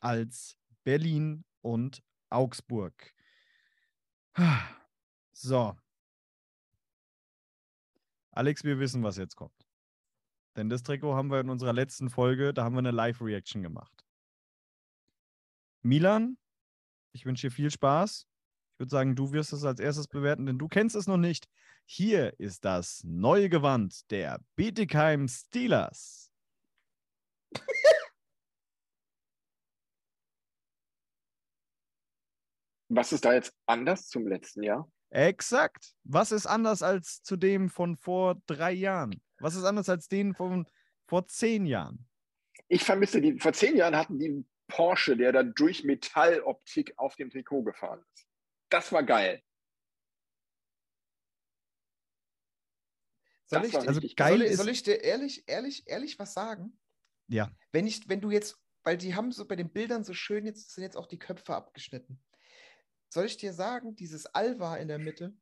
[0.00, 3.14] als Berlin und Augsburg.
[5.32, 5.74] So.
[8.32, 9.66] Alex, wir wissen, was jetzt kommt.
[10.54, 14.04] Denn das Trikot haben wir in unserer letzten Folge, da haben wir eine Live-Reaction gemacht.
[15.82, 16.36] Milan,
[17.12, 18.26] ich wünsche dir viel Spaß.
[18.72, 21.48] Ich würde sagen, du wirst es als erstes bewerten, denn du kennst es noch nicht.
[21.92, 26.30] Hier ist das neue Gewand der Bietigheim Steelers.
[32.88, 34.88] Was ist da jetzt anders zum letzten Jahr?
[35.10, 35.96] Exakt.
[36.04, 39.20] Was ist anders als zu dem von vor drei Jahren?
[39.40, 40.68] Was ist anders als den von
[41.08, 42.08] vor zehn Jahren?
[42.68, 47.16] Ich vermisse die, vor zehn Jahren hatten die einen Porsche, der da durch Metalloptik auf
[47.16, 48.28] dem Trikot gefahren ist.
[48.68, 49.42] Das war geil.
[53.50, 56.78] Soll ich, Also geil soll, ist- soll ich dir ehrlich, ehrlich, ehrlich was sagen?
[57.28, 57.50] Ja.
[57.72, 60.70] Wenn ich, wenn du jetzt, weil die haben so bei den Bildern so schön, jetzt
[60.74, 62.22] sind jetzt auch die Köpfe abgeschnitten.
[63.12, 65.36] Soll ich dir sagen, dieses Alva in der Mitte,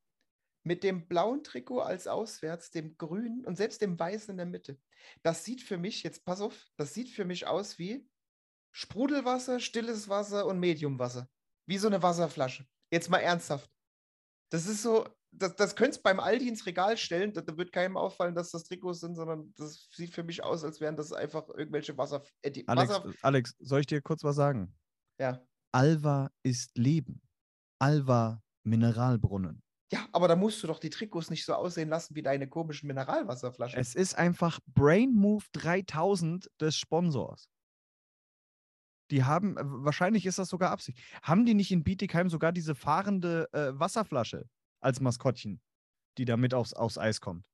[0.65, 4.79] mit dem blauen Trikot als auswärts, dem grünen und selbst dem weißen in der Mitte,
[5.23, 8.09] das sieht für mich, jetzt pass auf, das sieht für mich aus wie
[8.73, 11.29] Sprudelwasser, stilles Wasser und Mediumwasser.
[11.67, 12.67] Wie so eine Wasserflasche.
[12.91, 13.71] Jetzt mal ernsthaft.
[14.51, 17.97] Das ist so, das, das könntest beim Aldi ins Regal stellen, da, da wird keinem
[17.97, 21.49] auffallen, dass das Trikots sind, sondern das sieht für mich aus, als wären das einfach
[21.49, 24.75] irgendwelche Wasser, äh, Alex, Wasser Alex, soll ich dir kurz was sagen?
[25.21, 25.41] ja.
[25.73, 27.21] Alva ist Leben.
[27.79, 29.63] Alva Mineralbrunnen.
[29.93, 32.87] ja, aber da musst du doch die Trikots nicht so aussehen lassen wie deine komischen
[32.87, 33.79] Mineralwasserflaschen.
[33.79, 37.49] Es ist einfach Brain Move 3000 des Sponsors.
[39.11, 40.99] Die haben, äh, wahrscheinlich ist das sogar Absicht.
[41.23, 44.49] Haben die nicht in Bietigheim sogar diese fahrende äh, Wasserflasche
[44.81, 45.61] als Maskottchen,
[46.19, 47.47] die da mit aufs, aufs Eis kommt?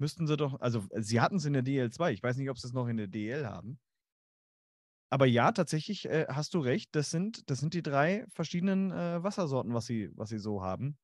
[0.00, 2.12] Müssten sie doch, also sie hatten es in der DL2.
[2.12, 3.80] Ich weiß nicht, ob sie es noch in der DL haben.
[5.10, 6.94] Aber ja, tatsächlich äh, hast du recht.
[6.94, 10.98] Das sind, das sind die drei verschiedenen äh, Wassersorten, was sie, was sie so haben.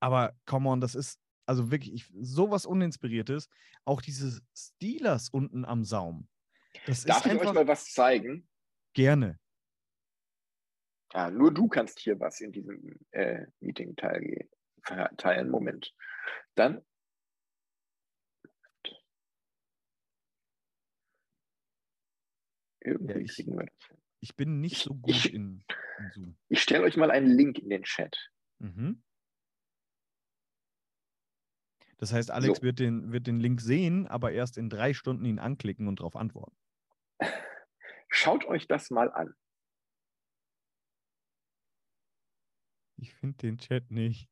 [0.00, 3.48] Aber come on, das ist also wirklich ich, sowas Uninspiriertes.
[3.84, 6.28] Auch diese Steelers unten am Saum.
[6.86, 8.48] Das Darf ich einfach euch mal was zeigen?
[8.94, 9.38] gerne.
[11.14, 14.48] Ah, nur du kannst hier was in diesem äh, Meeting teilge-
[15.16, 15.48] teilen.
[15.48, 15.94] Moment.
[16.56, 16.84] Dann.
[22.80, 23.98] Irgendwie ich- kriegen wir das.
[24.20, 25.64] Ich bin nicht so gut in,
[25.98, 26.36] in Zoom.
[26.48, 28.30] Ich stelle euch mal einen Link in den Chat.
[28.58, 29.02] Mhm.
[31.98, 32.62] Das heißt, Alex So.
[32.62, 36.16] wird, den, wird den Link sehen, aber erst in drei Stunden ihn anklicken und darauf
[36.16, 36.56] antworten.
[38.08, 39.34] Schaut euch das mal an.
[42.96, 44.28] Ich finde den Chat nicht.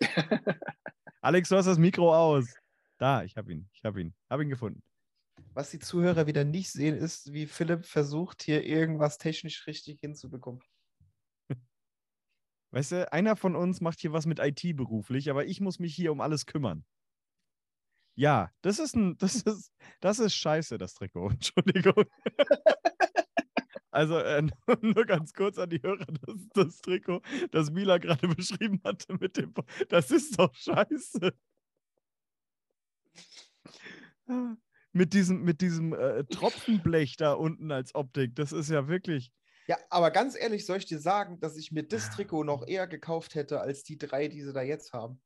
[1.20, 2.54] Alex, du hast das Mikro aus.
[2.98, 3.68] Da, ich habe ihn.
[3.72, 4.14] Ich habe ihn.
[4.28, 4.82] Habe ihn gefunden.
[5.54, 10.62] Was die Zuhörer wieder nicht sehen, ist, wie Philipp versucht, hier irgendwas technisch richtig hinzubekommen.
[12.70, 15.94] Weißt du, einer von uns macht hier was mit IT beruflich, aber ich muss mich
[15.94, 16.84] hier um alles kümmern.
[18.14, 21.30] Ja, das ist ein, das ist, das ist scheiße, das Trikot.
[21.30, 22.04] Entschuldigung.
[23.98, 24.42] Also äh,
[24.80, 27.20] nur, ganz kurz an die Hörer, das das Trikot,
[27.50, 29.52] das Mila gerade beschrieben hatte mit dem.
[29.88, 31.32] Das ist doch scheiße.
[34.28, 34.54] Ah,
[34.92, 39.32] Mit diesem, mit diesem äh, Tropfenblech da unten als Optik, das ist ja wirklich.
[39.66, 42.86] Ja, aber ganz ehrlich, soll ich dir sagen, dass ich mir das Trikot noch eher
[42.86, 45.20] gekauft hätte, als die drei, die sie da jetzt haben.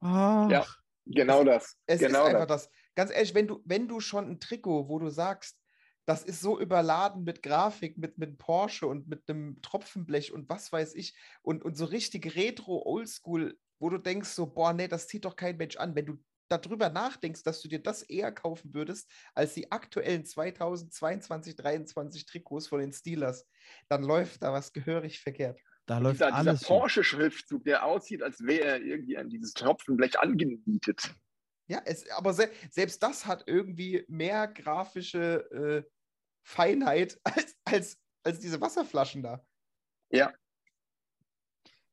[0.00, 0.66] Ach, Ja,
[1.04, 1.76] genau das.
[1.84, 2.70] Es genau ist einfach das.
[2.94, 5.58] Ganz ehrlich, wenn du, wenn du schon ein Trikot, wo du sagst,
[6.06, 10.72] das ist so überladen mit Grafik, mit, mit Porsche und mit einem Tropfenblech und was
[10.72, 15.08] weiß ich und, und so richtig retro, oldschool, wo du denkst, so, boah, nee, das
[15.08, 15.94] zieht doch kein Mensch an.
[15.96, 16.18] Wenn du
[16.48, 22.68] darüber nachdenkst, dass du dir das eher kaufen würdest als die aktuellen 2022, 2023 Trikots
[22.68, 23.44] von den Steelers,
[23.88, 25.60] dann läuft da was gehörig verkehrt.
[25.86, 26.60] Da läuft dieser, alles.
[26.60, 31.14] dieser Porsche-Schriftzug, der aussieht, als wäre er irgendwie an dieses Tropfenblech angenietet.
[31.68, 35.95] Ja, es, aber se selbst das hat irgendwie mehr grafische äh,
[36.46, 39.44] Feinheit als, als, als diese Wasserflaschen da.
[40.10, 40.32] Ja.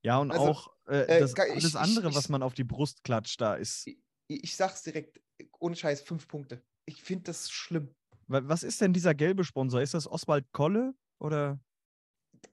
[0.03, 2.53] Ja, und Also, auch äh, äh, das alles ich- ich- andere, ich- was man auf
[2.53, 3.87] die Brust klatscht, da ist.
[3.87, 3.97] Ich,
[4.27, 5.19] ich sag's direkt,
[5.59, 6.63] ohne Scheiß, fünf Punkte.
[6.85, 7.95] Ich finde das schlimm.
[8.27, 9.81] Wa- Was ist denn dieser gelbe Sponsor?
[9.81, 10.93] Ist das Oswald Kolle?
[11.19, 11.59] Oder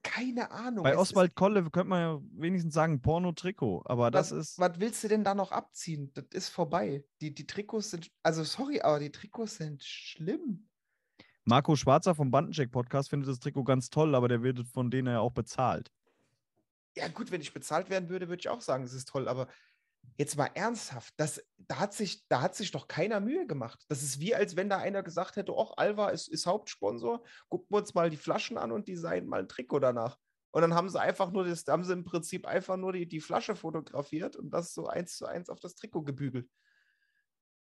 [0.01, 0.83] Keine Ahnung.
[0.83, 4.59] bei Oswald Kolle könnte man ja wenigstens sagen Porno-Trikot, aber das was, ist.
[4.59, 6.11] was willst du denn da noch abziehen?
[6.13, 7.03] Das ist vorbei.
[7.19, 10.69] Die, die Trikots sind, also sorry, aber die Trikots sind schlimm.
[11.45, 15.19] Marco Schwarzer vom Bandencheck-Podcast findet das Trikot ganz toll, aber der wird von denen ja
[15.19, 15.91] auch bezahlt.
[16.95, 19.47] Ja, gut, wenn ich bezahlt werden würde, würde ich auch sagen, es ist toll, aber
[20.17, 23.85] jetzt mal ernsthaft, das, da, hat sich, da hat sich doch keiner Mühe gemacht.
[23.87, 27.67] Das ist wie, als wenn da einer gesagt hätte: Och, Alva ist, ist Hauptsponsor, gucken
[27.69, 30.17] wir uns mal die Flaschen an und designen mal ein Trikot danach.
[30.51, 33.21] Und dann haben sie einfach nur das, haben sie im Prinzip einfach nur die, die
[33.21, 36.49] Flasche fotografiert und das so eins zu eins auf das Trikot gebügelt.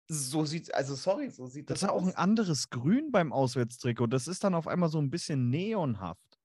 [0.09, 2.09] So sieht, also sorry, so sieht Das das, ist auch aus.
[2.09, 4.07] ein anderes Grün beim Auswärtstrikot.
[4.09, 6.39] Das ist dann auf einmal so ein bisschen neonhaft.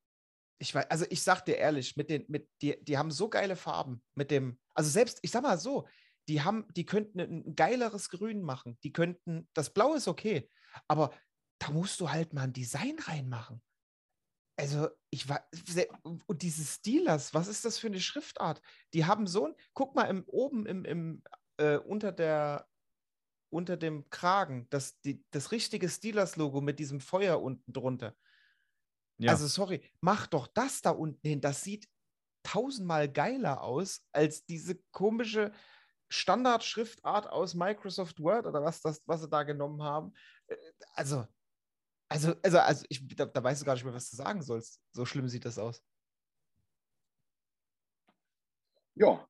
[0.59, 3.55] Ich weiß, also ich sag dir ehrlich, mit den, mit, die, die haben so geile
[3.55, 5.87] Farben mit dem, also selbst, ich sag mal so,
[6.27, 8.77] die haben, die könnten ein, geileres Grün machen.
[8.83, 10.49] Die könnten, das Blau ist okay,
[10.87, 11.11] aber
[11.59, 13.61] da musst du halt mal ein Design reinmachen.
[14.57, 15.47] Also, ich war,
[16.03, 18.61] und diese Steelers, was ist das für eine Schriftart?
[18.93, 21.23] Die haben so ein, guck mal, im, oben im, im,
[21.57, 22.67] äh, unter der,
[23.49, 28.15] unter dem Kragen, das, die, das richtige Steelers-Logo mit diesem Feuer unten drunter.
[29.17, 29.31] Ja.
[29.31, 31.41] Also, sorry, mach doch das da unten hin.
[31.41, 31.87] Das sieht
[32.43, 35.51] tausendmal geiler aus als diese komische
[36.09, 40.13] Standardschriftart aus Microsoft Word oder was, das, was sie da genommen haben.
[40.47, 40.55] Äh,
[40.93, 41.27] Also,
[42.07, 44.81] also, also, also ich, da, da weißt du gar nicht mehr, was du sagen sollst.
[44.93, 45.83] So schlimm sieht das aus.
[48.95, 49.27] Ja,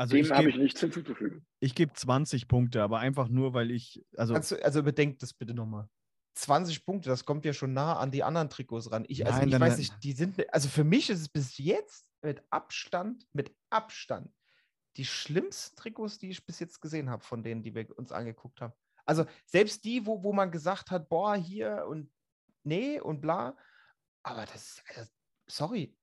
[0.00, 1.46] Also dem ich habe ich gebe nichts hinzuzufügen.
[1.60, 4.02] ich geb 20 Punkte, aber einfach nur, weil ich.
[4.16, 5.90] Also, du, also bedenkt das bitte nochmal.
[6.36, 9.04] 20 Punkte, das kommt ja schon nah an die anderen Trikots ran.
[9.08, 11.58] Ich, also Nein, ich dann- weiß nicht, die sind, also für mich ist es bis
[11.58, 14.32] jetzt mit Abstand, mit Abstand
[14.96, 18.62] die schlimmsten Trikots, die ich bis jetzt gesehen habe, von denen, die wir uns angeguckt
[18.62, 18.72] haben.
[19.04, 22.10] Also selbst die, wo, wo man gesagt hat, boah, hier und
[22.64, 23.54] nee und bla,
[24.22, 25.10] aber das ist, also,
[25.46, 25.94] sorry,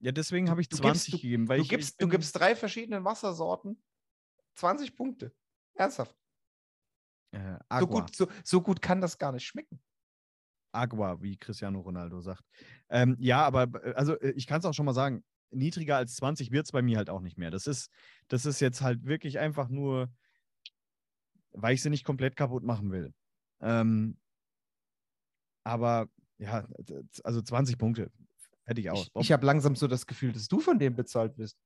[0.00, 1.68] ja, deswegen habe ich du 20 gibst, gegeben, weil du, ich.
[1.68, 3.82] gibst, ich du gibst drei verschiedenen Wassersorten,
[4.54, 5.34] 20 Punkte.
[5.74, 6.16] Ernsthaft.
[7.32, 9.82] äh, So gut, so, so gut kann das gar nicht schmecken.
[10.72, 12.44] Agua, wie Cristiano Ronaldo sagt.
[12.90, 16.16] Ähm, ja, aber äh, also äh, ich kann es auch schon mal sagen, niedriger als
[16.16, 17.50] 20 wird es bei mir halt auch nicht mehr.
[17.50, 17.90] Das ist,
[18.28, 20.10] das ist jetzt halt wirklich einfach nur,
[21.52, 23.14] weil ich sie nicht komplett kaputt machen will.
[23.60, 24.18] Ähm,
[25.64, 26.08] aber
[26.38, 26.66] ja,
[27.24, 28.10] also 20 Punkte.
[28.66, 29.06] Hätte ich auch.
[29.16, 31.56] Ich, ich habe langsam so das Gefühl, dass du von dem bezahlt wirst.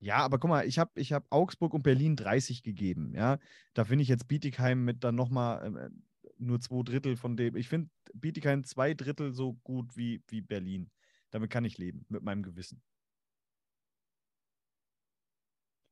[0.00, 3.14] Ja, aber guck mal, ich habe ich hab Augsburg und Berlin 30 gegeben.
[3.14, 3.38] Ja,
[3.72, 5.90] da finde ich jetzt Bietigheim mit dann nochmal ähm, äh,
[6.38, 7.56] nur zwei Drittel von dem.
[7.56, 10.90] Ich finde Bietigheim zwei Drittel so gut wie, wie Berlin.
[11.30, 12.82] Damit kann ich leben, mit meinem Gewissen.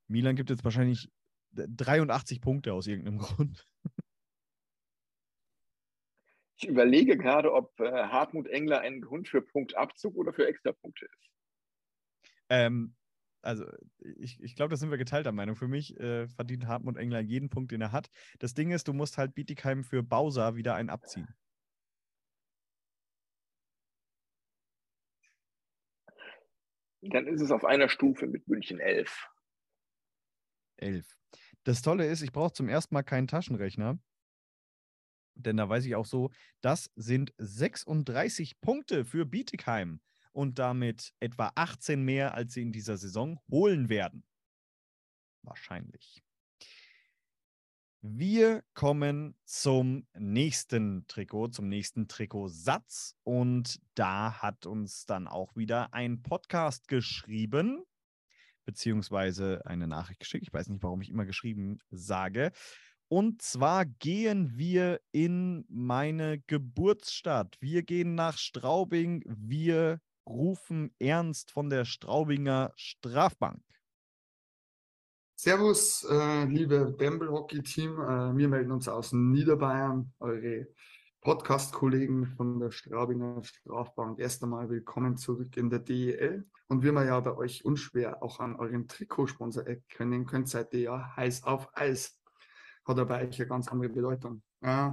[0.09, 1.11] Milan gibt jetzt wahrscheinlich
[1.53, 3.67] d- 83 Punkte aus irgendeinem Grund.
[6.63, 11.31] Ich überlege gerade, ob äh, Hartmut Engler ein Grund für Punktabzug oder für Extrapunkte ist.
[12.49, 12.95] Ähm,
[13.43, 13.67] also,
[13.99, 15.57] ich, ich glaube, da sind wir geteilter Meinung.
[15.57, 18.11] Für mich äh, verdient Hartmut Engler jeden Punkt, den er hat.
[18.39, 21.27] Das Ding ist, du musst halt Bietigheim für Bausa wieder einen abziehen.
[27.01, 29.29] Dann ist es auf einer Stufe mit München 11.
[30.77, 31.19] 11.
[31.65, 33.99] Das Tolle ist, ich brauche zum ersten Mal keinen Taschenrechner.
[35.35, 36.31] Denn da weiß ich auch so,
[36.61, 40.01] das sind 36 Punkte für Bietigheim
[40.33, 44.25] und damit etwa 18 mehr, als sie in dieser Saison holen werden.
[45.43, 46.23] Wahrscheinlich.
[48.05, 53.15] Wir kommen zum nächsten Trikot, zum nächsten Trikotsatz.
[53.23, 57.85] Und da hat uns dann auch wieder ein Podcast geschrieben,
[58.65, 60.45] beziehungsweise eine Nachricht geschickt.
[60.45, 62.51] Ich weiß nicht, warum ich immer geschrieben sage.
[63.13, 67.59] Und zwar gehen wir in meine Geburtsstadt.
[67.61, 69.23] Wir gehen nach Straubing.
[69.27, 73.61] Wir rufen Ernst von der Straubinger Strafbank.
[75.35, 78.01] Servus, äh, liebe Bamble Hockey Team.
[78.01, 80.69] Äh, wir melden uns aus Niederbayern, eure
[81.21, 84.21] Podcast-Kollegen von der Straubinger Strafbank.
[84.21, 86.49] Erst einmal willkommen zurück in der DEL.
[86.67, 90.81] Und wie man ja bei euch unschwer auch an eurem Trikotsponsor erkennen könnt, seid ihr
[90.81, 92.22] ja heiß auf Eis.
[92.85, 94.43] Hat aber euch eine ganz andere Bedeutung.
[94.61, 94.91] Äh,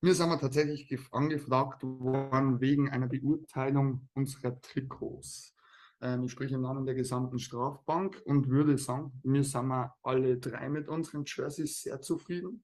[0.00, 5.54] mir sind wir tatsächlich angefragt worden wegen einer Beurteilung unserer Trikots.
[6.00, 9.72] Ähm, ich spreche im Namen der gesamten Strafbank und würde sagen, wir sind
[10.02, 12.62] alle drei mit unseren Jerseys sehr zufrieden.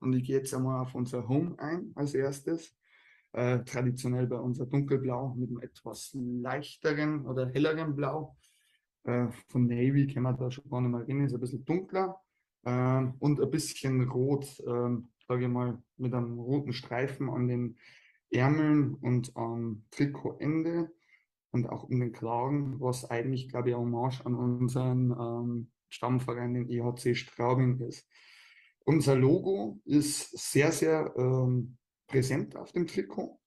[0.00, 2.74] Und ich gehe jetzt einmal auf unser Home ein als erstes.
[3.32, 8.36] Äh, traditionell bei unser Dunkelblau mit einem etwas leichteren oder helleren Blau.
[9.04, 12.20] Äh, von Navy kennen wir da schon gar nicht mehr rein, ist ein bisschen dunkler.
[12.64, 17.76] Äh, und ein bisschen rot, ähm, sage ich mal, mit einem roten Streifen an den
[18.30, 20.90] Ärmeln und am Trikotende
[21.50, 26.68] und auch um den Kragen, was eigentlich, glaube ich, Hommage an unseren ähm, Stammverein, den
[26.68, 28.06] EHC Straubing ist.
[28.84, 31.76] Unser Logo ist sehr, sehr ähm,
[32.06, 33.38] präsent auf dem Trikot.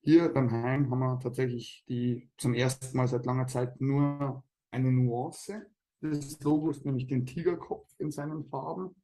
[0.00, 4.92] Hier beim Heim haben wir tatsächlich die zum ersten Mal seit langer Zeit nur eine
[4.92, 5.66] Nuance
[6.10, 8.94] des Logos, nämlich den Tigerkopf in seinen Farben,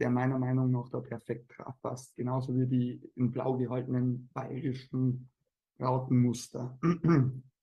[0.00, 2.16] der meiner Meinung nach da perfekt drauf passt.
[2.16, 5.30] Genauso wie die in blau gehaltenen bayerischen
[5.80, 6.78] Rautenmuster.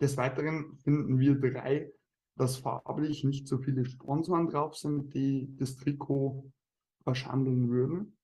[0.02, 1.92] Des Weiteren finden wir drei,
[2.36, 6.52] dass farblich nicht so viele Sponsoren drauf sind, die das Trikot
[7.04, 8.18] verschandeln würden.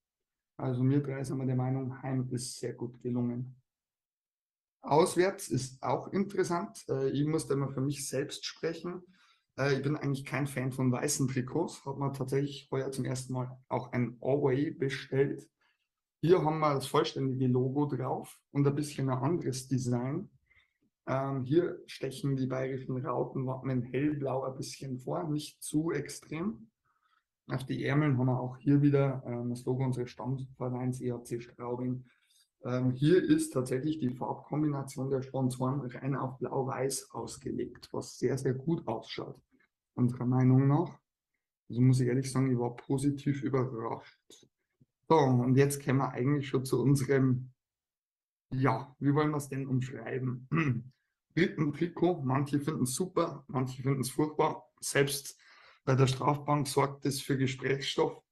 [0.56, 3.54] Also wir drei sind wir der Meinung, Heim ist sehr gut gelungen.
[4.80, 6.84] Auswärts ist auch interessant.
[6.88, 9.02] Äh, ich muss da mal für mich selbst sprechen.
[9.58, 11.84] Äh, ich bin eigentlich kein Fan von weißen Trikots.
[11.84, 15.48] Hat man tatsächlich heuer zum ersten Mal auch ein Away bestellt.
[16.20, 20.30] Hier haben wir das vollständige Logo drauf und ein bisschen ein anderes Design.
[21.06, 26.70] Ähm, hier stechen die bayerischen Rautenwappen hellblau ein bisschen vor, nicht zu extrem.
[27.46, 32.04] Auf die Ärmeln haben wir auch hier wieder ähm, das Logo unseres Stammvereins EHC Straubing.
[32.64, 38.54] Ähm, hier ist tatsächlich die Farbkombination der Sponsoren rein auf blau-weiß ausgelegt, was sehr, sehr
[38.54, 39.40] gut ausschaut,
[39.98, 40.98] unserer Meinung nach.
[41.68, 44.48] Also muss ich ehrlich sagen, ich war positiv überrascht.
[45.08, 47.50] So, und jetzt kommen wir eigentlich schon zu unserem,
[48.52, 50.48] ja, wie wollen wir es denn umschreiben?
[51.34, 54.64] Dritten Trikot, manche finden es super, manche finden es furchtbar.
[54.80, 55.38] Selbst
[55.84, 58.22] bei der Strafbank sorgt das für Gesprächsstoff.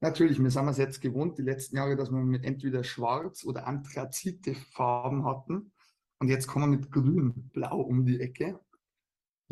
[0.00, 3.66] Natürlich, wir sind es jetzt gewohnt, die letzten Jahre, dass wir mit entweder schwarz oder
[3.66, 5.72] anthrazite Farben hatten.
[6.18, 8.58] Und jetzt kommen wir mit grün, blau um die Ecke.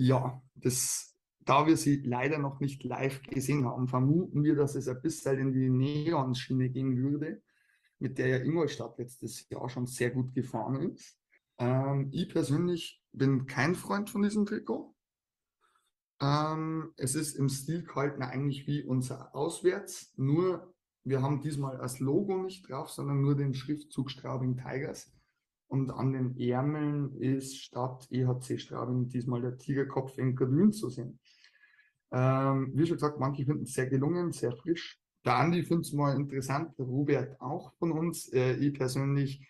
[0.01, 4.87] Ja, das, da wir sie leider noch nicht live gesehen haben, vermuten wir, dass es
[4.87, 7.43] ein bisschen in die Neon-Schiene gehen würde,
[7.99, 11.19] mit der ja Ingolstadt letztes Jahr schon sehr gut gefahren ist.
[11.59, 14.95] Ähm, ich persönlich bin kein Freund von diesem Trikot.
[16.21, 20.73] Ähm, es ist im Stil gehalten eigentlich wie unser Auswärts, nur
[21.03, 25.11] wir haben diesmal das Logo nicht drauf, sondern nur den Schriftzug Straubing Tigers.
[25.69, 31.21] Und an den Ärmeln ist statt EHC Straubing diesmal der Tigerkopf in grün zu sehen.
[32.11, 34.99] Ähm, wie schon gesagt, manche finden es sehr gelungen, sehr frisch.
[35.27, 38.33] Der Andi findet es mal interessant, der Robert auch von uns.
[38.33, 39.47] Äh, ich persönlich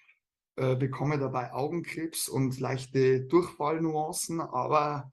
[0.57, 5.13] äh, bekomme dabei Augenkrebs und leichte Durchfallnuancen, aber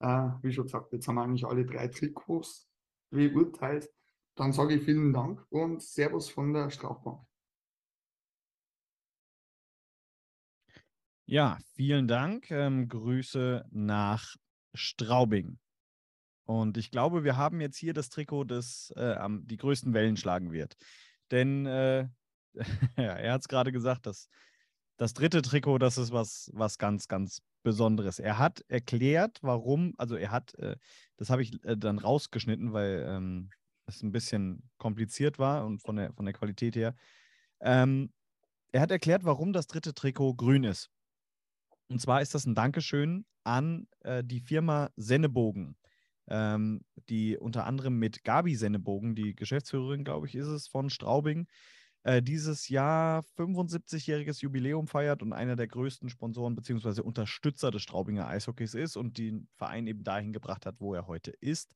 [0.00, 2.68] äh, wie schon gesagt, jetzt haben wir eigentlich alle drei Trikots
[3.10, 3.88] beurteilt.
[4.34, 7.27] Dann sage ich vielen Dank und Servus von der Strafbank.
[11.30, 12.50] Ja, vielen Dank.
[12.50, 14.36] Ähm, Grüße nach
[14.72, 15.58] Straubing.
[16.46, 20.52] Und ich glaube, wir haben jetzt hier das Trikot, das äh, die größten Wellen schlagen
[20.52, 20.78] wird.
[21.30, 22.08] Denn äh,
[22.96, 24.30] er hat es gerade gesagt, dass
[24.96, 28.20] das dritte Trikot, das ist was, was ganz, ganz Besonderes.
[28.20, 30.76] Er hat erklärt, warum, also er hat, äh,
[31.18, 33.50] das habe ich äh, dann rausgeschnitten, weil ähm,
[33.84, 36.94] es ein bisschen kompliziert war und von der, von der Qualität her.
[37.60, 38.14] Ähm,
[38.72, 40.90] er hat erklärt, warum das dritte Trikot grün ist.
[41.88, 45.76] Und zwar ist das ein Dankeschön an äh, die Firma Sennebogen,
[46.28, 51.46] ähm, die unter anderem mit Gabi Sennebogen, die Geschäftsführerin, glaube ich, ist es, von Straubing,
[52.02, 57.00] äh, dieses Jahr 75-jähriges Jubiläum feiert und einer der größten Sponsoren bzw.
[57.00, 61.30] Unterstützer des Straubinger Eishockeys ist und den Verein eben dahin gebracht hat, wo er heute
[61.40, 61.74] ist.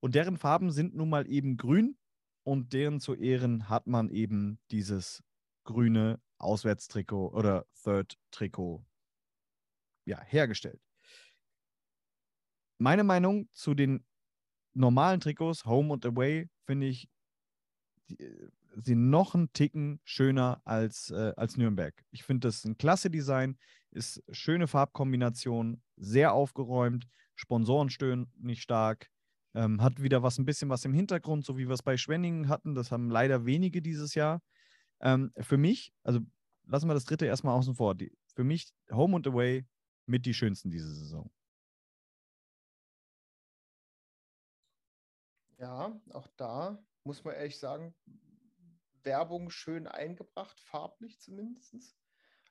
[0.00, 1.96] Und deren Farben sind nun mal eben grün
[2.42, 5.22] und deren zu Ehren hat man eben dieses
[5.64, 8.84] grüne Auswärtstrikot oder Third-Trikot
[10.04, 10.80] ja, hergestellt.
[12.78, 14.04] Meine Meinung zu den
[14.72, 17.08] normalen Trikots, Home und Away, finde ich,
[18.76, 21.94] sie noch einen Ticken schöner als, äh, als Nürnberg.
[22.10, 23.58] Ich finde das ein klasse Design,
[23.90, 29.08] ist schöne Farbkombination, sehr aufgeräumt, Sponsoren stören nicht stark,
[29.54, 32.48] ähm, hat wieder was ein bisschen was im Hintergrund, so wie wir es bei Schwenningen
[32.48, 32.74] hatten.
[32.74, 34.42] Das haben leider wenige dieses Jahr.
[35.00, 36.20] Ähm, für mich, also
[36.66, 37.94] lassen wir das dritte erstmal außen vor.
[37.94, 39.66] Die, für mich Home und Away
[40.10, 41.30] mit die schönsten diese Saison.
[45.58, 47.94] Ja, auch da muss man ehrlich sagen,
[49.02, 51.96] Werbung schön eingebracht, farblich zumindest.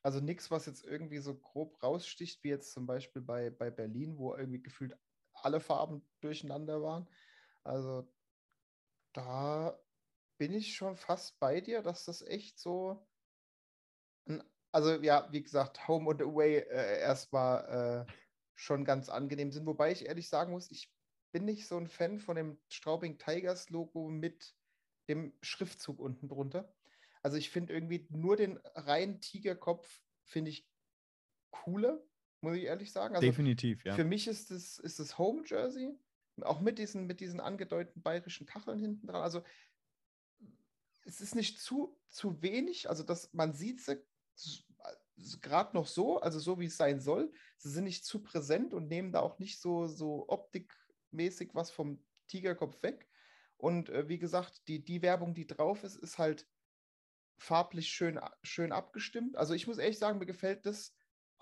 [0.02, 4.18] Also nichts, was jetzt irgendwie so grob raussticht, wie jetzt zum Beispiel bei, bei Berlin,
[4.18, 4.98] wo irgendwie gefühlt
[5.34, 7.10] alle Farben durcheinander waren.
[7.64, 8.14] Also
[9.14, 9.80] da
[10.38, 13.08] bin ich schon fast bei dir, dass das echt so.
[14.72, 18.12] Also ja, wie gesagt, Home and Away äh, erstmal äh,
[18.56, 19.66] schon ganz angenehm sind.
[19.66, 20.92] Wobei ich ehrlich sagen muss, ich
[21.32, 24.56] bin nicht so ein Fan von dem Straubing Tigers Logo mit
[25.08, 26.74] dem Schriftzug unten drunter.
[27.22, 30.68] Also ich finde irgendwie nur den reinen Tigerkopf finde ich
[31.52, 32.02] cooler,
[32.42, 33.16] muss ich ehrlich sagen.
[33.16, 33.96] Also Definitiv, ja.
[33.96, 35.98] Für mich ist es ist das Home Jersey,
[36.42, 39.22] auch mit diesen, mit diesen angedeuteten bayerischen Kacheln hinten dran.
[39.22, 39.44] Also
[41.06, 44.02] es ist nicht zu, zu wenig, also dass man sieht sie
[45.42, 47.32] gerade noch so, also so wie es sein soll.
[47.58, 52.04] Sie sind nicht zu präsent und nehmen da auch nicht so, so optikmäßig was vom
[52.28, 53.08] Tigerkopf weg.
[53.58, 56.48] Und äh, wie gesagt, die, die Werbung, die drauf ist, ist halt
[57.38, 59.36] farblich schön, schön abgestimmt.
[59.36, 60.96] Also ich muss ehrlich sagen, mir gefällt das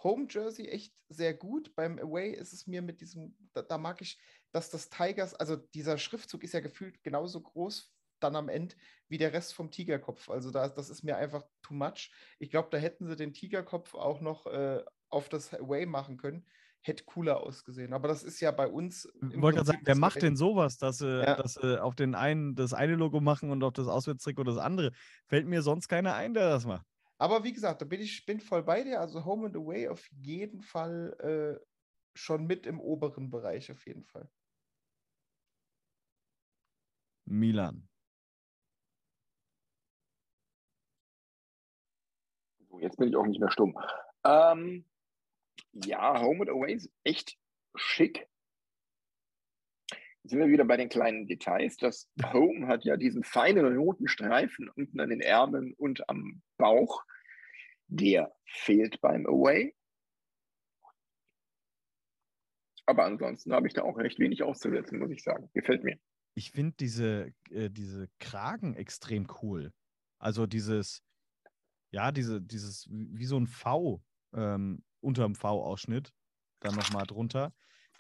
[0.03, 1.75] Home Jersey echt sehr gut.
[1.75, 4.19] Beim Away ist es mir mit diesem, da, da, mag ich,
[4.51, 8.75] dass das Tigers, also dieser Schriftzug ist ja gefühlt genauso groß dann am Ende
[9.07, 10.29] wie der Rest vom Tigerkopf.
[10.29, 12.11] Also da, das ist mir einfach too much.
[12.39, 16.45] Ich glaube, da hätten sie den Tigerkopf auch noch äh, auf das Away machen können
[16.87, 17.93] hätte cooler ausgesehen.
[17.93, 19.05] Aber das ist ja bei uns.
[19.29, 21.35] Ich wollte gerade sagen, wer macht denn sowas, dass sie, ja.
[21.35, 24.91] dass sie auf den einen das eine Logo machen und auf das Auswärtstrikot das andere?
[25.27, 26.85] Fällt mir sonst keiner ein, der das macht.
[27.19, 29.01] Aber wie gesagt, da bin ich bin voll bei dir.
[29.01, 31.65] Also Home and Away auf jeden Fall äh,
[32.13, 34.29] schon mit im oberen Bereich, auf jeden Fall.
[37.25, 37.87] Milan.
[42.79, 43.77] Jetzt bin ich auch nicht mehr stumm.
[44.23, 44.85] Ähm,
[45.71, 47.37] ja, Home and Away ist echt
[47.75, 48.27] schick.
[50.23, 51.77] Jetzt sind wir wieder bei den kleinen Details.
[51.77, 57.03] Das Home hat ja diesen feinen roten Streifen unten an den Ärmeln und am Bauch.
[57.87, 59.73] Der fehlt beim Away.
[62.85, 65.49] Aber ansonsten habe ich da auch recht wenig auszusetzen, muss ich sagen.
[65.53, 65.97] Gefällt mir.
[66.35, 69.71] Ich finde diese, äh, diese Kragen extrem cool.
[70.19, 71.03] Also dieses,
[71.91, 74.01] ja, diese, dieses, wie so ein V
[74.33, 76.13] ähm, unterm V-Ausschnitt,
[76.59, 77.53] dann nochmal drunter.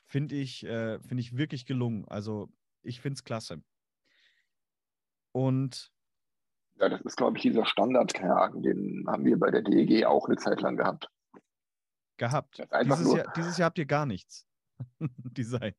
[0.05, 2.05] Finde ich, äh, find ich wirklich gelungen.
[2.07, 2.49] Also
[2.81, 3.61] ich finde es klasse.
[5.31, 5.91] Und
[6.79, 10.37] ja, das ist, glaube ich, dieser Standardkragen, den haben wir bei der DEG auch eine
[10.37, 11.09] Zeit lang gehabt.
[12.17, 12.63] Gehabt.
[12.83, 14.47] Dieses Jahr, dieses Jahr, habt ihr gar nichts.
[14.99, 15.73] Design.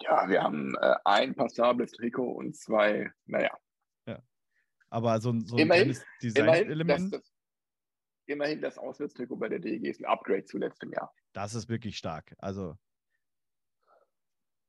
[0.00, 3.50] Ja, wir haben äh, ein passables Trikot und zwei, naja.
[4.90, 4.96] Ja.
[4.96, 7.14] Aber so, so ein immerhin, Design-Element.
[7.14, 7.34] Das,
[8.26, 11.14] immerhin das Auswärtstrikot bei der DEG ist ein Upgrade zu letztem Jahr.
[11.32, 12.34] Das ist wirklich stark.
[12.38, 12.76] Also.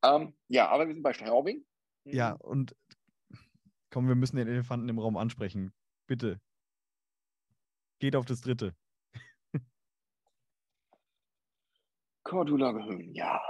[0.02, 1.64] Ähm, ja, aber wir sind bei Straubing.
[2.04, 2.40] Ja, mhm.
[2.40, 2.76] und
[3.90, 5.72] komm, wir müssen den Elefanten im Raum ansprechen.
[6.06, 6.40] Bitte.
[7.98, 8.74] Geht auf das dritte.
[12.24, 12.72] Cordula,
[13.12, 13.40] ja.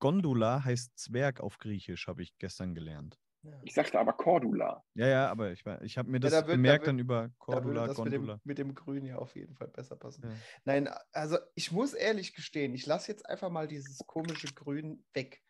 [0.00, 3.18] Gondola heißt Zwerg auf Griechisch, habe ich gestern gelernt.
[3.62, 4.84] Ich sagte aber Cordula.
[4.94, 6.98] Ja, ja, aber ich, ich habe mir das ja, da wird, gemerkt da wird, dann
[6.98, 10.22] über Cordula, da das Mit dem, mit dem Grün ja auf jeden Fall besser passen.
[10.24, 10.34] Ja.
[10.64, 15.42] Nein, also ich muss ehrlich gestehen, ich lasse jetzt einfach mal dieses komische Grün weg.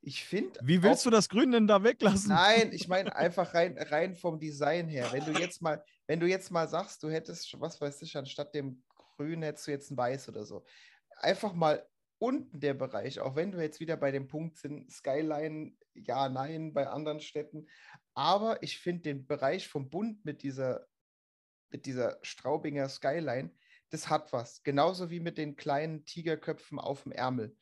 [0.00, 0.60] Ich finde.
[0.62, 2.28] Wie willst auch, du das Grün denn da weglassen?
[2.28, 5.08] Nein, ich meine einfach rein, rein vom Design her.
[5.12, 8.54] Wenn du jetzt mal, wenn du jetzt mal sagst, du hättest, was weiß ich, anstatt
[8.54, 8.82] dem
[9.16, 10.64] Grün hättest du jetzt ein Weiß oder so.
[11.20, 11.86] Einfach mal
[12.18, 16.72] unten der Bereich, auch wenn du jetzt wieder bei dem Punkt sind, Skyline, ja, nein,
[16.72, 17.66] bei anderen Städten.
[18.14, 20.86] Aber ich finde den Bereich vom Bund mit dieser,
[21.70, 23.50] mit dieser Straubinger Skyline,
[23.90, 24.62] das hat was.
[24.62, 27.56] Genauso wie mit den kleinen Tigerköpfen auf dem Ärmel.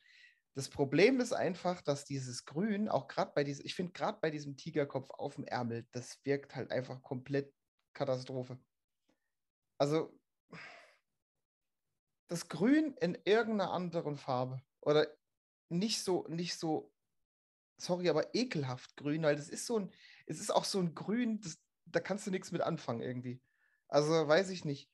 [0.55, 4.29] Das Problem ist einfach, dass dieses Grün, auch gerade bei diesem, ich finde gerade bei
[4.29, 7.51] diesem Tigerkopf auf dem Ärmel, das wirkt halt einfach komplett
[7.93, 8.59] Katastrophe.
[9.79, 10.17] Also,
[12.33, 15.05] das Grün in irgendeiner anderen Farbe oder
[15.69, 16.91] nicht so, nicht so,
[17.77, 19.91] sorry, aber ekelhaft grün, weil das ist so ein,
[20.25, 23.39] es ist auch so ein Grün, das, da kannst du nichts mit anfangen irgendwie.
[23.87, 24.89] Also weiß ich nicht.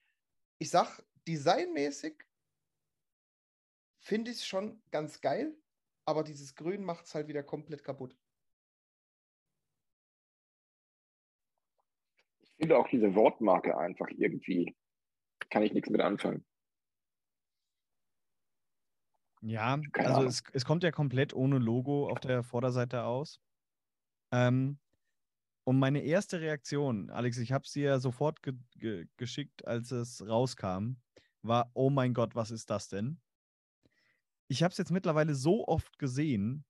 [0.57, 2.25] Ich sag, designmäßig
[3.99, 5.55] finde ich es schon ganz geil,
[6.03, 8.17] aber dieses Grün macht es halt wieder komplett kaputt.
[12.41, 14.75] Ich finde auch diese Wortmarke einfach irgendwie,
[15.49, 16.43] kann ich nichts mit anfangen.
[19.41, 23.39] Ja, also es, es, kommt ja komplett ohne Logo auf der Vorderseite aus.
[24.31, 24.79] Ähm,
[25.65, 30.27] Und meine erste Reaktion, Alex, ich habe sie ja sofort ge ge geschickt, als es
[30.27, 30.97] rauskam,
[31.43, 33.21] war, oh mein Gott, was ist das denn?
[34.49, 36.65] Ich habe es jetzt mittlerweile so oft gesehen,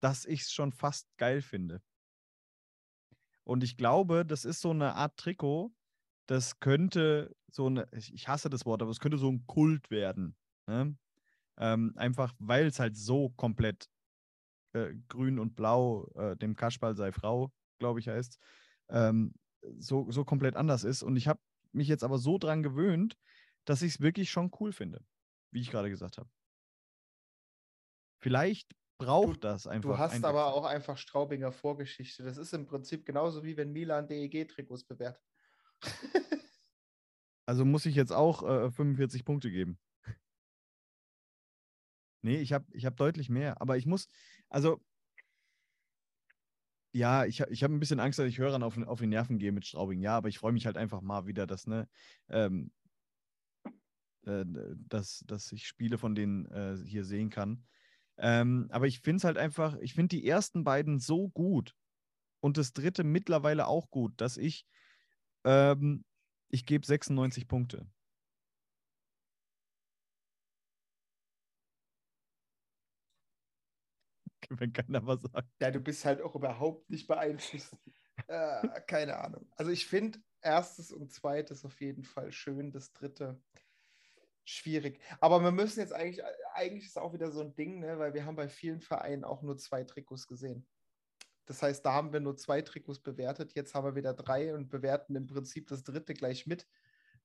[0.00, 1.82] dass ich es schon fast geil finde.
[3.44, 5.72] Und ich glaube, das ist so eine Art Trikot,
[6.26, 10.36] das könnte so eine, ich hasse das Wort, aber es könnte so ein Kult werden.
[10.66, 10.96] Ne?
[11.58, 13.88] Ähm, einfach weil es halt so komplett
[14.72, 18.38] äh, grün und blau, äh, dem Kaschball sei Frau, glaube ich, heißt,
[18.90, 19.34] ähm,
[19.78, 21.02] so, so komplett anders ist.
[21.02, 21.40] Und ich habe
[21.72, 23.16] mich jetzt aber so dran gewöhnt,
[23.64, 25.04] dass ich es wirklich schon cool finde,
[25.50, 26.30] wie ich gerade gesagt habe.
[28.20, 29.90] Vielleicht braucht du, das einfach.
[29.90, 32.22] Du hast aber auch einfach Straubinger Vorgeschichte.
[32.22, 35.22] Das ist im Prinzip genauso wie wenn Milan DEG-Trikots bewertet.
[37.46, 39.78] also muss ich jetzt auch äh, 45 Punkte geben.
[42.22, 43.60] Nee, ich habe ich hab deutlich mehr.
[43.60, 44.08] Aber ich muss,
[44.48, 44.80] also
[46.92, 49.52] ja, ich, ich habe ein bisschen Angst, dass ich Hörern auf, auf die Nerven gehe
[49.52, 50.00] mit Straubing.
[50.00, 51.88] Ja, aber ich freue mich halt einfach mal wieder, dass, ne,
[52.28, 52.72] ähm,
[54.26, 54.44] äh,
[54.88, 57.64] dass, dass ich Spiele von denen äh, hier sehen kann.
[58.16, 61.74] Ähm, aber ich finde es halt einfach, ich finde die ersten beiden so gut
[62.40, 64.66] und das dritte mittlerweile auch gut, dass ich,
[65.44, 66.04] ähm,
[66.48, 67.86] ich gebe 96 Punkte.
[74.60, 75.48] Wenn keiner was sagt.
[75.60, 77.76] Ja, du bist halt auch überhaupt nicht beeinflusst.
[78.26, 79.46] äh, keine Ahnung.
[79.56, 83.40] Also ich finde erstes und zweites auf jeden Fall schön, das dritte
[84.44, 85.00] schwierig.
[85.20, 88.24] Aber wir müssen jetzt eigentlich, eigentlich ist auch wieder so ein Ding, ne, weil wir
[88.24, 90.66] haben bei vielen Vereinen auch nur zwei Trikots gesehen.
[91.44, 94.68] Das heißt, da haben wir nur zwei Trikots bewertet, jetzt haben wir wieder drei und
[94.68, 96.66] bewerten im Prinzip das dritte gleich mit.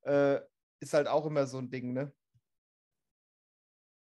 [0.02, 0.40] Äh,
[0.80, 2.14] ist halt auch immer so ein Ding, ne?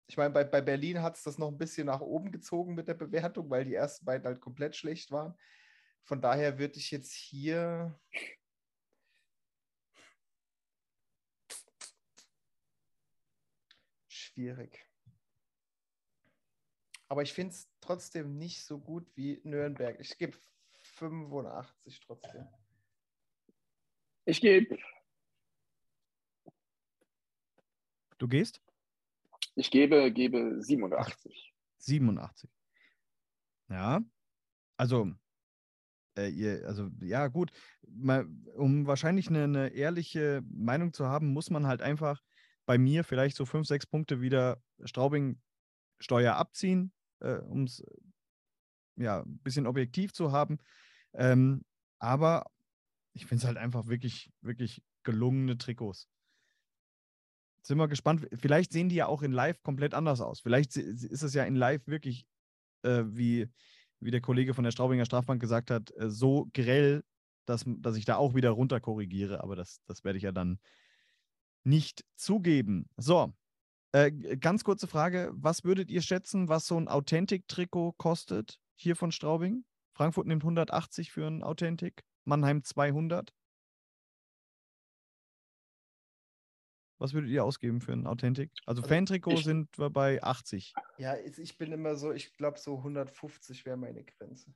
[0.08, 2.88] Ich meine, bei, bei Berlin hat es das noch ein bisschen nach oben gezogen mit
[2.88, 5.36] der Bewertung, weil die ersten beiden halt komplett schlecht waren.
[6.04, 8.00] Von daher würde ich jetzt hier
[14.08, 14.86] schwierig.
[17.08, 20.00] Aber ich finde es trotzdem nicht so gut wie Nürnberg.
[20.00, 20.38] Ich gebe
[20.76, 22.48] 85 trotzdem.
[24.26, 24.78] Ich gebe.
[28.18, 28.65] Du gehst?
[29.56, 31.54] Ich gebe, gebe 87.
[31.78, 32.50] 87.
[33.70, 34.02] Ja.
[34.78, 35.14] Also,
[36.18, 37.52] äh, ihr, also ja, gut.
[37.88, 42.22] Mal, um wahrscheinlich eine, eine ehrliche Meinung zu haben, muss man halt einfach
[42.66, 45.42] bei mir vielleicht so fünf, sechs Punkte wieder Straubing
[46.00, 46.92] Steuer abziehen,
[47.22, 47.84] äh, um es
[48.98, 50.58] ja ein bisschen objektiv zu haben.
[51.14, 51.64] Ähm,
[52.00, 52.46] aber
[53.14, 56.10] ich finde es halt einfach wirklich, wirklich gelungene Trikots.
[57.66, 58.28] Sind wir gespannt.
[58.32, 60.40] Vielleicht sehen die ja auch in Live komplett anders aus.
[60.40, 62.28] Vielleicht ist es ja in Live wirklich,
[62.84, 63.50] äh, wie,
[64.00, 67.04] wie der Kollege von der Straubinger Strafbank gesagt hat, äh, so grell,
[67.46, 69.42] dass, dass ich da auch wieder runter korrigiere.
[69.42, 70.60] Aber das, das werde ich ja dann
[71.64, 72.88] nicht zugeben.
[72.98, 73.34] So,
[73.94, 75.32] äh, ganz kurze Frage.
[75.34, 79.66] Was würdet ihr schätzen, was so ein Authentic-Trikot kostet hier von Straubing?
[79.96, 83.34] Frankfurt nimmt 180 für ein Authentic, Mannheim 200.
[86.98, 88.52] Was würdet ihr ausgeben für ein Authentic?
[88.66, 90.74] Also, also Fan-Trikot sind wir bei 80.
[90.98, 94.54] Ja, ich bin immer so, ich glaube, so 150 wäre meine Grenze.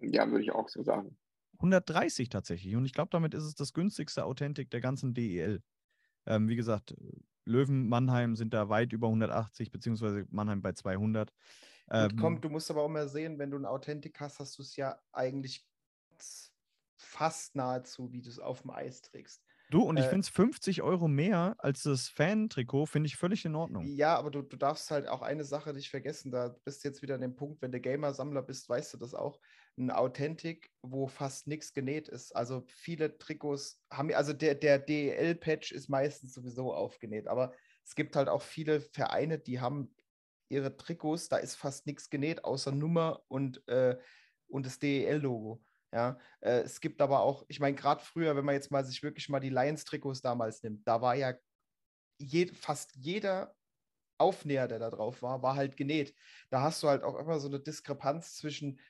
[0.00, 1.16] Ja, würde ich auch so sagen.
[1.58, 2.74] 130 tatsächlich.
[2.76, 5.62] Und ich glaube, damit ist es das günstigste Authentic der ganzen DEL.
[6.26, 6.94] Ähm, wie gesagt,
[7.44, 11.32] Löwen, Mannheim sind da weit über 180, beziehungsweise Mannheim bei 200.
[11.90, 14.62] Ähm, komm, du musst aber auch mal sehen, wenn du ein Authentic hast, hast du
[14.62, 15.66] es ja eigentlich
[16.96, 19.42] fast nahezu, wie du es auf dem Eis trägst.
[19.72, 23.46] Du, und ich äh, finde es 50 Euro mehr als das Fan-Trikot, finde ich völlig
[23.46, 23.86] in Ordnung.
[23.86, 26.30] Ja, aber du, du darfst halt auch eine Sache nicht vergessen.
[26.30, 29.14] Da bist du jetzt wieder an dem Punkt, wenn du Gamer-Sammler bist, weißt du das
[29.14, 29.40] auch.
[29.78, 32.36] Ein Authentic, wo fast nichts genäht ist.
[32.36, 38.14] Also viele Trikots haben, also der, der DEL-Patch ist meistens sowieso aufgenäht, aber es gibt
[38.14, 39.94] halt auch viele Vereine, die haben
[40.50, 43.96] ihre Trikots, da ist fast nichts genäht, außer Nummer und, äh,
[44.48, 45.62] und das DEL-Logo.
[45.92, 49.02] Ja, äh, es gibt aber auch, ich meine, gerade früher, wenn man jetzt mal sich
[49.02, 51.34] wirklich mal die Lions-Trikots damals nimmt, da war ja
[52.18, 53.56] je, fast jeder
[54.18, 56.14] Aufnäher, der da drauf war, war halt genäht.
[56.50, 58.80] Da hast du halt auch immer so eine Diskrepanz zwischen,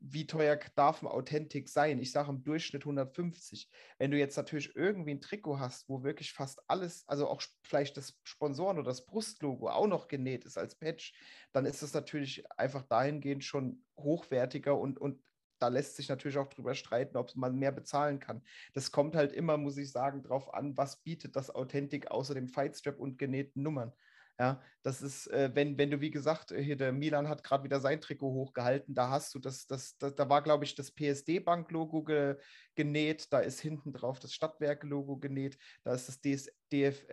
[0.00, 1.98] wie teuer darf ein Authentic sein?
[1.98, 3.68] Ich sage im Durchschnitt 150.
[3.98, 7.96] Wenn du jetzt natürlich irgendwie ein Trikot hast, wo wirklich fast alles, also auch vielleicht
[7.96, 11.14] das Sponsoren oder das Brustlogo auch noch genäht ist als Patch,
[11.52, 15.22] dann ist es natürlich einfach dahingehend schon hochwertiger und, und
[15.58, 18.42] da lässt sich natürlich auch drüber streiten, ob man mehr bezahlen kann.
[18.74, 22.48] Das kommt halt immer, muss ich sagen, drauf an, was bietet das Authentic außer dem
[22.48, 23.92] Fightstrap und genähten Nummern.
[24.38, 27.64] Ja, das ist, äh, wenn, wenn du, wie gesagt, äh, hier der Milan hat gerade
[27.64, 30.90] wieder sein Trikot hochgehalten, da hast du das, das, das da war, glaube ich, das
[30.90, 32.36] PSD-Bank-Logo ge,
[32.74, 37.06] genäht, da ist hinten drauf das Stadtwerke-Logo genäht, da ist das DS, DF,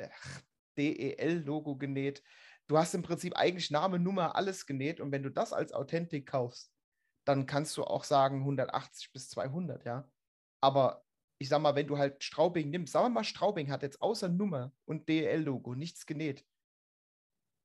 [0.78, 2.22] DEL-Logo genäht.
[2.68, 6.28] Du hast im Prinzip eigentlich Name, Nummer, alles genäht und wenn du das als Authentik
[6.28, 6.73] kaufst,
[7.26, 10.10] dann kannst du auch sagen 180 bis 200, ja.
[10.62, 11.06] Aber
[11.40, 14.30] ich sag mal, wenn du halt Straubing nimmst, sagen wir mal, Straubing hat jetzt außer
[14.30, 16.46] Nummer und DEL-Logo nichts genäht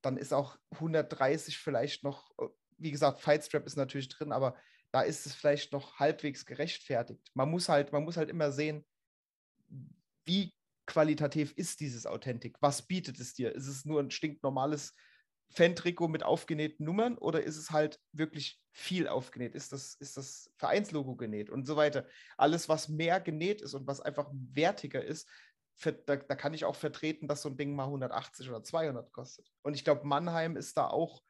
[0.03, 2.49] dann ist auch 130 vielleicht noch, äh,
[2.79, 4.57] wie gesagt, Fightstrap ist natürlich drin, aber
[4.93, 7.31] da ist es vielleicht noch halbwegs gerechtfertigt.
[7.35, 8.87] Man muss halt, man muss halt immer sehen,
[10.25, 10.55] wie
[10.87, 12.57] qualitativ ist dieses Authentik?
[12.61, 13.55] Was bietet es dir?
[13.55, 14.95] Ist es nur ein stinknormales
[15.51, 19.55] Fan-Trikot mit aufgenähten Nummern oder ist es halt wirklich viel aufgenäht?
[19.55, 22.07] Ist das, ist das Vereinslogo genäht und so weiter?
[22.37, 25.29] Alles, was mehr genäht ist und was einfach wertiger ist,
[25.81, 29.49] da, da, kann ich auch vertreten, dass so ein Ding mal 180 oder 200 kostet.
[29.63, 31.23] Und ich glaube, Mannheim ist da auch,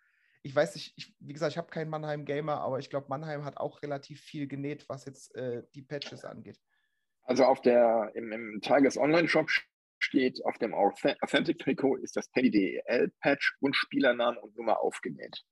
[0.42, 3.58] ich weiß nicht, ich, wie gesagt, ich habe keinen Mannheim-Gamer, aber ich glaube, Mannheim hat
[3.58, 6.58] auch relativ viel genäht, was jetzt äh, die Patches angeht.
[7.24, 9.50] Also auf der, im, im Tigers Online-Shop
[10.08, 15.44] steht auf dem Authentic-Trikot ist das Penny DEL-Patch und Spielernamen und Nummer aufgenäht.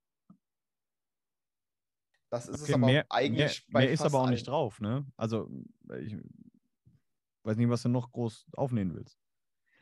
[2.30, 5.06] Das ist okay, es aber mehr, eigentlich mehr, mehr ist aber auch nicht drauf, ne?
[5.16, 5.48] Also
[6.00, 6.16] ich,
[7.44, 9.18] weiß nicht, was du noch groß aufnehmen willst.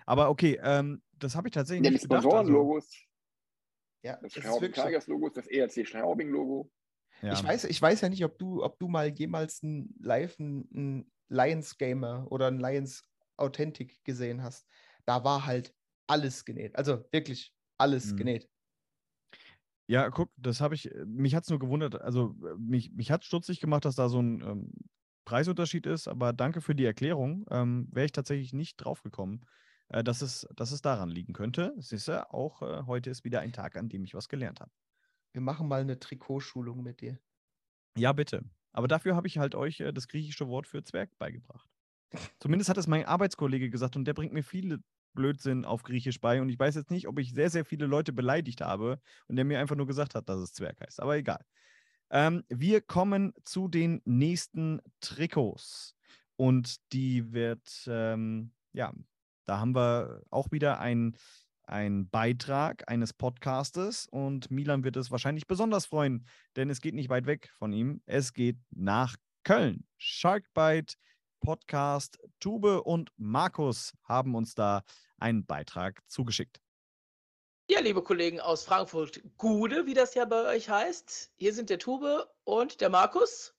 [0.04, 2.22] Aber okay, ähm, das habe ich tatsächlich ja, nicht die gedacht.
[2.22, 2.84] Sponsorenlogos.
[2.84, 3.14] Also,
[4.02, 6.70] ja, das Straubing Tigers Logo ist das ERC Straubing-Logo.
[7.22, 7.32] Ja.
[7.32, 11.10] Ich, weiß, ich weiß ja nicht, ob du, ob du mal jemals ein live ein,
[11.28, 13.02] Lions Gamer oder ein Lions
[13.36, 14.66] Authentic gesehen hast.
[15.04, 15.74] Da war halt
[16.06, 16.76] alles genäht.
[16.76, 18.16] Also wirklich alles mhm.
[18.16, 18.48] genäht.
[19.86, 23.60] Ja, guck, das habe ich, mich hat es nur gewundert, also mich, mich hat stutzig
[23.60, 24.72] gemacht, dass da so ein ähm,
[25.26, 27.44] Preisunterschied ist, aber danke für die Erklärung.
[27.50, 29.44] Ähm, Wäre ich tatsächlich nicht drauf gekommen,
[29.88, 31.74] äh, dass, es, dass es daran liegen könnte.
[31.78, 34.70] Siehst du, auch äh, heute ist wieder ein Tag, an dem ich was gelernt habe.
[35.32, 37.18] Wir machen mal eine Trikotschulung mit dir.
[37.98, 38.42] Ja, bitte.
[38.72, 41.68] Aber dafür habe ich halt euch äh, das griechische Wort für Zwerg beigebracht.
[42.38, 44.78] Zumindest hat es mein Arbeitskollege gesagt und der bringt mir viele
[45.14, 48.12] Blödsinn auf Griechisch bei und ich weiß jetzt nicht, ob ich sehr, sehr viele Leute
[48.12, 51.00] beleidigt habe und der mir einfach nur gesagt hat, dass es Zwerg heißt.
[51.00, 51.44] Aber egal.
[52.10, 55.96] Ähm, wir kommen zu den nächsten Trikots.
[56.36, 58.92] Und die wird, ähm, ja,
[59.44, 61.16] da haben wir auch wieder ein,
[61.62, 66.26] ein Beitrag eines Podcastes und Milan wird es wahrscheinlich besonders freuen,
[66.56, 68.02] denn es geht nicht weit weg von ihm.
[68.06, 69.86] Es geht nach Köln.
[69.96, 70.94] Sharkbite
[71.44, 74.82] Podcast Tube und Markus haben uns da
[75.18, 76.58] einen Beitrag zugeschickt.
[77.70, 81.32] Ja, liebe Kollegen aus Frankfurt, Gude, wie das ja bei euch heißt.
[81.36, 83.54] Hier sind der Tube und der Markus.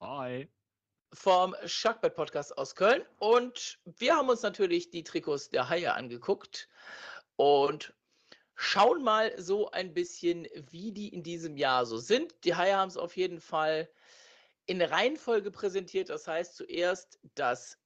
[0.00, 0.48] Hi.
[1.12, 3.02] Vom Sharkbait Podcast aus Köln.
[3.18, 6.68] Und wir haben uns natürlich die Trikots der Haie angeguckt
[7.34, 7.92] und
[8.54, 12.34] schauen mal so ein bisschen, wie die in diesem Jahr so sind.
[12.44, 13.88] Die Haie haben es auf jeden Fall
[14.66, 16.10] in Reihenfolge präsentiert.
[16.10, 17.78] Das heißt zuerst das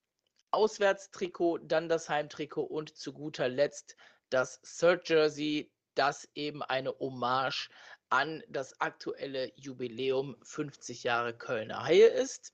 [0.50, 3.96] Auswärtstrikot, dann das Heimtrikot und zu guter Letzt
[4.30, 7.68] das Third Jersey, das eben eine Hommage
[8.08, 12.52] an das aktuelle Jubiläum 50 Jahre Kölner Haie ist.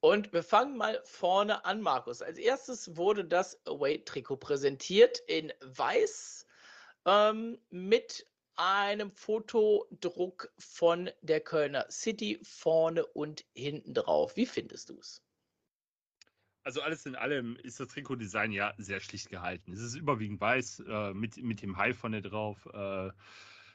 [0.00, 2.22] Und wir fangen mal vorne an, Markus.
[2.22, 6.44] Als erstes wurde das Away-Trikot präsentiert in Weiß
[7.04, 8.26] ähm, mit
[8.62, 14.36] einem Fotodruck von der Kölner City vorne und hinten drauf.
[14.36, 15.20] Wie findest du es?
[16.62, 19.72] Also alles in allem ist das Trikotdesign ja sehr schlicht gehalten.
[19.72, 22.68] Es ist überwiegend weiß äh, mit, mit dem Hai vorne drauf.
[22.72, 23.10] Äh,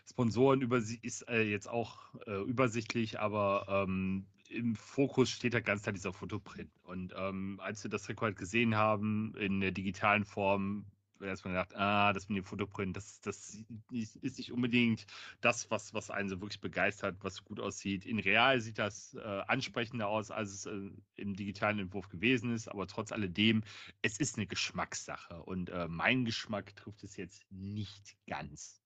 [0.09, 5.81] Sponsoren über ist äh, jetzt auch äh, übersichtlich, aber ähm, im Fokus steht halt ganz
[5.81, 6.71] klar dieser Fotoprint.
[6.83, 10.85] Und ähm, als wir das Trikot halt gesehen haben in der digitalen Form,
[11.21, 13.57] erstmal gedacht, ah, das mit dem Fotoprint, das, das
[13.91, 15.05] ist nicht unbedingt
[15.41, 18.05] das, was, was einen so wirklich begeistert, was gut aussieht.
[18.05, 22.67] In real sieht das äh, ansprechender aus, als es äh, im digitalen Entwurf gewesen ist,
[22.67, 23.63] aber trotz alledem,
[24.01, 28.81] es ist eine Geschmackssache und äh, mein Geschmack trifft es jetzt nicht ganz.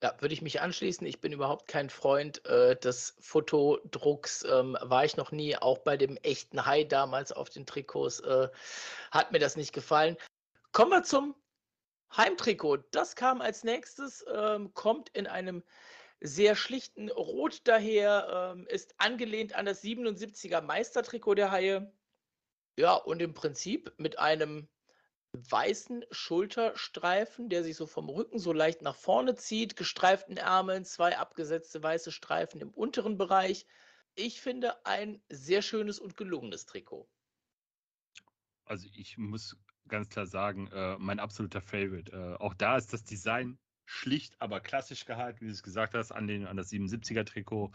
[0.00, 1.04] Ja, würde ich mich anschließen.
[1.08, 4.44] Ich bin überhaupt kein Freund äh, des Fotodrucks.
[4.44, 5.56] Ähm, war ich noch nie.
[5.56, 8.48] Auch bei dem echten Hai damals auf den Trikots äh,
[9.10, 10.16] hat mir das nicht gefallen.
[10.78, 11.34] Kommen wir zum
[12.16, 12.84] Heimtrikot.
[12.92, 15.64] Das kam als nächstes, ähm, kommt in einem
[16.20, 21.92] sehr schlichten Rot daher, ähm, ist angelehnt an das 77er Meistertrikot der Haie.
[22.78, 24.68] Ja, und im Prinzip mit einem
[25.32, 31.18] weißen Schulterstreifen, der sich so vom Rücken so leicht nach vorne zieht, gestreiften Ärmeln, zwei
[31.18, 33.66] abgesetzte weiße Streifen im unteren Bereich.
[34.14, 37.08] Ich finde ein sehr schönes und gelungenes Trikot.
[38.64, 39.56] Also ich muss
[39.88, 42.12] ganz klar sagen, äh, mein absoluter Favorite.
[42.12, 46.12] Äh, auch da ist das Design schlicht, aber klassisch gehalten, wie du es gesagt hast,
[46.12, 47.70] an, den, an das 77er-Trikot.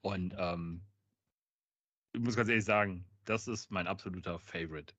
[0.00, 0.82] Und ähm,
[2.12, 4.94] ich muss ganz ehrlich sagen, das ist mein absoluter Favorite.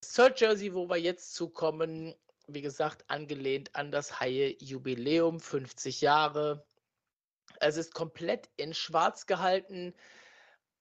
[0.00, 2.14] Third Jersey, wo wir jetzt zukommen,
[2.46, 6.64] wie gesagt, angelehnt an das Haie-Jubiläum, 50 Jahre.
[7.60, 9.94] Es ist komplett in schwarz gehalten.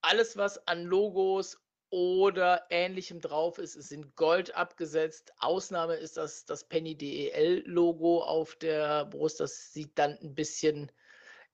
[0.01, 1.59] Alles, was an Logos
[1.91, 5.33] oder ähnlichem drauf ist, ist in Gold abgesetzt.
[5.39, 9.39] Ausnahme ist das, das Penny DEL-Logo auf der Brust.
[9.39, 10.91] Das sieht dann ein bisschen,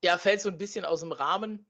[0.04, 1.66] ja, fällt so ein bisschen aus dem Rahmen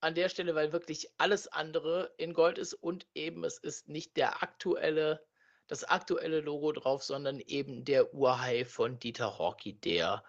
[0.00, 4.16] an der Stelle, weil wirklich alles andere in Gold ist und eben es ist nicht
[4.16, 5.24] der aktuelle,
[5.68, 10.24] das aktuelle Logo drauf, sondern eben der Urhai von Dieter Horky, der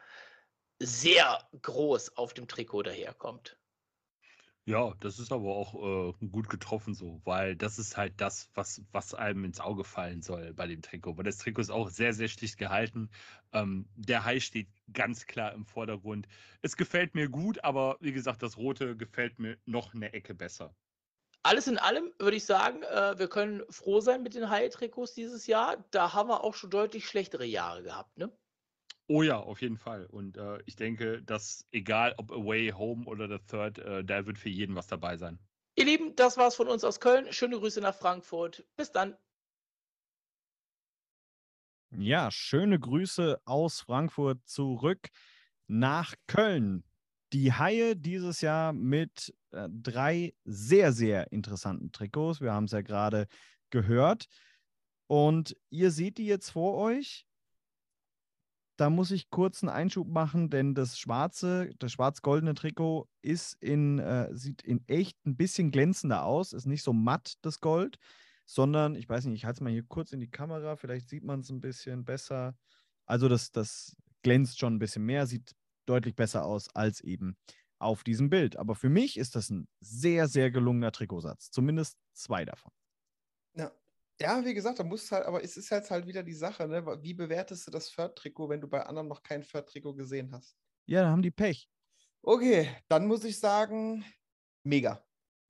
[0.79, 3.57] sehr groß auf dem Trikot daherkommt.
[4.65, 5.73] Ja, das ist aber auch
[6.19, 10.21] äh, gut getroffen so, weil das ist halt das, was, was einem ins Auge fallen
[10.21, 11.17] soll bei dem Trikot.
[11.17, 13.09] Weil das Trikot ist auch sehr, sehr schlicht gehalten.
[13.53, 16.27] Ähm, der Hai steht ganz klar im Vordergrund.
[16.61, 20.75] Es gefällt mir gut, aber wie gesagt, das Rote gefällt mir noch eine Ecke besser.
[21.43, 25.47] Alles in allem würde ich sagen, äh, wir können froh sein mit den Hai-Trikots dieses
[25.47, 25.83] Jahr.
[25.91, 28.31] Da haben wir auch schon deutlich schlechtere Jahre gehabt, ne?
[29.13, 30.05] Oh ja, auf jeden Fall.
[30.05, 34.39] Und äh, ich denke, dass egal ob Away, Home oder The Third, äh, da wird
[34.39, 35.37] für jeden was dabei sein.
[35.75, 37.27] Ihr Lieben, das war's von uns aus Köln.
[37.33, 38.65] Schöne Grüße nach Frankfurt.
[38.77, 39.17] Bis dann.
[41.89, 45.09] Ja, schöne Grüße aus Frankfurt zurück
[45.67, 46.85] nach Köln.
[47.33, 52.39] Die Haie dieses Jahr mit äh, drei sehr, sehr interessanten Trikots.
[52.39, 53.27] Wir haben es ja gerade
[53.71, 54.27] gehört.
[55.07, 57.27] Und ihr seht die jetzt vor euch
[58.81, 63.99] da muss ich kurz einen Einschub machen, denn das schwarze, das schwarz-goldene Trikot ist in,
[63.99, 67.99] äh, sieht in echt ein bisschen glänzender aus, ist nicht so matt, das Gold,
[68.45, 71.23] sondern, ich weiß nicht, ich halte es mal hier kurz in die Kamera, vielleicht sieht
[71.23, 72.55] man es ein bisschen besser.
[73.05, 75.51] Also das, das glänzt schon ein bisschen mehr, sieht
[75.85, 77.37] deutlich besser aus als eben
[77.77, 78.57] auf diesem Bild.
[78.57, 82.71] Aber für mich ist das ein sehr, sehr gelungener Trikotsatz, zumindest zwei davon.
[83.53, 83.71] Ja,
[84.21, 86.85] ja, wie gesagt, da muss halt, aber es ist jetzt halt wieder die Sache, ne?
[87.01, 90.55] Wie bewertest du das Third-Trikot, wenn du bei anderen noch kein Third-Trikot gesehen hast?
[90.85, 91.69] Ja, da haben die Pech.
[92.21, 94.05] Okay, dann muss ich sagen,
[94.63, 95.03] mega.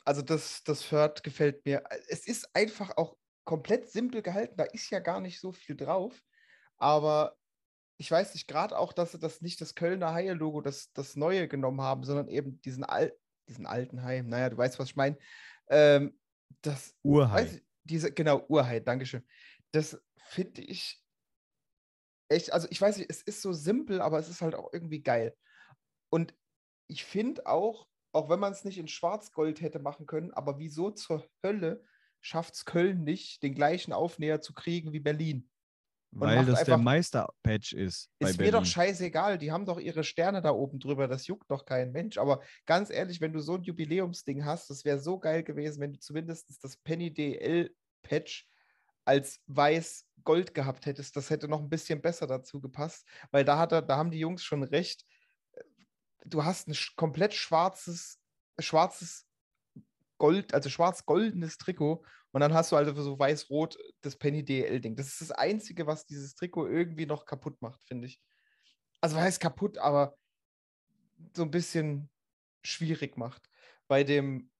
[0.05, 1.83] Also das, das Third gefällt mir.
[2.07, 4.55] Es ist einfach auch komplett simpel gehalten.
[4.57, 6.21] Da ist ja gar nicht so viel drauf.
[6.77, 7.35] Aber
[7.97, 11.47] ich weiß nicht, gerade auch, dass sie das nicht das Kölner Haie-Logo, das, das neue
[11.47, 13.13] genommen haben, sondern eben diesen, Al
[13.47, 14.21] diesen alten Hai.
[14.21, 15.17] Naja, du weißt, was ich meine.
[15.69, 16.17] Ähm,
[16.61, 17.61] das Urhai.
[17.91, 19.27] Diese, genau, Urheit, Dankeschön.
[19.71, 21.03] Das finde ich
[22.29, 25.01] echt, also ich weiß nicht, es ist so simpel, aber es ist halt auch irgendwie
[25.03, 25.35] geil.
[26.09, 26.33] Und
[26.87, 30.91] ich finde auch, auch wenn man es nicht in Schwarz-Gold hätte machen können, aber wieso
[30.91, 31.83] zur Hölle
[32.21, 35.49] schafft es Köln nicht, den gleichen Aufnäher zu kriegen wie Berlin?
[36.13, 38.09] Weil das der Meister-Patch ist.
[38.19, 41.65] Ist mir doch scheißegal, die haben doch ihre Sterne da oben drüber, das juckt doch
[41.65, 42.17] kein Mensch.
[42.17, 45.93] Aber ganz ehrlich, wenn du so ein Jubiläumsding hast, das wäre so geil gewesen, wenn
[45.93, 47.13] du zumindest das Penny
[48.01, 48.47] DL-Patch
[49.05, 51.15] als weiß-gold gehabt hättest.
[51.15, 54.19] Das hätte noch ein bisschen besser dazu gepasst, weil da, hat er, da haben die
[54.19, 55.05] Jungs schon recht.
[56.25, 58.19] Du hast ein komplett schwarzes,
[58.59, 59.25] schwarzes
[60.17, 64.95] Gold, also schwarz-goldenes Trikot und dann hast du halt so weiß-rot das Penny DL-Ding.
[64.95, 68.21] Das ist das Einzige, was dieses Trikot irgendwie noch kaputt macht, finde ich.
[69.01, 70.15] Also was heißt kaputt, aber
[71.35, 72.11] so ein bisschen
[72.63, 73.49] schwierig macht.
[73.87, 74.51] Bei dem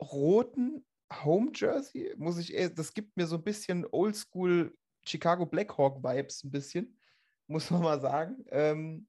[0.00, 6.44] roten Home Jersey muss ich, das gibt mir so ein bisschen Oldschool Chicago Blackhawk Vibes,
[6.44, 6.98] ein bisschen,
[7.46, 8.44] muss man mal sagen.
[8.50, 9.08] Ähm,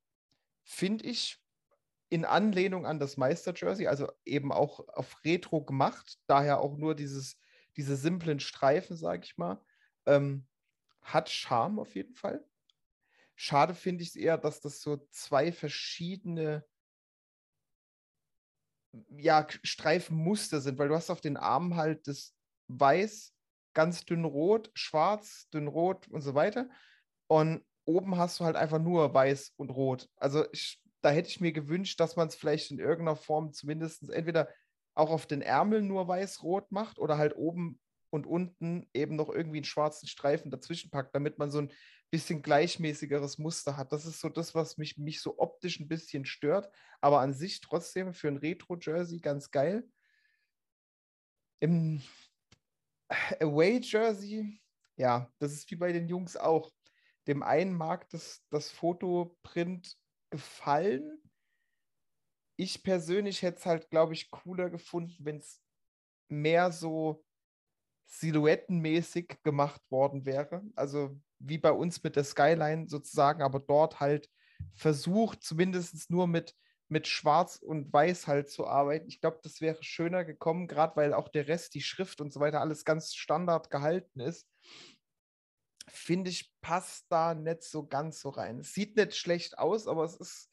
[0.64, 1.42] finde ich
[2.10, 7.38] in Anlehnung an das Meister-Jersey, also eben auch auf Retro gemacht, daher auch nur dieses,
[7.76, 9.62] diese simplen Streifen, sage ich mal.
[10.06, 10.48] Ähm,
[11.02, 12.44] hat Charme auf jeden Fall.
[13.36, 16.66] Schade finde ich es eher, dass das so zwei verschiedene
[19.10, 22.34] ja, Streifenmuster sind, weil du hast auf den Armen halt das
[22.68, 23.34] Weiß,
[23.74, 26.70] ganz dünn rot, schwarz, dünn rot und so weiter.
[27.28, 30.10] Und oben hast du halt einfach nur weiß und rot.
[30.18, 34.10] Also ich da hätte ich mir gewünscht, dass man es vielleicht in irgendeiner Form zumindest
[34.10, 34.50] entweder
[34.96, 37.80] auch auf den Ärmeln nur weiß-rot macht oder halt oben
[38.10, 41.72] und unten eben noch irgendwie einen schwarzen Streifen dazwischen packt, damit man so ein
[42.12, 43.92] bisschen gleichmäßigeres Muster hat.
[43.92, 47.62] Das ist so das, was mich, mich so optisch ein bisschen stört, aber an sich
[47.62, 49.88] trotzdem für ein Retro-Jersey ganz geil.
[51.60, 52.02] Im
[53.40, 54.60] Away-Jersey,
[54.98, 56.72] ja, das ist wie bei den Jungs auch.
[57.28, 59.96] Dem einen mag das, das Fotoprint
[60.32, 61.22] gefallen.
[62.56, 65.62] Ich persönlich hätte es halt, glaube ich, cooler gefunden, wenn es
[66.28, 67.24] mehr so
[68.10, 70.64] silhouettenmäßig gemacht worden wäre.
[70.76, 74.30] Also wie bei uns mit der Skyline sozusagen, aber dort halt
[74.76, 76.56] versucht, zumindest nur mit,
[76.90, 79.08] mit Schwarz und Weiß halt zu arbeiten.
[79.08, 82.40] Ich glaube, das wäre schöner gekommen, gerade weil auch der Rest, die Schrift und so
[82.40, 84.48] weiter, alles ganz standard gehalten ist.
[85.88, 88.60] Finde ich, passt da nicht so ganz so rein.
[88.60, 90.50] Es sieht nicht schlecht aus, aber es ist.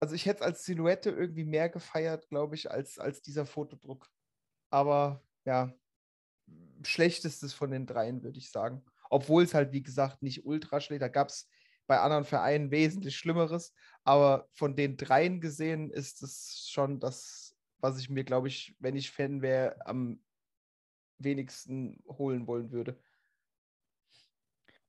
[0.00, 4.08] Also ich hätte es als Silhouette irgendwie mehr gefeiert, glaube ich, als, als dieser Fotodruck.
[4.70, 5.74] Aber ja,
[6.82, 8.84] schlechtestes von den dreien, würde ich sagen.
[9.10, 11.02] Obwohl es halt, wie gesagt, nicht ultra schlecht.
[11.02, 11.48] Da gab es
[11.86, 13.74] bei anderen Vereinen wesentlich Schlimmeres.
[14.04, 18.96] Aber von den dreien gesehen ist es schon das, was ich mir, glaube ich, wenn
[18.96, 20.20] ich Fan wäre, am
[21.18, 22.98] wenigsten holen wollen würde.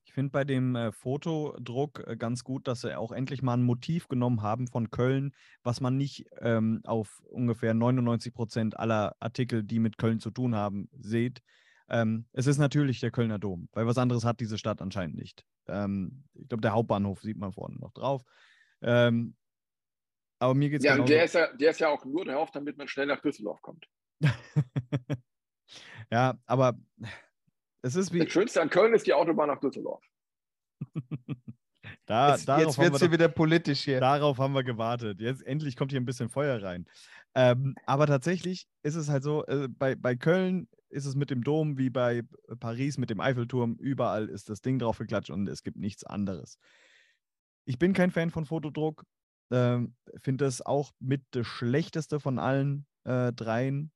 [0.10, 3.62] Ich finde bei dem äh, Fotodruck äh, ganz gut, dass sie auch endlich mal ein
[3.62, 9.64] Motiv genommen haben von Köln, was man nicht ähm, auf ungefähr 99 Prozent aller Artikel,
[9.64, 11.44] die mit Köln zu tun haben, sieht.
[11.90, 15.44] Ähm, es ist natürlich der Kölner Dom, weil was anderes hat diese Stadt anscheinend nicht.
[15.68, 18.24] Ähm, ich glaube, der Hauptbahnhof sieht man vorne noch drauf.
[18.82, 19.36] Ähm,
[20.40, 22.52] aber mir geht es Ja, und der ist ja, der ist ja auch nur drauf,
[22.52, 23.88] damit man schnell nach Düsseldorf kommt.
[26.12, 26.78] ja, aber
[27.82, 28.20] es ist wie.
[28.20, 30.04] Das Schönste an Köln ist die Autobahn nach Düsseldorf.
[32.06, 34.00] Da, jetzt jetzt wird es hier wieder politisch hier.
[34.00, 35.22] Darauf haben wir gewartet.
[35.22, 36.88] Jetzt endlich kommt hier ein bisschen Feuer rein.
[37.36, 41.44] Ähm, aber tatsächlich ist es halt so, äh, bei, bei Köln ist es mit dem
[41.44, 42.24] Dom wie bei
[42.60, 43.76] Paris mit dem Eiffelturm.
[43.76, 46.58] Überall ist das Ding drauf geklatscht und es gibt nichts anderes.
[47.66, 49.06] Ich bin kein Fan von Fotodruck.
[49.52, 53.92] Ähm, Finde das auch mit das Schlechteste von allen äh, dreien.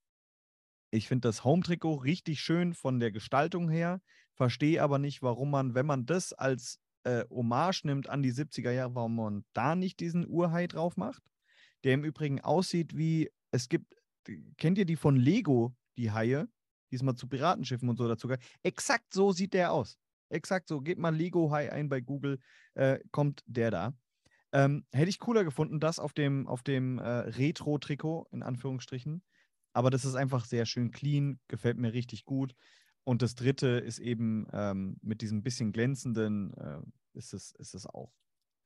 [0.91, 3.99] Ich finde das Home-Trikot richtig schön von der Gestaltung her,
[4.35, 8.71] verstehe aber nicht, warum man, wenn man das als äh, Hommage nimmt an die 70er
[8.71, 11.23] Jahre, warum man da nicht diesen Urhai drauf macht,
[11.83, 13.93] der im Übrigen aussieht wie, es gibt,
[14.57, 16.47] kennt ihr die von Lego, die Haie,
[16.93, 18.29] diesmal zu Piratenschiffen und so dazu.
[18.61, 19.97] Exakt so sieht der aus.
[20.29, 20.81] Exakt so.
[20.81, 22.39] Gebt mal Lego Hai ein bei Google,
[22.75, 23.93] äh, kommt der da.
[24.51, 29.23] Ähm, hätte ich cooler gefunden, das auf dem, auf dem äh, Retro-Trikot, in Anführungsstrichen.
[29.73, 32.55] Aber das ist einfach sehr schön clean, gefällt mir richtig gut.
[33.03, 36.81] Und das dritte ist eben ähm, mit diesem bisschen glänzenden, äh,
[37.13, 38.13] ist, es, ist es auch.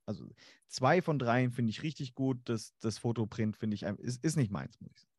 [0.05, 0.29] Also
[0.67, 2.37] zwei von dreien finde ich richtig gut.
[2.45, 5.16] Das, das Fotoprint finde ich, ist, ist nicht meins, muss ich sagen.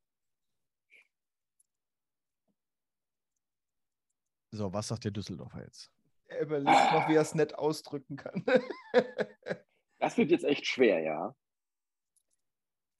[4.50, 5.90] So, was sagt der Düsseldorfer jetzt?
[6.26, 8.44] Er überlegt noch, wie er es nett ausdrücken kann.
[9.98, 11.34] das wird jetzt echt schwer, ja.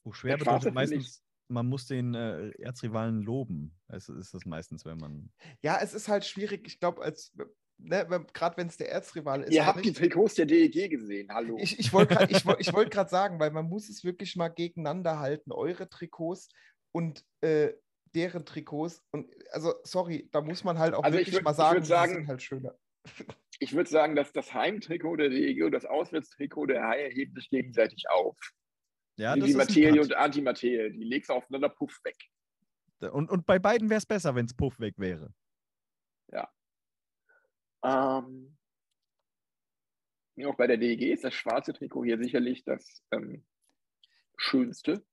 [0.04, 3.78] Oh, schwer der bedeutet meistens, man muss den äh, Erzrivalen loben.
[3.88, 5.30] Es ist das meistens, wenn man.
[5.62, 6.66] Ja, es ist halt schwierig.
[6.66, 7.32] Ich glaube, als
[7.78, 9.54] ne, gerade wenn es der Erzrivale ist.
[9.54, 11.56] Ihr habt die Trikots der DEG gesehen, hallo.
[11.60, 14.48] Ich, ich wollte gerade ich wollt, ich wollt sagen, weil man muss es wirklich mal
[14.48, 16.48] gegeneinander halten, eure Trikots
[16.92, 17.72] und äh,
[18.18, 19.02] deren Trikots.
[19.12, 22.14] Und also, sorry, da muss man halt auch also wirklich würd, mal sagen, die sagen,
[22.14, 22.74] sind halt schöner.
[23.60, 27.50] Ich würde sagen, dass das Heimtrikot der DEG und das Auswärtstrikot der Haie heben sich
[27.50, 28.38] gegenseitig auf.
[29.16, 32.14] Ja, die, das die ist Materie und Antimaterie, die legst du aufeinander, puff weg.
[33.00, 35.34] Und, und bei beiden wäre es besser, wenn es puff weg wäre.
[36.30, 36.48] Ja.
[37.82, 38.56] Ähm,
[40.46, 43.44] auch bei der DEG ist das schwarze Trikot hier sicherlich das ähm,
[44.36, 45.04] schönste.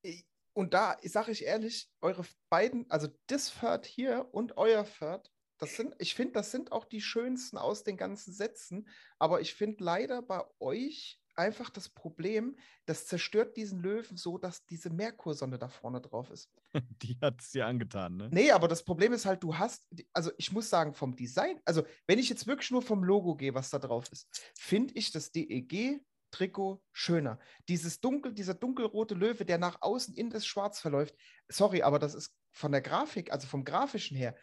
[0.56, 5.76] Und da sage ich ehrlich, eure beiden, also das Third hier und euer Third, das
[5.76, 8.88] sind, ich finde, das sind auch die schönsten aus den ganzen Sätzen.
[9.20, 14.66] Aber ich finde leider bei euch einfach das Problem, das zerstört diesen Löwen so, dass
[14.66, 16.50] diese Merkursonne da vorne drauf ist.
[17.02, 18.30] Die hat es dir angetan, ne?
[18.32, 21.84] Nee, aber das Problem ist halt, du hast, also ich muss sagen, vom Design, also
[22.08, 25.32] wenn ich jetzt wirklich nur vom Logo gehe, was da drauf ist, finde ich das
[25.34, 26.02] DEG
[26.36, 27.40] Trikot schöner.
[27.70, 31.16] Dieses dunkel, dieser dunkelrote Löwe, der nach außen in das Schwarz verläuft.
[31.48, 34.36] Sorry, aber das ist von der Grafik, also vom grafischen her,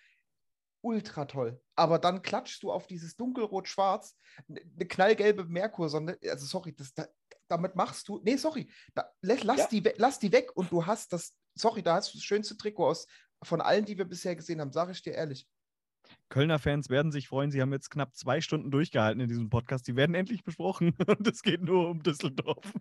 [0.80, 1.60] ultra toll.
[1.76, 4.16] Aber dann klatschst du auf dieses dunkelrot-schwarz,
[4.48, 6.18] eine knallgelbe Merkursonne.
[6.28, 7.06] Also sorry, das, da,
[7.46, 8.20] damit machst du.
[8.24, 8.70] Nee, sorry.
[8.94, 9.66] Da, lass, ja.
[9.66, 11.36] die, lass die weg und du hast das.
[11.54, 13.06] Sorry, da hast du das schönste Trikot aus
[13.42, 15.46] von allen, die wir bisher gesehen haben, sage ich dir ehrlich.
[16.28, 17.50] Kölner Fans werden sich freuen.
[17.50, 19.86] Sie haben jetzt knapp zwei Stunden durchgehalten in diesem Podcast.
[19.86, 22.72] Die werden endlich besprochen und es geht nur um Düsseldorf.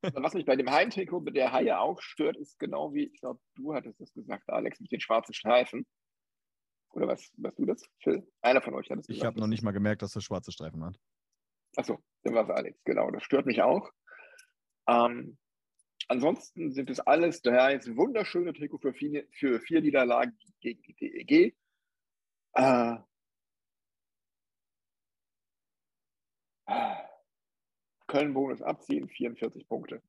[0.00, 3.40] Was mich bei dem Heimtrikot mit der Haie auch stört, ist genau wie, ich glaube,
[3.54, 5.86] du hattest das gesagt, Alex, mit den schwarzen Streifen.
[6.90, 8.26] Oder was, was du das, Phil?
[8.42, 9.22] Einer von euch hat es gesagt.
[9.22, 10.98] Ich habe noch nicht mal gemerkt, dass das schwarze Streifen hat.
[11.76, 13.10] Achso, dann war es Alex, genau.
[13.10, 13.90] Das stört mich auch.
[14.88, 15.38] Ähm,
[16.08, 20.94] ansonsten sind es alles daher jetzt wunderschöne Trikot für vier, für vier Niederlagen gegen die
[20.94, 21.56] DEG.
[22.54, 22.96] Äh,
[28.06, 30.02] Köln-Bonus abziehen, 44 Punkte.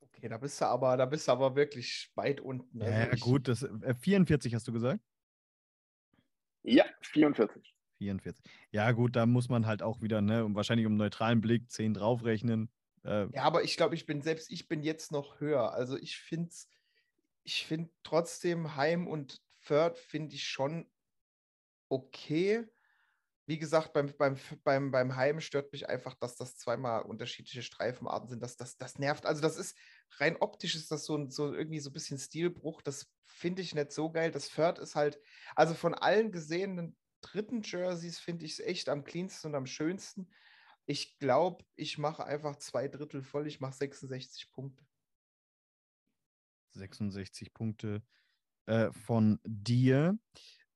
[0.00, 2.80] Okay, da bist du aber, da bist du aber wirklich weit unten.
[2.80, 5.00] Also ja, ich, gut, das, äh, 44 hast du gesagt?
[6.62, 7.74] Ja, 44.
[7.98, 8.42] 44.
[8.70, 11.94] Ja, gut, da muss man halt auch wieder, ne, und wahrscheinlich um neutralen Blick 10
[11.94, 12.70] draufrechnen.
[13.04, 15.72] Äh, Ja, aber ich glaube, ich bin selbst, ich bin jetzt noch höher.
[15.72, 16.54] Also ich finde
[17.44, 20.90] ich finde trotzdem Heim und Third finde ich schon
[21.88, 22.66] okay.
[23.46, 28.28] Wie gesagt, beim, beim, beim, beim Heim stört mich einfach, dass das zweimal unterschiedliche Streifenarten
[28.28, 28.42] sind.
[28.42, 29.26] Das, das, das nervt.
[29.26, 29.76] Also, das ist
[30.18, 32.82] rein optisch ist das so, ein- so irgendwie so ein bisschen Stilbruch.
[32.82, 34.30] Das finde ich nicht so geil.
[34.30, 35.20] Das Third ist halt,
[35.56, 40.30] also von allen gesehenen dritten Jerseys finde ich es echt am cleansten und am schönsten.
[40.86, 43.46] Ich glaube, ich mache einfach zwei Drittel voll.
[43.46, 44.84] Ich mache 66 Punkte.
[46.72, 48.02] 66 Punkte
[48.66, 50.18] äh, von dir.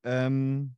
[0.03, 0.75] Ähm,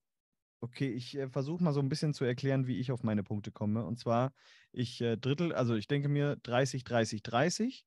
[0.59, 3.51] okay, ich äh, versuche mal so ein bisschen zu erklären, wie ich auf meine Punkte
[3.51, 3.85] komme.
[3.85, 4.33] Und zwar,
[4.71, 7.85] ich äh, drittel, also ich denke mir 30, 30, 30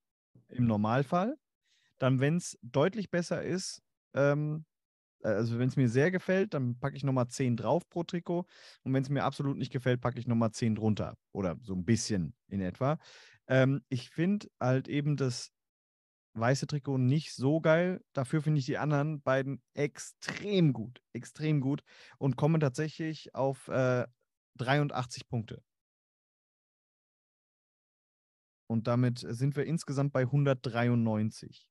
[0.48, 1.36] im Normalfall.
[1.98, 3.82] Dann, wenn es deutlich besser ist,
[4.14, 4.73] ähm, äh,
[5.24, 8.46] also wenn es mir sehr gefällt, dann packe ich nochmal 10 drauf pro Trikot.
[8.82, 11.16] Und wenn es mir absolut nicht gefällt, packe ich nochmal 10 drunter.
[11.32, 12.98] Oder so ein bisschen in etwa.
[13.46, 15.50] Ähm, ich finde halt eben das
[16.34, 18.04] weiße Trikot nicht so geil.
[18.12, 21.00] Dafür finde ich die anderen beiden extrem gut.
[21.12, 21.82] Extrem gut.
[22.18, 24.06] Und komme tatsächlich auf äh,
[24.58, 25.62] 83 Punkte.
[28.66, 31.68] Und damit sind wir insgesamt bei 193.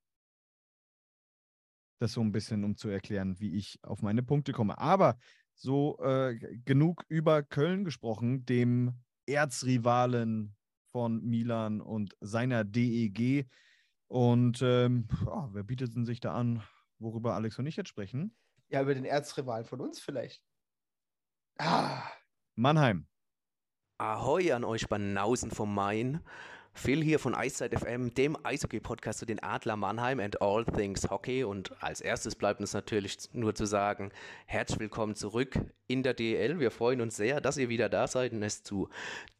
[2.03, 4.77] Das so ein bisschen, um zu erklären, wie ich auf meine Punkte komme.
[4.77, 5.15] Aber
[5.53, 10.53] so äh, genug über Köln gesprochen, dem Erzrivalen
[10.91, 13.47] von Milan und seiner DEG.
[14.07, 16.61] Und ähm, ja, wer bietet denn sich da an,
[16.99, 18.35] worüber Alex und ich jetzt sprechen?
[18.67, 20.43] Ja, über den Erzrival von uns vielleicht.
[21.57, 22.03] Ah,
[22.55, 23.07] Mannheim.
[23.97, 26.19] Ahoi an euch Banausen vom Main.
[26.75, 31.43] Phil hier von Eiszeit FM, dem Eishockey-Podcast zu den Adler Mannheim and all things Hockey.
[31.43, 34.11] Und als erstes bleibt uns natürlich nur zu sagen,
[34.47, 36.59] herzlich willkommen zurück in der DL.
[36.59, 38.89] Wir freuen uns sehr, dass ihr wieder da seid und es zu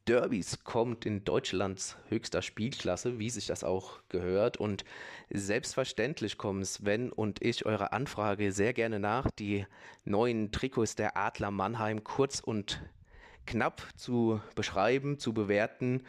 [0.08, 4.58] Derbys kommt in Deutschlands höchster Spielklasse, wie sich das auch gehört.
[4.58, 4.86] Und
[5.30, 9.66] selbstverständlich kommen Sven und ich eurer Anfrage sehr gerne nach, die
[10.06, 12.82] neuen Trikots der Adler Mannheim kurz und
[13.48, 16.04] knapp zu beschreiben, zu bewerten.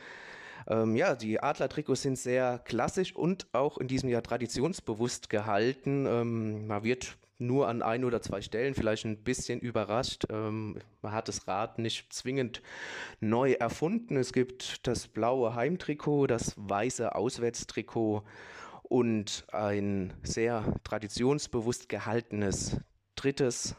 [0.68, 6.06] Ähm, ja, die Adler-Trikots sind sehr klassisch und auch in diesem Jahr traditionsbewusst gehalten.
[6.06, 10.24] Ähm, man wird nur an ein oder zwei Stellen vielleicht ein bisschen überrascht.
[10.30, 12.62] Ähm, man hat das Rad nicht zwingend
[13.20, 14.16] neu erfunden.
[14.16, 18.22] Es gibt das blaue Heimtrikot, das weiße Auswärtstrikot
[18.82, 22.78] und ein sehr traditionsbewusst gehaltenes
[23.16, 23.74] drittes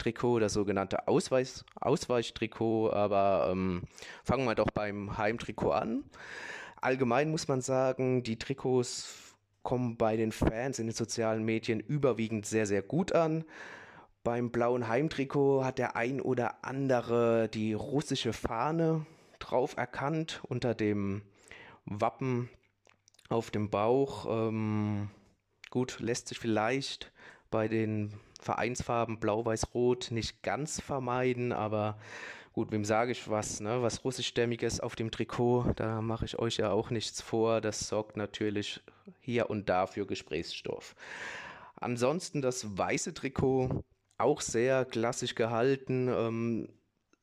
[0.00, 3.82] Trikot, das sogenannte Ausweis, Ausweichtrikot, aber ähm,
[4.24, 6.04] fangen wir doch beim Heimtrikot an.
[6.80, 12.46] Allgemein muss man sagen, die Trikots kommen bei den Fans in den sozialen Medien überwiegend
[12.46, 13.44] sehr, sehr gut an.
[14.24, 19.06] Beim blauen Heimtrikot hat der ein oder andere die russische Fahne
[19.38, 21.22] drauf erkannt unter dem
[21.84, 22.48] Wappen
[23.28, 24.26] auf dem Bauch.
[24.28, 25.10] Ähm,
[25.70, 27.12] gut, lässt sich vielleicht
[27.50, 31.98] bei den Vereinsfarben Blau-Weiß-Rot nicht ganz vermeiden, aber
[32.52, 33.82] gut, wem sage ich was, ne?
[33.82, 37.60] Was russischstämmiges auf dem Trikot, da mache ich euch ja auch nichts vor.
[37.60, 38.80] Das sorgt natürlich
[39.20, 40.94] hier und da für Gesprächsstoff.
[41.76, 43.84] Ansonsten das weiße Trikot,
[44.18, 46.08] auch sehr klassisch gehalten.
[46.08, 46.68] Ähm,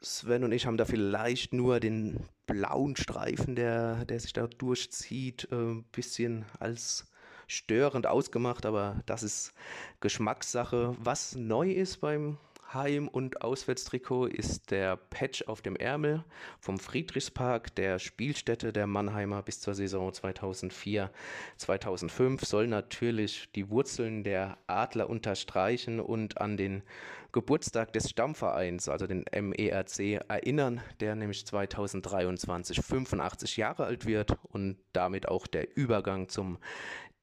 [0.01, 5.51] Sven und ich haben da vielleicht nur den blauen Streifen, der, der sich da durchzieht,
[5.51, 7.07] ein bisschen als
[7.47, 9.53] störend ausgemacht, aber das ist
[10.01, 10.95] Geschmackssache.
[10.99, 12.37] Was neu ist beim
[12.73, 16.25] Heim- und Auswärtstrikot ist der Patch auf dem Ärmel
[16.59, 21.09] vom Friedrichspark, der Spielstätte der Mannheimer bis zur Saison 2004,
[21.55, 22.43] 2005.
[22.43, 26.83] Soll natürlich die Wurzeln der Adler unterstreichen und an den
[27.31, 34.77] Geburtstag des Stammvereins, also den MERC, erinnern, der nämlich 2023 85 Jahre alt wird und
[34.91, 36.57] damit auch der Übergang zum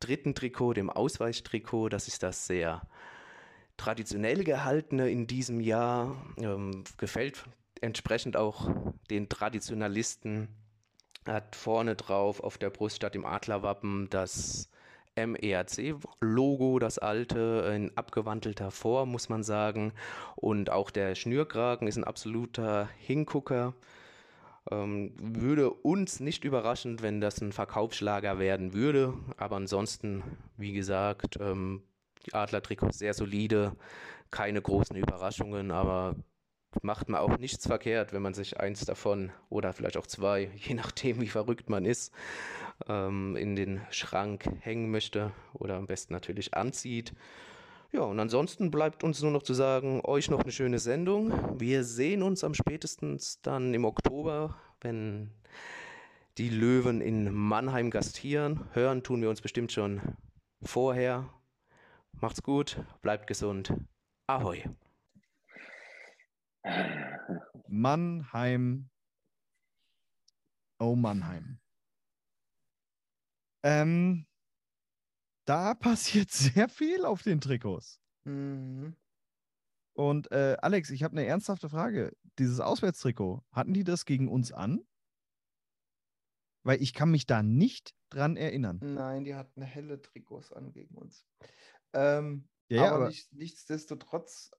[0.04, 1.88] dritten Trikot, dem Ausweichtrikot.
[1.88, 2.82] Das ist das sehr
[3.76, 6.16] traditionell gehaltene in diesem Jahr.
[6.38, 7.44] Ähm, gefällt
[7.80, 8.70] entsprechend auch
[9.10, 10.48] den Traditionalisten.
[11.26, 14.68] Hat vorne drauf auf der Brust statt dem Adlerwappen das
[15.16, 19.92] MERC-Logo, das alte, in abgewandelter Form, muss man sagen.
[20.36, 23.74] Und auch der Schnürkragen ist ein absoluter Hingucker.
[24.70, 29.14] Ähm, würde uns nicht überraschen, wenn das ein Verkaufsschlager werden würde.
[29.36, 30.22] Aber ansonsten,
[30.56, 31.82] wie gesagt, ähm,
[32.26, 33.76] die Adler-Trikots sehr solide,
[34.30, 36.16] keine großen Überraschungen, aber
[36.82, 40.74] macht man auch nichts verkehrt, wenn man sich eins davon oder vielleicht auch zwei, je
[40.74, 42.12] nachdem wie verrückt man ist,
[42.88, 47.12] ähm, in den Schrank hängen möchte oder am besten natürlich anzieht.
[47.94, 51.60] Ja, und ansonsten bleibt uns nur noch zu sagen, euch noch eine schöne Sendung.
[51.60, 55.30] Wir sehen uns am spätestens dann im Oktober, wenn
[56.36, 58.68] die Löwen in Mannheim gastieren.
[58.72, 60.00] Hören tun wir uns bestimmt schon
[60.60, 61.30] vorher.
[62.20, 63.72] Macht's gut, bleibt gesund.
[64.26, 64.64] Ahoi.
[67.68, 68.90] Mannheim.
[70.80, 71.60] Oh, Mannheim.
[73.62, 74.26] Ähm,
[75.44, 78.00] da passiert sehr viel auf den Trikots.
[78.24, 78.96] Mhm.
[79.96, 82.16] Und äh, Alex, ich habe eine ernsthafte Frage.
[82.38, 84.84] Dieses Auswärtstrikot, hatten die das gegen uns an?
[86.64, 88.80] Weil ich kann mich da nicht dran erinnern.
[88.82, 91.26] Nein, die hatten helle Trikots an gegen uns.
[91.92, 94.50] Ähm, Ja, aber, aber- nicht, nichtsdestotrotz,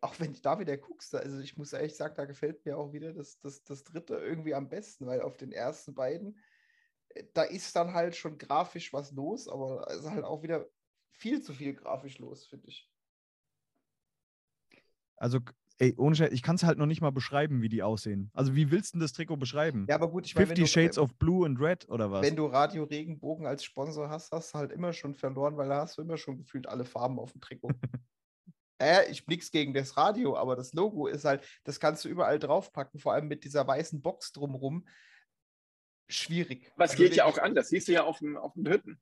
[0.00, 2.92] auch wenn ich da wieder guckst, also ich muss ehrlich sagen, da gefällt mir auch
[2.92, 6.38] wieder das, das, das dritte irgendwie am besten, weil auf den ersten beiden,
[7.34, 10.66] da ist dann halt schon grafisch was los, aber es ist halt auch wieder
[11.12, 12.90] viel zu viel grafisch los, finde ich.
[15.16, 15.40] Also,
[15.78, 18.30] ey, ohne Scheiß, ich kann es halt noch nicht mal beschreiben, wie die aussehen.
[18.32, 19.86] Also, wie willst du denn das Trikot beschreiben?
[19.88, 22.22] Ja, aber gut, ich meine, wenn 50 du- Shades of Blue and Red oder was?
[22.22, 25.82] Wenn du Radio Regenbogen als Sponsor hast, hast du halt immer schon verloren, weil da
[25.82, 27.68] hast du immer schon gefühlt alle Farben auf dem Trikot.
[28.80, 32.38] äh, ich nichts gegen das Radio, aber das Logo ist halt, das kannst du überall
[32.38, 34.86] draufpacken, vor allem mit dieser weißen Box drumrum.
[36.10, 36.70] Schwierig.
[36.76, 38.66] Was Also geht ja auch wirklich- an, das siehst du ja auf dem, auf dem
[38.68, 39.00] Hütten.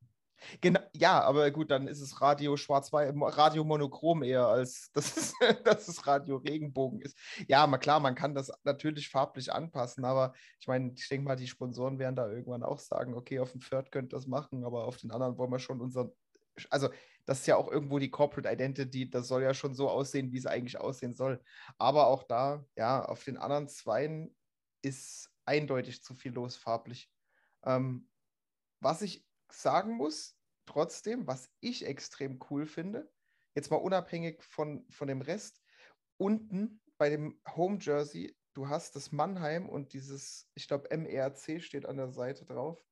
[0.60, 5.34] Genau, ja, aber gut, dann ist es Radio Schwarz-Weiß, Radio Monochrom eher als dass es,
[5.64, 7.18] dass es Radio Regenbogen ist.
[7.48, 11.34] Ja, mal klar, man kann das natürlich farblich anpassen, aber ich meine, ich denke mal,
[11.34, 14.64] die Sponsoren werden da irgendwann auch sagen, okay, auf dem Third könnt ihr das machen,
[14.64, 16.12] aber auf den anderen wollen wir schon unseren,
[16.70, 16.88] also
[17.26, 20.38] das ist ja auch irgendwo die Corporate Identity, das soll ja schon so aussehen, wie
[20.38, 21.42] es eigentlich aussehen soll.
[21.78, 24.34] Aber auch da, ja, auf den anderen Zweien
[24.82, 27.10] ist eindeutig zu viel los farblich.
[27.64, 28.08] Ähm,
[28.80, 33.10] was ich sagen muss, trotzdem, was ich extrem cool finde,
[33.56, 35.62] jetzt mal unabhängig von, von dem Rest,
[36.20, 41.86] unten bei dem Home Jersey, du hast das Mannheim und dieses, ich glaube, MRC steht
[41.86, 42.84] an der Seite drauf.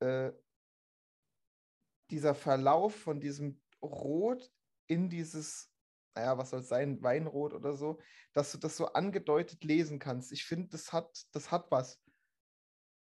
[0.00, 0.32] Äh,
[2.10, 4.50] dieser Verlauf von diesem Rot
[4.86, 5.73] in dieses,
[6.14, 7.98] naja, was soll es sein, Weinrot oder so,
[8.32, 10.32] dass du das so angedeutet lesen kannst.
[10.32, 12.00] Ich finde, das hat, das hat was.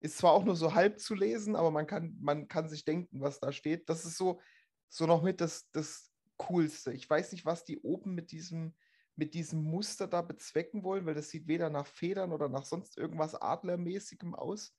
[0.00, 3.20] Ist zwar auch nur so halb zu lesen, aber man kann, man kann sich denken,
[3.20, 3.88] was da steht.
[3.88, 4.40] Das ist so,
[4.88, 6.92] so noch mit das, das Coolste.
[6.92, 8.74] Ich weiß nicht, was die oben mit diesem,
[9.16, 12.98] mit diesem Muster da bezwecken wollen, weil das sieht weder nach Federn oder nach sonst
[12.98, 14.74] irgendwas Adlermäßigem aus.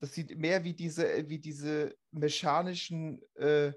[0.00, 3.72] Das sieht mehr wie diese, wie diese mechanischen äh,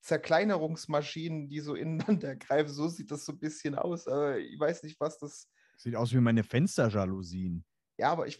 [0.00, 2.72] Zerkleinerungsmaschinen, die so ineinander greifen.
[2.72, 4.06] So sieht das so ein bisschen aus.
[4.06, 7.64] Aber ich weiß nicht, was das Sieht aus wie meine Fensterjalousien.
[7.98, 8.38] ja, aber ich,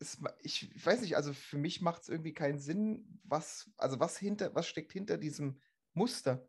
[0.00, 4.00] es, ich, ich weiß nicht, also für mich macht es irgendwie keinen Sinn, was, also
[4.00, 5.60] was hinter, was steckt hinter diesem
[5.94, 6.44] Muster?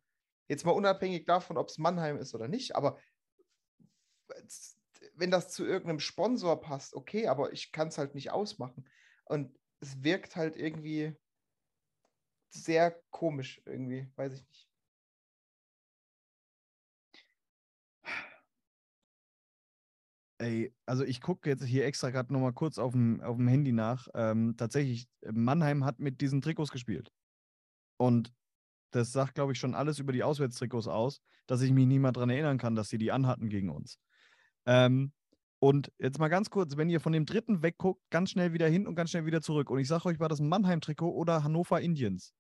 [0.47, 2.99] Jetzt mal unabhängig davon, ob es Mannheim ist oder nicht, aber
[5.15, 8.89] wenn das zu irgendeinem Sponsor passt, okay, aber ich kann es halt nicht ausmachen.
[9.25, 11.15] Und es wirkt halt irgendwie
[12.53, 14.67] sehr komisch irgendwie, weiß ich nicht.
[20.39, 24.07] Ey, also ich gucke jetzt hier extra gerade nochmal kurz auf dem, Handy nach.
[24.13, 27.11] Ähm, tatsächlich, Mannheim hat mit diesen Trikots gespielt.
[27.97, 28.34] Und
[28.91, 32.11] das sagt, glaube ich, schon alles über die Auswärtstrikots aus, dass ich mich nie mal
[32.11, 33.99] dran erinnern kann, dass sie die anhatten gegen uns.
[34.65, 35.13] Ähm,
[35.59, 38.85] und jetzt mal ganz kurz, wenn ihr von dem dritten wegguckt, ganz schnell wieder hin
[38.85, 39.69] und ganz schnell wieder zurück.
[39.69, 42.34] Und ich sage euch, war das Mannheim-Trikot oder Hannover Indians?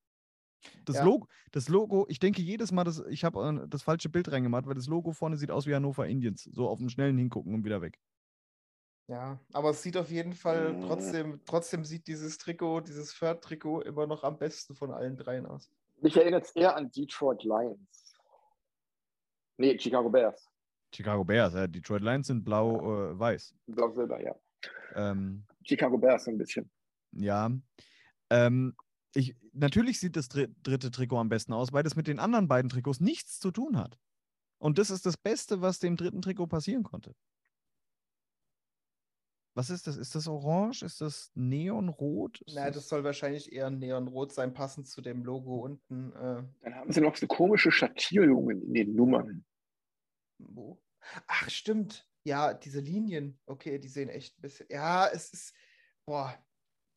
[0.85, 1.03] Das, Ja.
[1.03, 4.65] Logo, das Logo, ich denke jedes Mal, dass, ich habe äh, das falsche Bild reingemacht,
[4.65, 6.43] weil das Logo vorne sieht aus wie Hannover Indians.
[6.43, 7.99] So auf dem schnellen Hingucken und wieder weg.
[9.07, 14.07] Ja, aber es sieht auf jeden Fall trotzdem, trotzdem sieht dieses Trikot, dieses Third-Trikot immer
[14.07, 15.69] noch am besten von allen dreien aus.
[16.01, 18.15] Mich erinnert es eher an Detroit Lions.
[19.57, 20.49] Nee, Chicago Bears.
[20.95, 21.67] Chicago Bears, ja.
[21.67, 23.55] Detroit Lions sind blau-weiß.
[23.67, 24.35] Blau-Silber, ja.
[24.95, 26.69] ähm, Chicago Bears so ein bisschen.
[27.11, 27.51] ja.
[28.29, 28.73] Ähm,
[29.15, 32.47] ich, natürlich sieht das dri dritte Trikot am besten aus, weil das mit den anderen
[32.47, 33.97] beiden Trikots nichts zu tun hat.
[34.57, 37.15] Und das ist das Beste, was dem dritten Trikot passieren konnte.
[39.55, 39.97] Was ist das?
[39.97, 40.81] Ist das orange?
[40.81, 42.41] Ist das neonrot?
[42.41, 46.11] Ist Na, das soll wahrscheinlich eher neonrot sein, passend zu dem Logo unten.
[46.13, 49.45] Äh, Dann haben sie noch so komische Schattierungen in den Nummern.
[50.39, 50.81] wo?
[51.27, 52.07] Ach, stimmt.
[52.25, 53.37] Ja, diese Linien.
[53.45, 54.67] Okay, die sehen echt ein bisschen.
[54.69, 55.53] Ja, es ist.
[56.07, 56.33] Boah.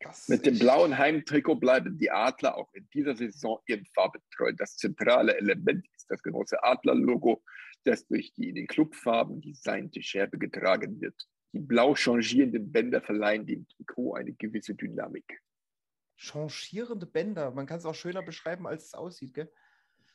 [0.07, 4.53] Das Mit dem blauen Heimtrikot bleiben die Adler auch in dieser Saison ihren Farben treu.
[4.53, 7.43] Das zentrale Element ist das große Adler-Logo,
[7.85, 11.15] das durch die in den Clubfarben designte Scherbe getragen wird.
[11.53, 15.41] Die blau changierenden Bänder verleihen dem Trikot eine gewisse Dynamik.
[16.17, 17.51] Changierende Bänder.
[17.51, 19.53] Man kann es auch schöner beschreiben, als es aussieht, gell?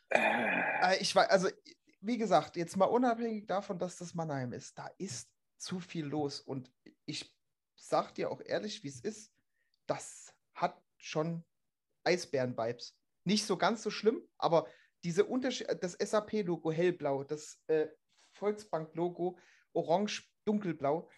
[0.09, 1.49] Äh, ich war, also,
[2.01, 6.39] wie gesagt, jetzt mal unabhängig davon, dass das Mannheim ist, da ist zu viel los.
[6.39, 6.71] Und
[7.05, 7.33] ich
[7.75, 9.31] sag dir auch ehrlich, wie es ist,
[9.91, 11.43] das hat schon
[12.05, 12.97] Eisbären-Vibes.
[13.25, 14.67] Nicht so ganz so schlimm, aber
[15.03, 17.87] diese Unterschied, das SAP-Logo hellblau, das äh,
[18.33, 19.37] Volksbank-Logo
[19.73, 21.09] orange, dunkelblau.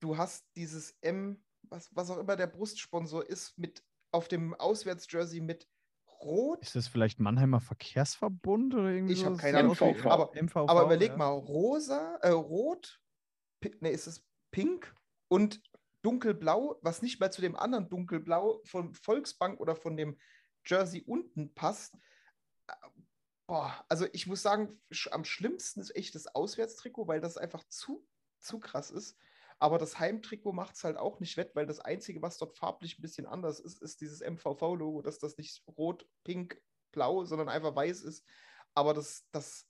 [0.00, 5.40] Du hast dieses M, was, was auch immer der Brustsponsor ist, mit auf dem Auswärtsjersey
[5.40, 5.68] mit
[6.20, 6.60] Rot.
[6.62, 9.78] Ist das vielleicht Mannheimer Verkehrsverbund oder irgendwie Ich habe keine Ahnung.
[9.78, 11.16] wie- Aber, MVV, aber überleg ja.
[11.16, 13.00] mal, rosa, äh, rot,
[13.80, 14.94] ne, ist es pink
[15.28, 15.62] und
[16.02, 20.18] dunkelblau, was nicht mal zu dem anderen dunkelblau von Volksbank oder von dem
[20.64, 21.94] Jersey unten passt.
[22.66, 22.72] Äh,
[23.50, 28.06] Boah, also ich muss sagen, am schlimmsten ist echt das Auswärtstrikot, weil das einfach zu,
[28.38, 29.18] zu krass ist.
[29.58, 32.96] Aber das Heimtrikot macht es halt auch nicht wett, weil das Einzige, was dort farblich
[32.96, 36.62] ein bisschen anders ist, ist dieses MVV-Logo, dass das nicht rot, pink,
[36.92, 38.24] blau, sondern einfach weiß ist.
[38.72, 39.68] Aber das, das,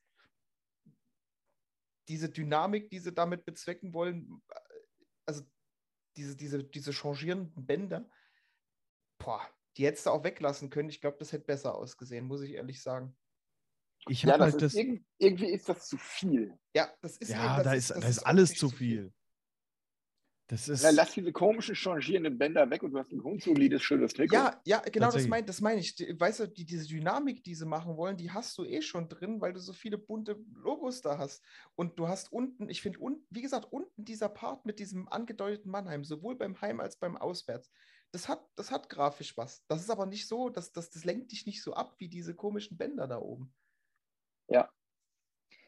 [2.06, 4.42] diese Dynamik, die sie damit bezwecken wollen,
[5.24, 5.42] also
[6.16, 8.10] diese, diese, diese changierenden Bänder,
[9.18, 10.88] boah, die hättest du auch weglassen können.
[10.88, 13.16] Ich glaube, das hätte besser ausgesehen, muss ich ehrlich sagen.
[14.08, 14.74] Ich Ja, habe das halt ist das.
[14.82, 16.58] irg- irgendwie ist das zu viel.
[16.74, 18.78] Ja, das ist Ja, das da ist, das da ist alles zu viel.
[18.78, 19.14] viel.
[20.50, 20.82] Das ist.
[20.82, 24.34] Na, lass diese komischen changierenden Bänder weg und du hast ein grundsolides, schönes Trikot.
[24.34, 25.94] Ja, ja, genau das meine das mein ich.
[25.96, 29.40] Weißt du, die, diese Dynamik, die sie machen wollen, die hast du eh schon drin,
[29.40, 31.44] weil du so viele bunte Logos da hast.
[31.76, 35.70] Und du hast unten, ich finde, unten, wie gesagt, unten dieser Part mit diesem angedeuteten
[35.70, 37.70] Mannheim, sowohl beim Heim als beim Auswärts,
[38.10, 39.64] das hat, das hat grafisch was.
[39.68, 42.34] Das ist aber nicht so, dass das, das lenkt dich nicht so ab wie diese
[42.34, 43.54] komischen Bänder da oben.
[44.48, 44.68] Ja.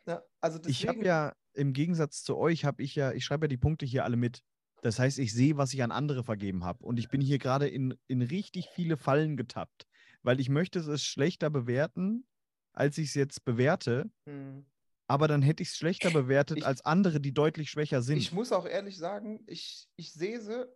[0.09, 3.45] Ja, also Ich habe deswegen, ja, im Gegensatz zu euch, habe ich ja, ich schreibe
[3.45, 4.43] ja die Punkte hier alle mit.
[4.83, 6.85] Das heißt, ich sehe, was ich an andere vergeben habe.
[6.85, 9.87] Und ich bin hier gerade in, in richtig viele Fallen getappt,
[10.23, 12.27] weil ich möchte es schlechter bewerten,
[12.75, 14.11] als ich es jetzt bewerte.
[14.27, 14.67] Hm.
[15.07, 18.17] Aber dann hätte ich es schlechter bewertet Ich- als andere, die deutlich schwächer sind.
[18.19, 20.67] Ich muss auch ehrlich sagen, ich, ich sehe sie,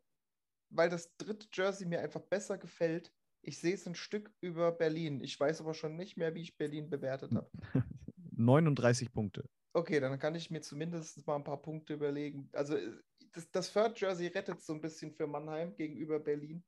[0.71, 3.13] weil das dritte Jersey mir einfach besser gefällt.
[3.43, 5.21] Ich sehe es ein Stück über Berlin.
[5.21, 7.51] Ich weiß aber schon nicht mehr, wie ich Berlin bewertet habe.
[8.33, 9.49] 39 Punkte.
[9.73, 12.49] Okay, dann kann ich mir zumindest mal ein paar Punkte überlegen.
[12.53, 12.93] Also äh,
[13.37, 16.65] das, das Third Jersey rettet so ein bisschen für Mannheim gegenüber Berlin.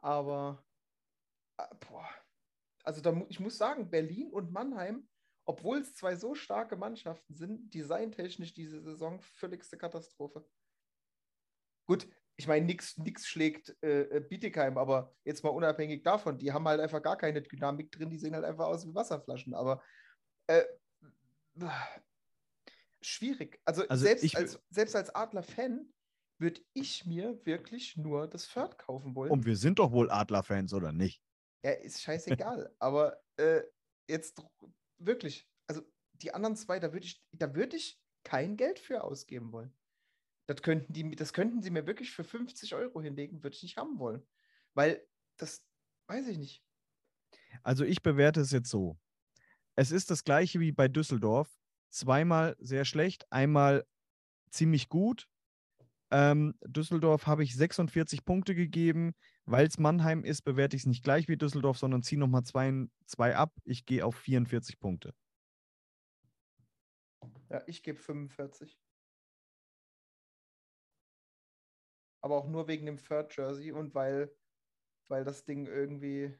[0.00, 0.64] Aber
[1.58, 2.08] äh, boah,
[2.84, 5.08] also da, ich muss sagen, Berlin und Mannheim,
[5.44, 10.48] obwohl es zwei so starke Mannschaften sind, designtechnisch diese Saison völligste Katastrophe.
[11.86, 16.66] Gut, ich meine, nichts schlägt äh, äh, Bietigheim, aber jetzt mal unabhängig davon, die haben
[16.66, 19.54] halt einfach gar keine Dynamik drin, die sehen halt einfach aus wie Wasserflaschen.
[19.54, 19.82] Aber
[20.46, 20.64] äh,
[23.00, 23.60] schwierig.
[23.64, 25.92] Also, Also selbst, als, selbst als Adler-Fan
[26.38, 29.30] würde ich mir wirklich nur das Third kaufen wollen.
[29.30, 31.22] Und wir sind doch wohl Adler-Fans, oder nicht?
[31.64, 32.74] Ja, ist scheißegal.
[32.78, 33.62] aber äh,
[34.08, 34.42] jetzt
[34.98, 35.82] wirklich, also
[36.12, 39.72] die anderen zwei, da würde ich, da würde ich kein Geld für ausgeben wollen.
[40.46, 43.76] Das könnten, die, das könnten sie mir wirklich für 50 Euro hinlegen, würde ich nicht
[43.76, 44.26] haben wollen.
[44.74, 45.06] Weil
[45.38, 45.64] das,
[46.08, 46.62] weiß ich nicht.
[47.62, 48.98] Also ich bewerte es jetzt so.
[49.76, 51.48] Es ist das gleiche wie bei Düsseldorf.
[51.90, 53.86] Zweimal sehr schlecht, einmal
[54.50, 55.28] ziemlich gut.
[56.14, 59.14] Ähm, Düsseldorf habe ich 46 Punkte gegeben.
[59.46, 62.86] Weil es Mannheim ist, bewerte ich es nicht gleich wie Düsseldorf, sondern ziehe nochmal zwei,
[63.04, 63.52] zwei ab.
[63.64, 65.14] Ich gehe auf 44 Punkte.
[67.50, 68.80] Ja, ich gebe 45.
[72.22, 74.34] Aber auch nur wegen dem Third Jersey und weil,
[75.08, 76.34] weil das Ding irgendwie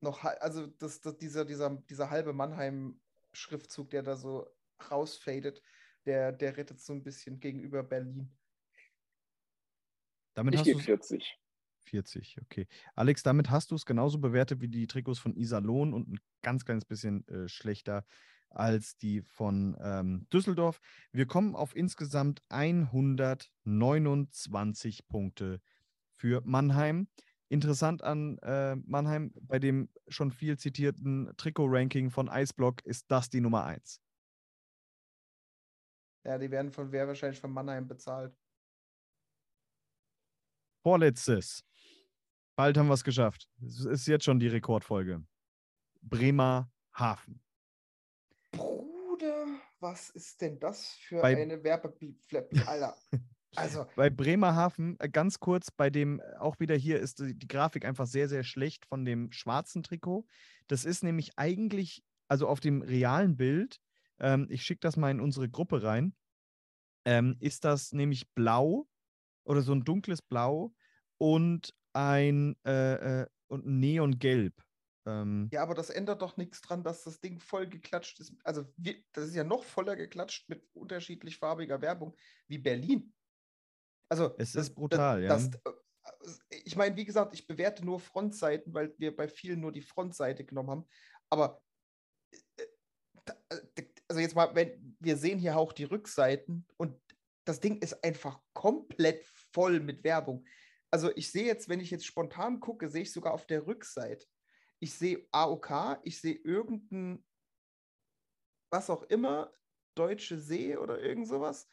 [0.00, 4.48] noch, also das, das, dieser, dieser, dieser halbe Mannheim-Schriftzug, der da so
[4.90, 5.62] rausfadet,
[6.06, 8.30] der, der rettet so ein bisschen gegenüber Berlin.
[10.34, 11.38] Damit Ich du's- 40.
[11.84, 12.66] 40, okay.
[12.94, 16.64] Alex, damit hast du es genauso bewertet wie die Trikots von Iserlohn und ein ganz
[16.64, 18.04] kleines bisschen äh, schlechter
[18.48, 20.80] als die von ähm, Düsseldorf.
[21.10, 25.60] Wir kommen auf insgesamt 129 Punkte
[26.12, 27.08] für Mannheim.
[27.48, 33.40] Interessant an äh, Mannheim, bei dem schon viel zitierten Trikot-Ranking von Eisblock ist das die
[33.40, 34.00] Nummer 1.
[36.24, 38.36] Ja, die werden von wer wahrscheinlich von Mannheim bezahlt.
[40.84, 41.64] Vorletztes.
[42.56, 43.48] Bald haben wir es geschafft.
[43.64, 45.24] Es ist jetzt schon die Rekordfolge.
[46.02, 47.40] Bremerhaven.
[48.50, 49.46] Bruder,
[49.80, 52.48] was ist denn das für Bei- eine Werbeflap?
[52.66, 52.96] Alter.
[53.54, 57.46] Also, Bei Bremerhaven, äh, ganz kurz, bei dem, äh, auch wieder hier ist die, die
[57.48, 60.24] Grafik einfach sehr, sehr schlecht von dem schwarzen Trikot.
[60.68, 63.78] Das ist nämlich eigentlich, also auf dem realen Bild,
[64.22, 66.14] ähm, ich schicke das mal in unsere Gruppe rein,
[67.04, 68.88] ähm, ist das nämlich blau
[69.44, 70.74] oder so ein dunkles Blau
[71.18, 74.62] und ein, äh, äh, und Neongelb.
[75.06, 78.34] Ähm, Ja, aber das ändert doch nichts dran, dass das Ding voll geklatscht ist.
[78.44, 82.16] Also, wir, das ist ja noch voller geklatscht mit unterschiedlich farbiger Werbung
[82.48, 83.12] wie Berlin.
[84.08, 85.28] Also, Es das, ist brutal, ja.
[85.34, 89.60] das, das, äh, ich meine, wie gesagt, ich bewerte nur Frontseiten, weil wir bei vielen
[89.60, 90.84] nur die Frontseite genommen haben.
[91.30, 91.62] Aber,
[92.56, 92.66] äh,
[93.24, 93.36] da-
[94.12, 97.00] also jetzt mal, wenn wir sehen hier auch die Rückseiten und
[97.46, 100.44] das Ding ist einfach komplett voll mit Werbung.
[100.90, 104.26] Also ich sehe jetzt, wenn ich jetzt spontan gucke, sehe ich sogar auf der Rückseite,
[104.80, 107.24] ich sehe AOK, ich sehe irgendein,
[108.70, 109.50] was auch immer,
[109.94, 111.66] Deutsche See oder irgend sowas.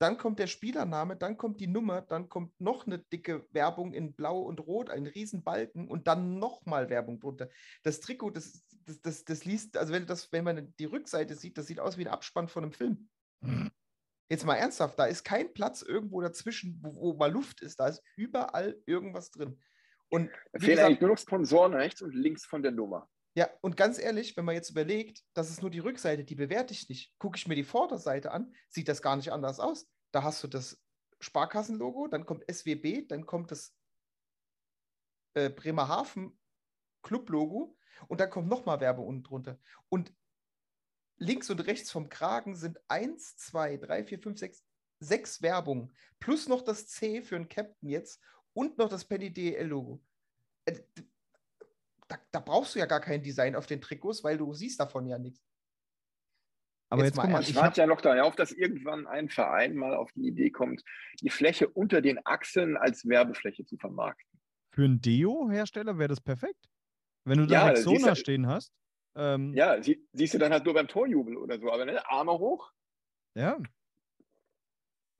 [0.00, 4.14] Dann kommt der Spielername, dann kommt die Nummer, dann kommt noch eine dicke Werbung in
[4.14, 7.50] Blau und Rot, ein Riesenbalken und dann nochmal Werbung drunter.
[7.84, 11.58] Das Trikot, das, das, das, das liest, also wenn, das, wenn man die Rückseite sieht,
[11.58, 13.08] das sieht aus wie ein Abspann von einem Film.
[14.28, 17.78] Jetzt mal ernsthaft, da ist kein Platz irgendwo dazwischen, wo, wo mal Luft ist.
[17.78, 19.60] Da ist überall irgendwas drin.
[20.08, 23.08] Und fehlen eigentlich nur noch Sponsoren rechts und links von der Nummer.
[23.34, 26.72] ja, und ganz ehrlich, wenn man jetzt überlegt, das ist nur die Rückseite, die bewerte
[26.72, 27.12] ich nicht.
[27.18, 29.88] Gucke ich mir die Vorderseite an, sieht das gar nicht anders aus.
[30.12, 30.80] Da hast du das
[31.20, 33.74] Sparkassenlogo, dann kommt SWB, dann kommt das
[35.34, 36.38] äh, Bremerhaven
[37.02, 37.76] Club-Logo
[38.08, 39.58] und dann kommt nochmal Werbung unten drunter.
[39.88, 40.12] Und
[41.18, 44.64] links und rechts vom Kragen sind eins, zwei, drei, vier, fünf, sechs,
[45.00, 45.92] sechs Werbungen.
[46.20, 48.20] Plus noch das C für einen Captain jetzt
[48.52, 50.02] und noch das Penny DL-Logo.
[50.64, 50.80] Äh,
[52.08, 55.06] da, da brauchst du ja gar kein Design auf den Trikots, weil du siehst davon
[55.06, 55.42] ja nichts.
[56.90, 59.74] aber jetzt, mal guck mal, ernst, Ich warte ja noch darauf, dass irgendwann ein Verein
[59.74, 60.84] mal auf die Idee kommt,
[61.20, 64.40] die Fläche unter den Achseln als Werbefläche zu vermarkten.
[64.70, 66.68] für einen Deo-Hersteller wäre das perfekt.
[67.24, 68.72] Wenn du da Ja, Rexona du- stehen hast.
[69.16, 72.32] Ähm, Ja, sie, siehst du dann halt nur beim Torjubel oder so, aber ne, Arme
[72.32, 72.72] hoch.
[73.34, 73.58] ja.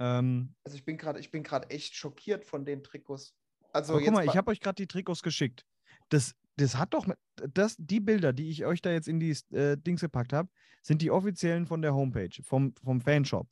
[0.01, 3.37] Ähm, Also ich bin gerade, ich bin gerade echt schockiert von den Trikots.
[3.73, 5.65] Also guck jetzt mal, ich habe euch gerade die Trikots geschickt.
[6.09, 7.07] Das, das hat doch,
[7.37, 10.49] das, die Bilder, die ich euch da jetzt in die äh, Dings gepackt habe,
[10.83, 13.49] sind die offiziellen von der Homepage, vom, vom Fanshop.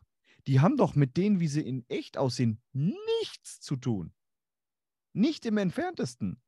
[0.48, 4.12] Die haben doch mit denen, wie sie in echt aussehen, nichts zu tun.
[5.12, 6.41] Nicht im entferntesten.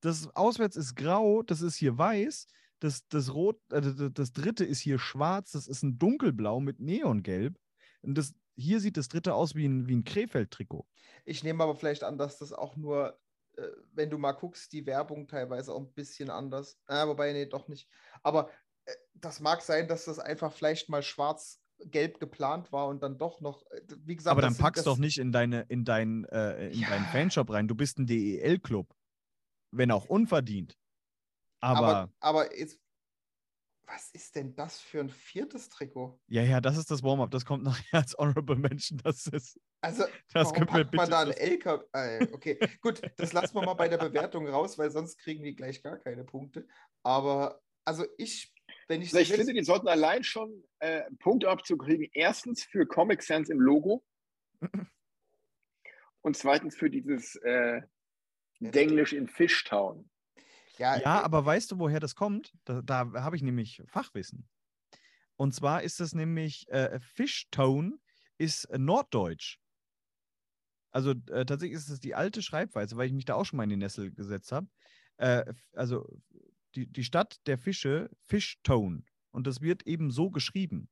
[0.00, 2.46] Das Auswärts ist grau, das ist hier weiß,
[2.78, 7.58] das, das Rot, äh, das, dritte ist hier schwarz, das ist ein dunkelblau mit Neongelb.
[8.02, 10.86] Und das, hier sieht das dritte aus wie ein, wie ein Krefeld-Trikot.
[11.26, 13.18] Ich nehme aber vielleicht an, dass das auch nur,
[13.56, 13.62] äh,
[13.92, 16.78] wenn du mal guckst, die Werbung teilweise auch ein bisschen anders.
[16.88, 17.86] Äh, wobei, nee, doch nicht.
[18.22, 18.48] Aber
[18.86, 23.42] äh, das mag sein, dass das einfach vielleicht mal schwarz-gelb geplant war und dann doch
[23.42, 26.24] noch, äh, wie gesagt, Aber dann sind- pack's das, doch nicht in, deine, in, dein,
[26.24, 27.10] äh, in deinen Ja.
[27.12, 27.68] Fanshop rein.
[27.68, 28.86] Du bist ein DEL-Club.
[29.70, 30.76] Wenn auch unverdient.
[31.60, 32.80] Aber, Aber, aber jetzt,
[33.84, 36.20] was ist denn das für ein viertes Trikot?
[36.28, 37.30] ja, ja, das ist das Warm-up.
[37.30, 38.98] Das kommt nachher als Honorable Mention.
[39.02, 39.60] Das ist.
[39.82, 41.84] Also, Das warum packt man da ein LKW?
[41.92, 45.54] Äh, okay, gut, das lassen wir mal bei der Bewertung raus, weil sonst kriegen die
[45.54, 46.66] gleich gar keine Punkte.
[47.02, 48.54] Aber, also ich,
[48.88, 52.08] wenn ich Also ich finde, die sollten allein schon äh, Punkte abzukriegen.
[52.12, 54.04] Erstens für Comic Sans im Logo
[56.22, 57.80] und zweitens für dieses äh,
[58.60, 60.08] Denglisch in Fishtown.
[60.78, 62.52] Ja, Ja, aber weißt du, woher das kommt?
[62.64, 64.48] Da, da habe ich nämlich Fachwissen.
[65.36, 67.98] Und zwar ist es nämlich äh, Fischtone
[68.38, 69.58] ist äh, Norddeutsch.
[70.92, 73.64] Also äh, tatsächlich ist es die alte Schreibweise, weil ich mich da auch schon mal
[73.64, 74.68] in die Nessel gesetzt habe.
[75.18, 76.06] Äh, also
[76.74, 79.02] die, die Stadt der Fische, Fischtone.
[79.30, 80.88] Und das wird eben so geschrieben.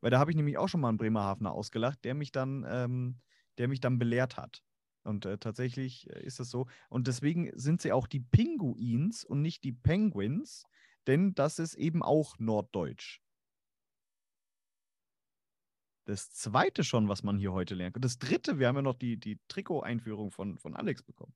[0.00, 3.20] Weil da habe ich nämlich auch schon mal einen Bremerhavener ausgelacht, der mich dann, ähm,
[3.58, 4.62] der mich dann belehrt hat.
[5.04, 6.66] Und äh, tatsächlich äh, ist das so.
[6.88, 10.64] Und deswegen sind sie auch die Pinguins und nicht die Penguins,
[11.06, 13.20] denn das ist eben auch Norddeutsch.
[16.04, 17.96] Das zweite schon, was man hier heute lernt.
[17.96, 21.34] Und das dritte, wir haben ja noch die, die Trikot-Einführung von, von Alex bekommen.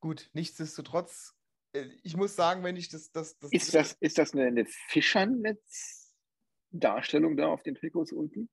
[0.00, 1.34] gut, nichtsdestotrotz,
[1.72, 4.64] äh, ich muss sagen, wenn ich das, das, das Ist das, ist das eine, eine
[4.64, 8.48] Fischernetz-Darstellung da auf den Trikots unten?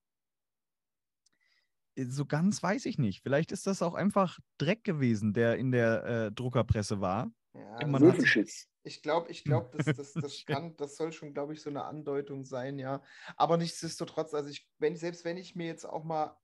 [1.95, 3.21] Äh, So ganz weiß ich nicht.
[3.23, 7.31] Vielleicht ist das auch einfach Dreck gewesen, der in der äh, Druckerpresse war.
[7.53, 8.67] Ja, man das hat sich-.
[8.83, 11.85] Ich glaube, ich glaube, das, das, das kann, das soll schon, glaube ich, so eine
[11.85, 13.01] Andeutung sein, ja.
[13.35, 16.37] Aber nichtsdestotrotz, also ich, wenn, selbst wenn ich mir jetzt auch mal,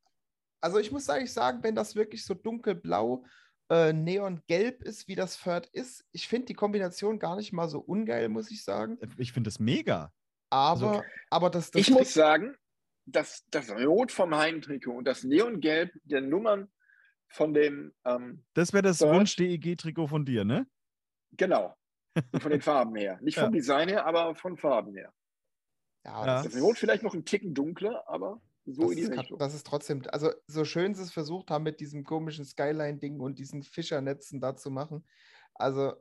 [0.59, 3.25] also ich muss eigentlich sagen, wenn das wirklich so dunkelblau,
[3.69, 7.79] äh, neongelb ist, wie das Third ist, ich finde die Kombination gar nicht mal so
[7.79, 8.97] ungeil, muss ich sagen.
[9.17, 10.11] Ich finde das mega.
[10.49, 12.55] Aber, Also- aber das, das Ich muss sagen,
[13.05, 16.71] dass das Rot vom Heimtrikot und das Neongelb der Nummern
[17.29, 19.01] von dem, ähm, Das wäre das.
[19.01, 20.67] Wunsch-DEG-Trikot von dir, ne?
[21.31, 21.75] genau,
[22.31, 23.19] und von den Farben her.
[23.21, 23.49] Nicht vom Ja.
[23.51, 25.13] Design her, aber von Farben her.
[26.05, 26.43] ja, Ja.
[26.43, 29.39] Das Rot vielleicht noch einen Ticken dunkler, aber so Das in die ist, Richtung.
[29.39, 33.39] das ist trotzdem, also so schön sie es versucht haben mit diesem komischen Skyline-Ding und
[33.39, 35.07] diesen Fischernetzen da zu machen.
[35.55, 35.93] Also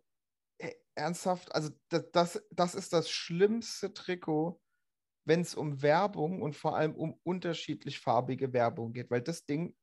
[0.58, 4.60] äh, ernsthaft, also das, das, das ist das schlimmste Trikot,
[5.30, 9.76] wenn es um Werbung und vor allem um unterschiedlich farbige Werbung geht, weil das Ding,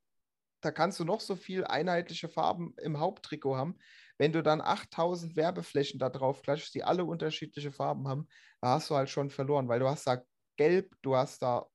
[0.59, 3.77] da kannst du noch so viel einheitliche Farben im Haupttrikot haben.
[4.17, 8.27] Wenn du dann 8000 Werbeflächen da drauf klatschst, die alle unterschiedliche Farben haben,
[8.59, 10.21] da hast du halt schon verloren, weil du hast da
[10.57, 11.65] gelb, du hast da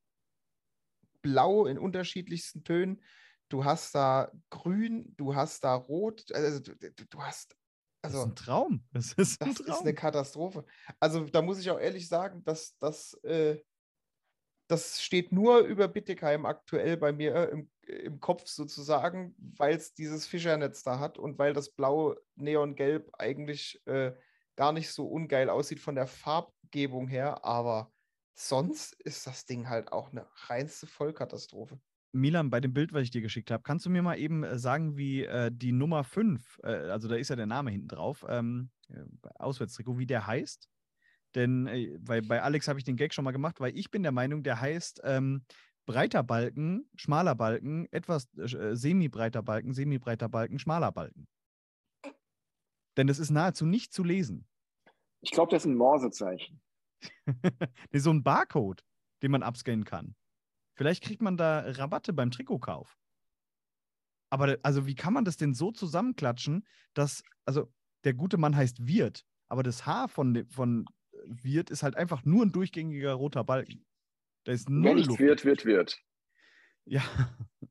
[1.22, 3.02] blau in unterschiedlichsten Tönen,
[3.48, 7.56] du hast da grün, du hast da rot, also du, du hast
[8.02, 8.84] also, das ist ein Traum.
[8.92, 9.74] Das ist, ein das Traum.
[9.74, 10.64] ist eine Katastrophe.
[11.00, 13.58] Also da muss ich auch ehrlich sagen, dass das, äh,
[14.68, 19.94] das steht nur über Bittigheim aktuell bei mir äh, im, im Kopf sozusagen, weil es
[19.94, 24.12] dieses Fischernetz da hat und weil das blaue Neongelb eigentlich äh,
[24.56, 27.92] gar nicht so ungeil aussieht von der Farbgebung her, aber
[28.34, 31.80] sonst ist das Ding halt auch eine reinste Vollkatastrophe.
[32.12, 34.58] Milan, bei dem Bild, was ich dir geschickt habe, kannst du mir mal eben äh,
[34.58, 38.24] sagen, wie äh, die Nummer 5, äh, also da ist ja der Name hinten drauf,
[38.28, 39.02] ähm, äh,
[39.36, 40.68] Auswärtstrikot, wie der heißt?
[41.34, 44.02] Denn äh, bei, bei Alex habe ich den Gag schon mal gemacht, weil ich bin
[44.02, 45.44] der Meinung, der heißt ähm,
[45.86, 51.26] breiter Balken, schmaler Balken, etwas äh, semi-breiter Balken, semi-breiter Balken, schmaler Balken.
[52.98, 54.46] Denn es ist nahezu nicht zu lesen.
[55.22, 56.60] Ich glaube, das ist ein Morsezeichen.
[57.90, 58.84] nee, so ein Barcode,
[59.22, 60.14] den man abscannen kann.
[60.74, 62.96] Vielleicht kriegt man da Rabatte beim Trikotkauf.
[64.30, 67.70] Aber also, wie kann man das denn so zusammenklatschen, dass, also,
[68.04, 70.86] der gute Mann heißt Wirt, aber das Haar von, von
[71.26, 73.84] Wirt ist halt einfach nur ein durchgängiger roter Balken.
[74.44, 75.98] Da ist null nichts wird, wird, wird.
[76.84, 77.02] Ja.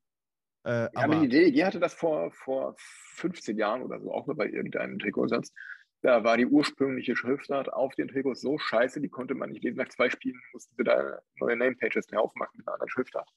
[0.66, 2.76] äh, ja, aber die DEG hatte das vor, vor
[3.16, 5.52] 15 Jahren oder so auch mal bei irgendeinem Trikotsatz.
[6.02, 9.78] Da war die ursprüngliche Schriftart auf den Trikots so scheiße, die konnte man nicht lesen.
[9.78, 13.30] Nach zwei Spielen mussten sie da neue Namepages mehr aufmachen mit einer anderen Schriftart.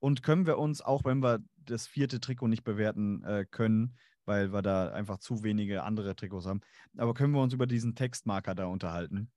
[0.00, 3.96] Und können wir uns, auch wenn wir das vierte Trikot nicht bewerten äh, können,
[4.26, 6.60] weil wir da einfach zu wenige andere Trikots haben,
[6.96, 9.30] aber können wir uns über diesen Textmarker da unterhalten?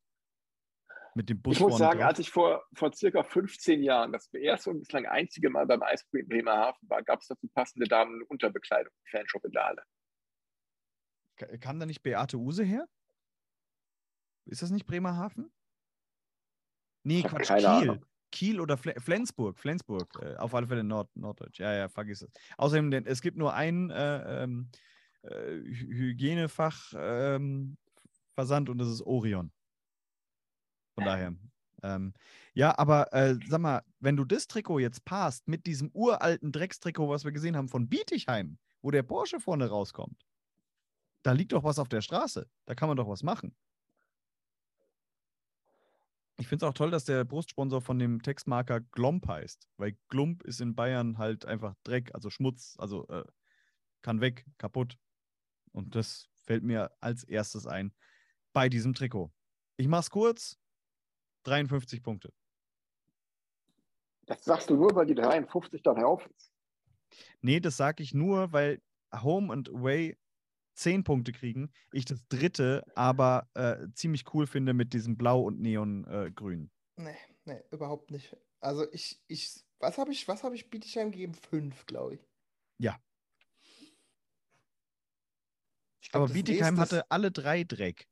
[1.13, 2.09] Mit dem Bus ich muss sagen, drauf?
[2.09, 6.19] als ich vor, vor circa 15 Jahren das erste und bislang einzige Mal beim Eishockey
[6.19, 9.83] in Bremerhaven war, gab es dazu passende Damen-Unterbekleidung Fanshop in der Halle.
[11.37, 12.87] Kam da nicht Beate Use her?
[14.45, 15.51] Ist das nicht Bremerhaven?
[17.03, 17.65] Nee, Quatsch, Kiel.
[17.65, 18.05] Ahnung.
[18.31, 19.57] Kiel oder Fle Flensburg.
[19.57, 21.59] Flensburg, äh, auf alle Fälle Nord Norddeutsch.
[21.59, 22.31] Ja, ja, vergiss es.
[22.57, 24.69] Außerdem, denn, es gibt nur ein äh, ähm,
[25.21, 27.77] äh, Hygienefach ähm,
[28.35, 29.51] und das ist Orion.
[30.95, 31.35] Von daher.
[31.83, 32.13] Ähm,
[32.53, 37.09] ja, aber äh, sag mal, wenn du das Trikot jetzt passt mit diesem uralten Dreckstrikot,
[37.09, 40.26] was wir gesehen haben von Bietigheim, wo der Porsche vorne rauskommt,
[41.23, 42.49] da liegt doch was auf der Straße.
[42.65, 43.55] Da kann man doch was machen.
[46.39, 50.43] Ich finde es auch toll, dass der Brustsponsor von dem Textmarker Glomp heißt, weil Glump
[50.43, 53.23] ist in Bayern halt einfach Dreck, also Schmutz, also äh,
[54.03, 54.97] kann weg, kaputt.
[55.71, 57.91] Und das fällt mir als erstes ein
[58.53, 59.31] bei diesem Trikot.
[59.77, 60.57] Ich mach's kurz:
[61.43, 62.31] 53 Punkte.
[64.27, 66.51] Das sagst du nur, weil die 53 dann auf ist.
[67.41, 68.81] Nee, das sage ich nur, weil
[69.13, 70.17] Home and Away
[70.77, 71.71] zehn Punkte kriegen.
[71.91, 76.69] Ich das dritte aber äh, ziemlich cool finde mit diesem Blau und Neongrün.
[76.97, 78.35] Äh, nee, nee, überhaupt nicht.
[78.59, 81.33] Also ich, ich, was habe ich, was habe ich Bietigheim gegeben?
[81.33, 82.21] Fünf, glaube ich.
[82.79, 82.97] Ja.
[86.01, 88.07] Ich glaub, aber Bietigheim hatte alle drei Dreck.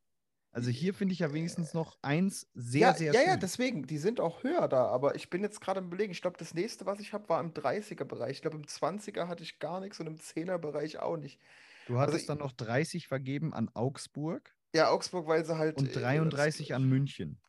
[0.51, 3.29] Also hier finde ich ja wenigstens noch eins sehr, ja, sehr Ja, schön.
[3.29, 6.13] ja, deswegen, die sind auch höher da, aber ich bin jetzt gerade im Belegen.
[6.13, 8.37] Ich glaube, das nächste, was ich habe, war im 30er-Bereich.
[8.37, 11.41] Ich glaube, im 20er hatte ich gar nichts und im 10er-Bereich auch nicht.
[11.85, 14.55] Du hattest also, dann noch 30 vergeben an Augsburg.
[14.73, 15.77] Ja, Augsburg, weil sie halt.
[15.77, 17.41] Und 33 äh, an München.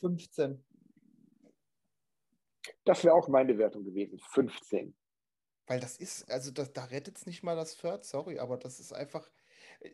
[0.00, 0.64] 15.
[2.84, 4.18] Das wäre auch meine Wertung gewesen.
[4.18, 4.96] 15.
[5.66, 8.80] Weil das ist, also das, da rettet es nicht mal das Third, sorry, aber das
[8.80, 9.28] ist einfach.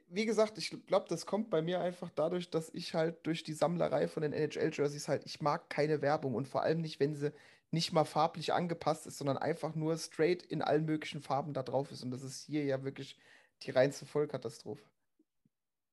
[0.09, 3.53] Wie gesagt, ich glaube, das kommt bei mir einfach dadurch, dass ich halt durch die
[3.53, 7.33] Sammlerei von den NHL-Jerseys halt, ich mag keine Werbung und vor allem nicht, wenn sie
[7.73, 11.91] nicht mal farblich angepasst ist, sondern einfach nur straight in allen möglichen Farben da drauf
[11.91, 12.05] ist.
[12.05, 13.19] Und das ist hier ja wirklich
[13.63, 14.85] die reinste Vollkatastrophe.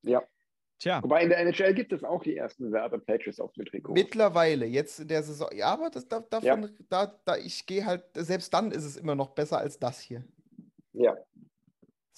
[0.04, 0.24] Ja.
[0.80, 1.04] Tja.
[1.04, 3.94] Wobei in der NHL gibt es auch die ersten Werbepages auf dem Trikot.
[3.94, 5.50] Mittlerweile, jetzt in der Saison.
[5.54, 6.70] Ja, aber das, da, davon, ja.
[6.90, 10.24] da, da ich gehe halt, selbst dann ist es immer noch besser als das hier.
[10.94, 11.18] Ja.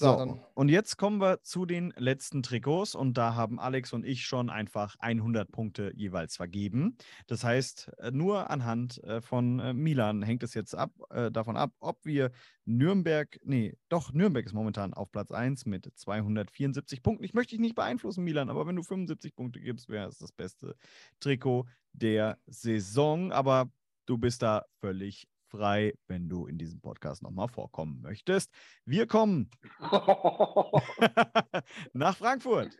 [0.01, 4.03] So, so und jetzt kommen wir zu den letzten Trikots und da haben Alex und
[4.03, 6.97] ich schon einfach 100 Punkte jeweils vergeben.
[7.27, 10.91] Das heißt, äh, nur anhand äh, von äh, Milan hängt es jetzt ab,
[11.31, 12.31] davon ab, ob wir
[12.65, 17.23] Nürnberg, nee, doch, Nürnberg ist momentan auf Platz 1 mit 274 Punkten.
[17.23, 20.31] Ich möchte dich nicht beeinflussen, Milan, aber wenn du 75 Punkte gibst, wäre es das
[20.31, 20.75] beste
[21.19, 23.31] Trikot der Saison.
[23.31, 23.69] Aber
[24.05, 28.51] du bist da völlig frei, wenn du in diesem Podcast nochmal vorkommen möchtest.
[28.85, 29.51] Wir kommen
[31.93, 32.75] nach Frankfurt.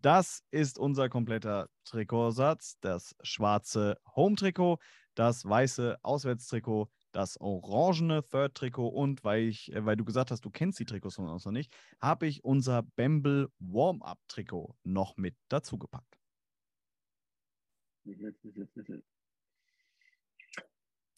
[0.00, 2.76] Das ist unser kompletter Trikotsatz.
[2.80, 4.78] Das schwarze Home-Trikot,
[5.14, 10.50] das weiße Auswärtstrikot, das orangene Third-Trikot und weil, ich, äh, weil du gesagt hast, du
[10.50, 15.78] kennst die Trikots von uns noch nicht, habe ich unser Bamble Warm-Up-Trikot noch mit dazu
[15.78, 16.18] gepackt.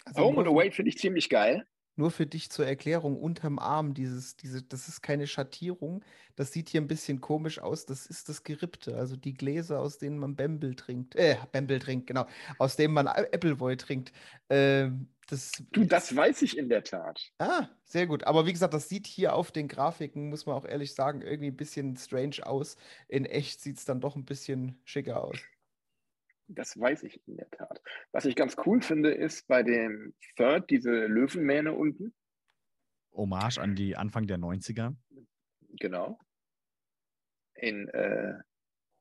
[0.04, 1.66] Also Home and Away finde ich ziemlich geil.
[1.96, 6.04] Nur für dich zur Erklärung, unterm Arm, dieses, diese, das ist keine Schattierung.
[6.34, 7.86] Das sieht hier ein bisschen komisch aus.
[7.86, 11.14] Das ist das Gerippte, also die Gläser, aus denen man Bamble trinkt.
[11.14, 12.26] Äh, Bamble trinkt, genau.
[12.58, 14.12] Aus denen man Appleboy trinkt.
[14.50, 17.32] Ähm, das, Du, das weiß ich in der Tat.
[17.38, 18.24] ah, sehr gut.
[18.24, 21.50] Aber wie gesagt, das sieht hier auf den Grafiken, muss man auch ehrlich sagen, irgendwie
[21.50, 22.76] ein bisschen strange aus.
[23.08, 25.38] In echt sieht es dann doch ein bisschen schicker aus.
[26.46, 27.80] Das weiß ich in der Tat.
[28.12, 32.14] Was ich ganz cool finde, ist bei dem Third diese Löwenmähne unten.
[33.12, 34.94] Hommage an die Anfang der 90er.
[35.80, 36.18] Genau.
[37.54, 38.34] In, äh,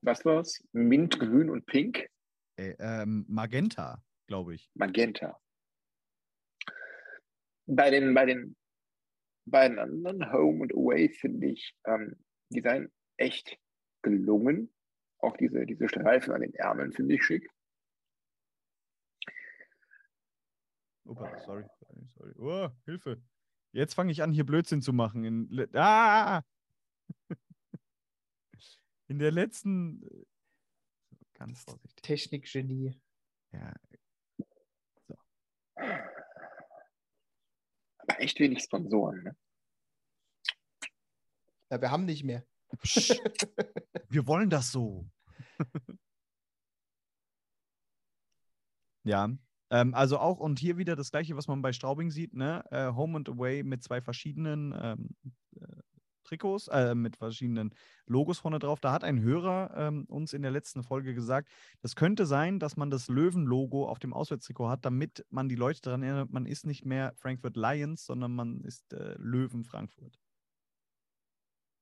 [0.01, 0.63] was war's?
[0.71, 2.07] Mint, Grün und Pink.
[2.55, 4.69] Äh, ähm, Magenta, glaube ich.
[4.75, 5.39] Magenta.
[7.65, 8.55] Bei den, bei den
[9.45, 12.15] beiden anderen, Home und Away, finde ich ähm,
[12.53, 13.57] die seien echt
[14.01, 14.73] gelungen.
[15.23, 17.49] Auch diese, diese Streifen an den Ärmeln finde ich schick.
[21.05, 22.33] Opa, sorry, sorry, sorry.
[22.39, 23.21] Oh, Hilfe.
[23.71, 25.23] Jetzt fange ich an, hier Blödsinn zu machen.
[25.23, 26.43] In, ah!
[29.07, 30.03] In der letzten.
[30.03, 30.25] äh,
[31.35, 32.01] Ganz vorsichtig.
[32.01, 32.99] Technikgenie.
[33.53, 33.73] Ja.
[37.97, 39.23] Aber echt wenig Sponsoren.
[39.23, 39.37] Ne?
[41.71, 42.45] Ja, wir haben nicht mehr.
[42.81, 43.21] Psst.
[44.09, 45.05] Wir wollen das so.
[49.03, 49.29] ja.
[49.69, 52.63] Ähm, also auch und hier wieder das gleiche, was man bei Straubing sieht, ne?
[52.71, 55.09] Äh, Home and Away mit zwei verschiedenen ähm,
[55.59, 55.81] äh,
[56.23, 57.73] Trikots, äh, mit verschiedenen
[58.05, 58.79] Logos vorne drauf.
[58.79, 61.49] Da hat ein Hörer ähm, uns in der letzten Folge gesagt,
[61.81, 65.81] das könnte sein, dass man das Löwen-Logo auf dem Auswärtstrikot hat, damit man die Leute
[65.81, 70.19] daran erinnert, man ist nicht mehr Frankfurt Lions, sondern man ist äh, Löwen Frankfurt.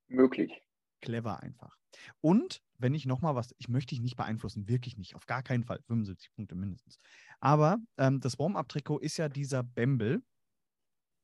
[0.08, 0.62] Möglich.
[1.02, 1.78] Clever einfach.
[2.22, 5.64] Und wenn ich nochmal was, ich möchte dich nicht beeinflussen, wirklich nicht, auf gar keinen
[5.64, 6.98] Fall, 75 Punkte mindestens.
[7.40, 10.24] Aber ähm, das Warm-Up-Trikot ist ja dieser Bamble.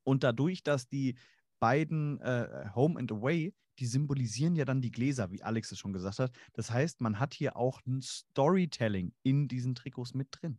[0.04, 1.18] Und dadurch, dass die
[1.58, 5.92] beiden äh, Home and Away, die symbolisieren ja dann die Gläser, wie Alex es schon
[5.92, 6.32] gesagt hat.
[6.52, 10.58] Das heißt, man hat hier auch ein Storytelling in diesen Trikots mit drin.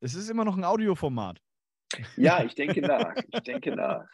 [0.00, 1.42] Es ist immer noch ein Audioformat.
[2.16, 3.14] Ja, ich denke nach.
[3.32, 4.06] Ich denke nach.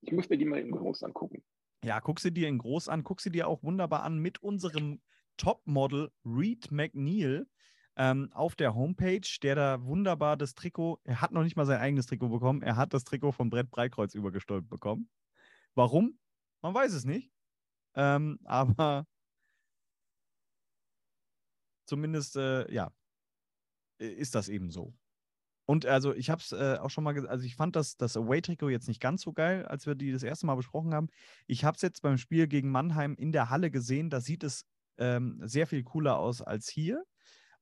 [0.00, 1.42] Ich muss mir die mal in groß angucken.
[1.84, 5.00] Ja, guck sie dir in groß an, guck sie dir auch wunderbar an mit unserem
[5.36, 7.46] Topmodel Reed McNeil
[7.96, 11.80] ähm, auf der Homepage, der da wunderbar das Trikot, er hat noch nicht mal sein
[11.80, 15.10] eigenes Trikot bekommen, er hat das Trikot von Brett Breitkreuz übergestülpt bekommen.
[15.74, 16.18] Warum?
[16.62, 17.32] Man weiß es nicht.
[17.94, 19.06] Ähm, aber
[21.86, 22.92] zumindest, äh, ja,
[23.98, 24.94] ist das eben so.
[25.68, 28.16] Und also ich habe es äh, auch schon mal gesagt, also ich fand das, das
[28.16, 31.08] Away-Trikot jetzt nicht ganz so geil, als wir die das erste Mal besprochen haben.
[31.46, 34.64] Ich habe es jetzt beim Spiel gegen Mannheim in der Halle gesehen, da sieht es
[34.96, 37.04] ähm, sehr viel cooler aus als hier.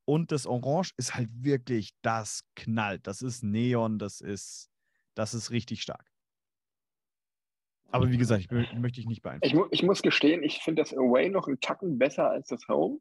[0.05, 3.09] Und das Orange ist halt wirklich, das knallt.
[3.09, 4.71] Das ist Neon, das ist,
[5.17, 6.07] das ist richtig stark.
[7.91, 9.57] Aber wie gesagt, ich mö- möchte ich nicht Ich, beeinflussen.
[9.57, 13.01] mu ich muss gestehen, ich finde das Away noch einen Tacken besser als das Home.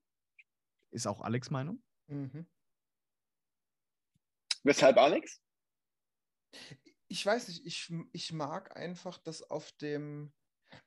[0.90, 1.84] Ist auch Alex Meinung?
[2.08, 2.48] Mhm.
[4.66, 5.42] Weshalb, Alex?
[7.08, 10.34] Ich weiß nicht, ich, ich mag einfach, dass auf dem.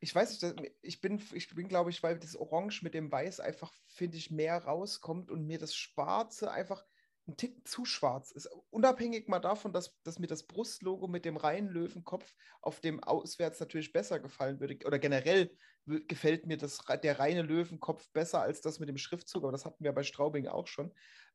[0.00, 3.39] Ich weiß nicht, ich bin, ich bin, glaube ich, weil das Orange mit dem Weiß
[3.39, 6.84] einfach, finde ich, mehr rauskommt und mir das Schwarze einfach
[7.28, 8.48] ein Tick zu schwarz ist.
[8.70, 13.60] Unabhängig mal davon, dass, dass mir das Brustlogo mit dem reinen Löwenkopf auf dem Auswärts
[13.60, 14.84] natürlich besser gefallen würde.
[14.84, 19.52] Oder generell gefällt mir das, der reine Löwenkopf besser als das mit dem Schriftzug, aber
[19.52, 20.92] das hatten wir bei Straubing auch schon.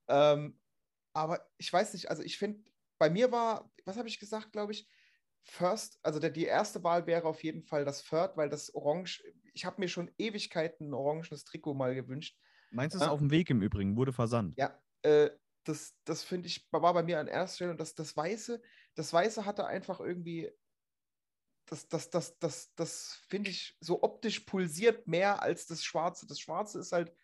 [0.10, 0.60] Ähm,
[1.14, 2.64] aber ich weiß nicht, also ich finde,
[2.98, 4.90] bei mir war, was habe ich gesagt, glaube ich,
[5.46, 9.24] First, also der, die erste Wahl wäre auf jeden Fall das Third, weil das Orange,
[9.54, 12.38] ich habe mir schon Ewigkeiten ein orangenes Trikot mal gewünscht.
[12.72, 13.08] Meins ist Ja.
[13.08, 14.58] auf dem Weg im Übrigen, wurde versandt.
[14.58, 15.32] Ja, äh,
[15.64, 18.62] das, das finde ich, war bei mir an erster Stelle und das, das Weiße,
[18.96, 20.52] das Weiße hatte einfach irgendwie,
[21.66, 26.28] das, das, das, das, das finde ich so optisch pulsiert mehr als das Schwarze.
[26.28, 27.16] Das Schwarze ist halt,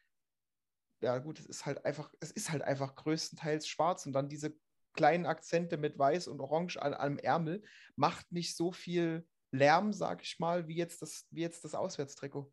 [1.01, 4.55] ja gut, es ist halt einfach, es ist halt einfach größtenteils schwarz und dann diese
[4.93, 7.63] kleinen Akzente mit Weiß und Orange an, am Ärmel
[7.95, 12.51] macht nicht so viel Lärm, sag ich mal, wie jetzt das, wie jetzt das Auswärtstrikot.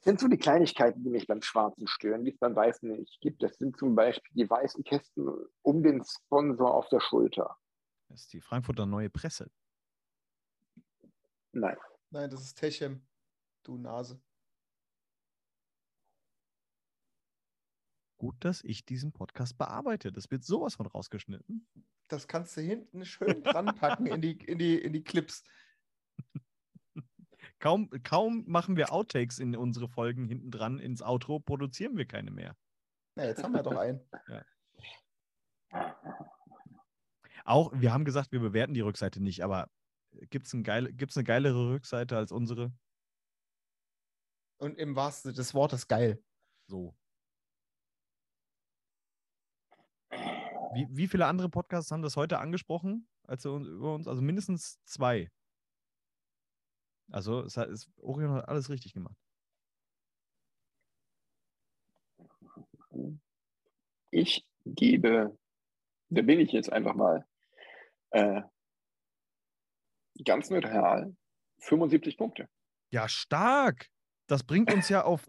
[0.00, 3.42] sind so die Kleinigkeiten, die mich beim Schwarzen stören, die es beim Weißen nicht gibt.
[3.42, 5.28] Das sind zum Beispiel die weißen Kästen
[5.62, 7.56] um den Sponsor auf der Schulter.
[8.08, 9.50] Das ist die Frankfurter Neue Presse.
[11.52, 11.76] Nein.
[12.10, 13.06] Nein, das ist Techem.
[13.62, 14.20] Du Nase.
[18.26, 20.10] Gut, dass ich diesen Podcast bearbeite.
[20.10, 21.64] Das wird sowas von rausgeschnitten.
[22.08, 25.44] Das kannst du hinten schön dran packen in die, in die, in die Clips.
[27.60, 32.32] Kaum, kaum machen wir Outtakes in unsere Folgen hinten dran ins Outro, produzieren wir keine
[32.32, 32.56] mehr.
[33.16, 34.00] Ja, jetzt haben wir doch einen.
[35.70, 35.96] Ja.
[37.44, 39.70] Auch, wir haben gesagt, wir bewerten die Rückseite nicht, aber
[40.30, 42.72] gibt es ein geile, gibt's eine geilere Rückseite als unsere?
[44.58, 46.20] Und im wahrsten Sinne des Wortes geil.
[46.66, 46.96] So.
[50.76, 54.06] Wie, wie viele andere Podcasts haben das heute angesprochen, als über uns?
[54.06, 55.30] Also mindestens zwei.
[57.10, 59.16] Also es hat, es, Orion hat alles richtig gemacht.
[64.10, 65.36] Ich gebe,
[66.08, 67.26] da bin ich jetzt einfach mal
[68.10, 68.42] äh,
[70.24, 71.14] ganz neutral,
[71.58, 72.48] 75 Punkte.
[72.90, 73.90] Ja, stark.
[74.26, 75.26] Das bringt uns ja auf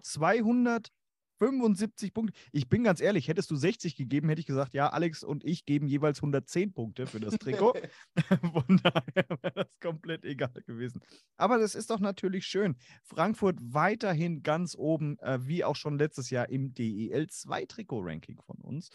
[1.38, 2.34] 275 Punkte.
[2.52, 5.66] Ich bin ganz ehrlich, hättest du 60 gegeben, hätte ich gesagt, ja, Alex und ich
[5.66, 7.74] geben jeweils 110 Punkte für das Trikot.
[8.54, 11.02] Von daher wäre das komplett egal gewesen.
[11.38, 12.76] Aber das ist doch natürlich schön.
[13.04, 18.90] Frankfurt weiterhin ganz oben, äh, wie auch schon letztes Jahr im DEL 2-Trikot-Ranking von uns.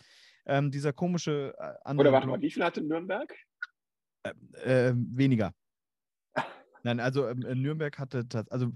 [0.45, 3.33] Ähm, dieser komische äh, Oder warte mal, wie viel hatte Nürnberg?
[4.65, 5.53] äh, weniger.
[6.83, 8.73] Nein, also ähm, äh, Nürnberg hatte, also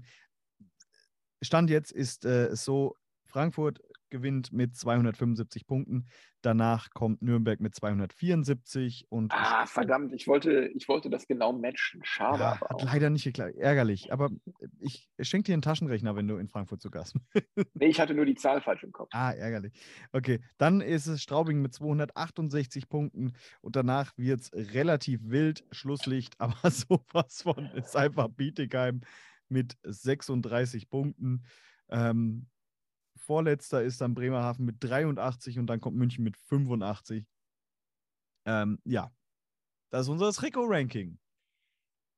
[1.41, 2.95] Stand jetzt ist äh, es so,
[3.37, 6.07] Frankfurt gewinnt mit 275 Punkten,
[6.41, 12.01] danach kommt Nürnberg mit 274 und Ah, verdammt, ich wollte, ich wollte das genau matchen.
[12.03, 14.31] Schade ja, hat leider nicht geklappt, ärgerlich, aber
[14.79, 17.45] ich schenke dir einen Taschenrechner, wenn du in Frankfurt zu Gast bist.
[17.75, 19.09] Nee, ich hatte nur die Zahl falsch im Kopf.
[19.13, 19.73] Ah, ärgerlich.
[20.13, 26.33] Okay, dann ist es Straubing mit 268 Punkten und danach wird es relativ wild, Schlusslicht,
[26.39, 29.01] aber sowas von ist einfach Bietigheim
[29.47, 31.43] mit 36 Punkten.
[31.89, 32.47] Ähm,
[33.27, 37.25] vorletzter ist dann Bremerhaven mit 83 und dann kommt München mit 85.
[38.45, 39.11] Ähm, ja,
[39.91, 41.19] das ist unser Trikot-Ranking.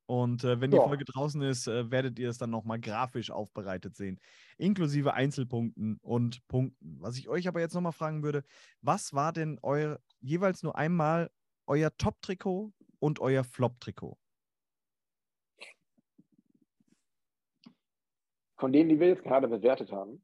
[0.08, 0.84] Und äh, wenn die Ja.
[0.88, 4.20] Folge draußen ist, äh, werdet ihr es dann nochmal grafisch aufbereitet sehen,
[4.58, 6.98] inklusive Einzelpunkten und Punkten.
[7.00, 8.44] Was ich euch aber jetzt nochmal fragen würde,
[8.82, 11.30] was war denn euer, jeweils nur einmal
[11.68, 14.18] euer Top-Trikot und euer Flop-Trikot?
[18.58, 20.22] Von denen, die wir jetzt gerade bewertet haben,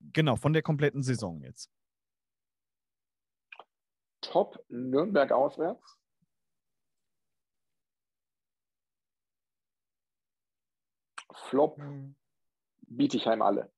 [0.00, 1.70] Genau, von der kompletten Saison jetzt.
[4.20, 5.98] Top Nürnberg auswärts.
[11.32, 11.80] Flop
[12.88, 13.72] Bietigheim alle.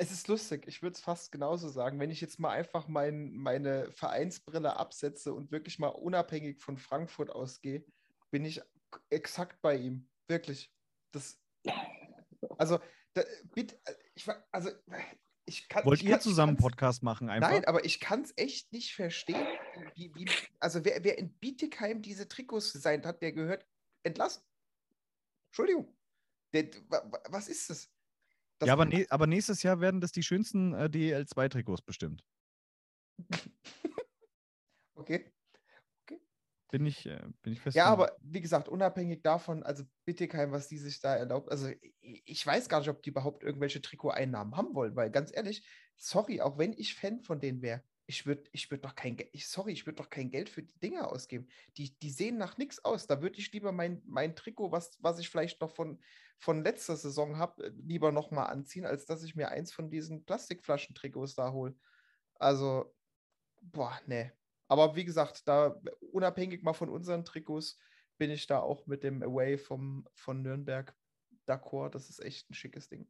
[0.00, 1.98] Es ist lustig, ich würde es fast genauso sagen.
[1.98, 7.30] Wenn ich jetzt mal einfach mein, meine Vereinsbrille absetze und wirklich mal unabhängig von Frankfurt
[7.30, 7.84] ausgehe,
[8.30, 8.62] bin ich
[9.10, 10.08] exakt bei ihm.
[10.28, 10.72] Wirklich.
[11.12, 11.40] Das,
[12.58, 12.78] also,
[13.14, 13.80] da, bitte,
[14.18, 14.70] ich, war- also,
[15.46, 15.84] ich kann.
[15.84, 17.50] Wollt ich ihr kann, zusammen einen Podcast machen einfach?
[17.50, 19.46] Nein, aber ich kann es echt nicht verstehen,
[19.94, 23.64] wie, wie, also wer, wer in Bietigheim diese Trikots designt hat, der gehört
[24.02, 24.42] entlassen.
[25.50, 25.96] Entschuldigung.
[26.52, 27.88] Der, wa- wa- was ist das?
[28.58, 32.24] Das- ja, aber, ne, aber nächstes Jahr werden das die schönsten äh, DL2-Trikots bestimmt.
[34.94, 35.32] Okay.
[36.70, 37.76] Bin ich, äh, bin ich fest.
[37.76, 42.46] Ja, aber wie gesagt, unabhängig davon, also Bittigheim, was die sich da erlaubt, also ich,
[42.46, 45.66] weiß gar nicht, ob die überhaupt irgendwelche Trikoteinnahmen haben wollen, weil ganz ehrlich,
[45.96, 49.30] sorry, auch wenn ich Fan von denen wäre, ich würde ich würd doch kein Geld,
[49.32, 51.46] ich, sorry, ich würde doch kein Geld für die Dinger ausgeben.
[51.76, 53.06] Die, die sehen nach nichts aus.
[53.06, 56.00] Da würde ich lieber mein, mein Trikot, was, was ich vielleicht noch von,
[56.38, 61.34] von letzter Saison habe, lieber nochmal anziehen, als dass ich mir eins von diesen Plastikflaschen-Trikots
[61.34, 61.76] da hole.
[62.36, 62.94] Also,
[63.60, 64.32] boah, nee.
[64.68, 65.80] Aber wie gesagt, da
[66.12, 67.78] unabhängig mal von unseren Trikots
[68.18, 70.94] bin ich da auch mit dem Away vom, von Nürnberg
[71.46, 71.90] d'accord.
[71.90, 73.08] Das ist echt ein schickes Ding.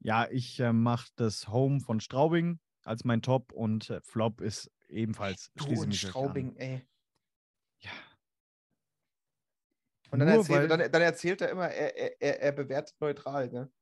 [0.00, 4.70] Ja, ich äh, mache das Home von Straubing als mein Top und äh, Flop ist
[4.88, 5.92] ebenfalls Du und euch an.
[5.92, 6.86] Straubing, ey.
[7.80, 7.90] Ja.
[10.10, 13.48] Und dann, Nur erzählt, dann, dann erzählt er immer, er, er- er, er bewertet neutral,
[13.50, 13.72] ne?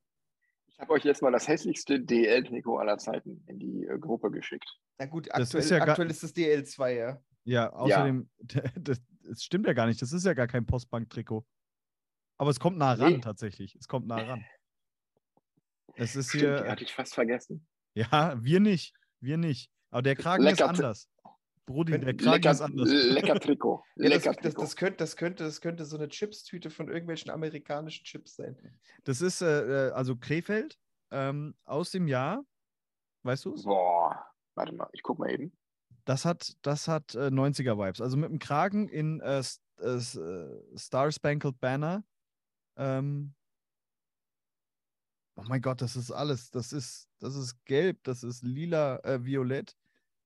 [0.74, 4.68] Ich habe euch jetzt mal das hässlichste DL-Trikot aller Zeiten in die äh, Gruppe geschickt.
[4.98, 7.22] Na gut, Das aktuell, ist ja gar- aktuell ist das DL2, ja.
[7.44, 8.28] Ja, außerdem,
[8.76, 10.02] Das, das stimmt ja gar nicht.
[10.02, 11.46] Das ist ja gar kein Postbank-Trikot.
[12.38, 13.20] Aber es kommt nah ran, Nee.
[13.20, 13.76] tatsächlich.
[13.76, 14.44] Es kommt nah ran.
[15.94, 16.68] Es ist Stimmt, hier.
[16.70, 17.66] hatte ich fast vergessen.
[17.94, 18.94] Ja, wir nicht.
[19.20, 19.70] Wir nicht.
[19.90, 21.08] Aber der Kragen Lecker ist anders.
[21.66, 22.88] Brudi, der Kragen lecker, ist anders.
[22.90, 23.82] Lecker Trikot.
[23.96, 24.62] ja, lecker das, Trikot.
[24.62, 28.56] Das, das, könnte, das, könnte, das könnte so eine Chipstüte von irgendwelchen amerikanischen Chips sein.
[29.04, 30.78] Das ist äh, äh also Krefeld
[31.10, 32.44] ähm, aus dem Jahr.
[33.22, 33.62] Weißt du es?
[33.62, 35.52] Boah, warte mal, ich guck mal eben.
[36.04, 38.02] Das hat, das hat äh, 90er-Vibes.
[38.02, 39.42] Also mit dem Kragen in äh,
[39.78, 40.00] äh,
[40.76, 42.04] Star Spangled Banner.
[42.76, 43.34] Ähm,
[45.36, 46.50] oh mein Gott, das ist alles.
[46.50, 49.74] Das ist, das ist gelb, das ist lila, äh, violett.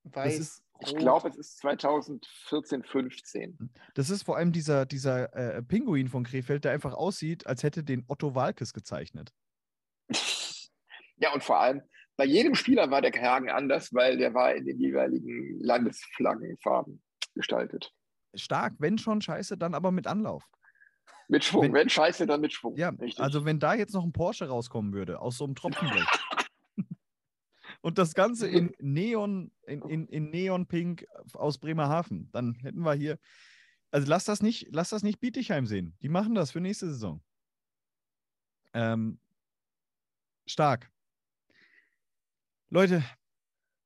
[0.03, 0.63] Weiß.
[0.81, 3.71] Ich glaube, es ist 2014, 15.
[3.95, 7.83] Das ist vor allem dieser, dieser äh, Pinguin von Krefeld, der einfach aussieht, als hätte
[7.83, 9.33] den Otto Walkes gezeichnet.
[11.17, 11.83] ja, und vor allem,
[12.17, 17.03] bei jedem Spieler war der Kragen anders, weil der war in den jeweiligen Landesflaggenfarben
[17.35, 17.93] gestaltet.
[18.35, 20.45] Stark, wenn schon scheiße, dann aber mit Anlauf.
[21.29, 22.77] Mit Schwung, wenn, wenn scheiße, dann mit Schwung.
[22.77, 23.21] Ja, Richtig.
[23.21, 26.07] also wenn da jetzt noch ein Porsche rauskommen würde, aus so einem Tropfenblech.
[27.81, 33.19] und das Ganze in Neon, in, in, in Neonpink aus Bremerhaven, dann hätten wir hier.
[33.91, 35.97] Also lass das nicht, lass das nicht Bietigheim sehen.
[36.03, 37.23] Die machen das für nächste Saison.
[38.75, 39.19] Ähm,
[40.47, 40.91] stark.
[42.69, 43.03] Leute,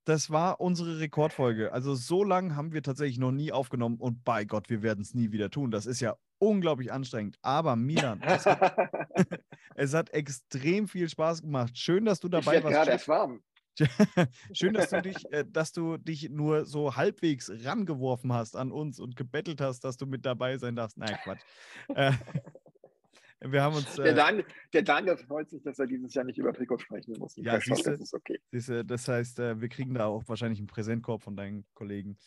[0.05, 1.73] das war unsere Rekordfolge.
[1.73, 5.15] Also so lange haben wir tatsächlich noch nie aufgenommen und bei Gott, wir werden es
[5.15, 5.71] nie wieder tun.
[5.71, 7.39] Das ist ja unglaublich anstrengend.
[7.43, 8.77] Aber Milan, es hat,
[9.77, 11.79] es hat extrem viel Spaß gemacht.
[11.79, 12.75] Schön, dass du dabei ich warst.
[12.75, 13.41] gerade erst warm.
[14.53, 19.01] Schön, dass du dich, äh, dass du dich nur so halbwegs rangeworfen hast an uns
[19.01, 20.99] und gebettelt hast, dass du mit dabei sein darfst.
[20.99, 21.43] Nein, Quatsch.
[21.89, 22.13] Äh,
[23.41, 23.99] wir haben uns.
[23.99, 27.19] Äh, der, Daniel, der, Daniel, freut sich, dass er dieses Jahr nicht über Trikot sprechen
[27.19, 27.37] muss.
[27.37, 28.41] Ja, siehste, das ist okay.
[28.51, 32.19] Siehste, das heißt, äh, wir kriegen da auch wahrscheinlich einen Präsentkorb von deinen Kollegen.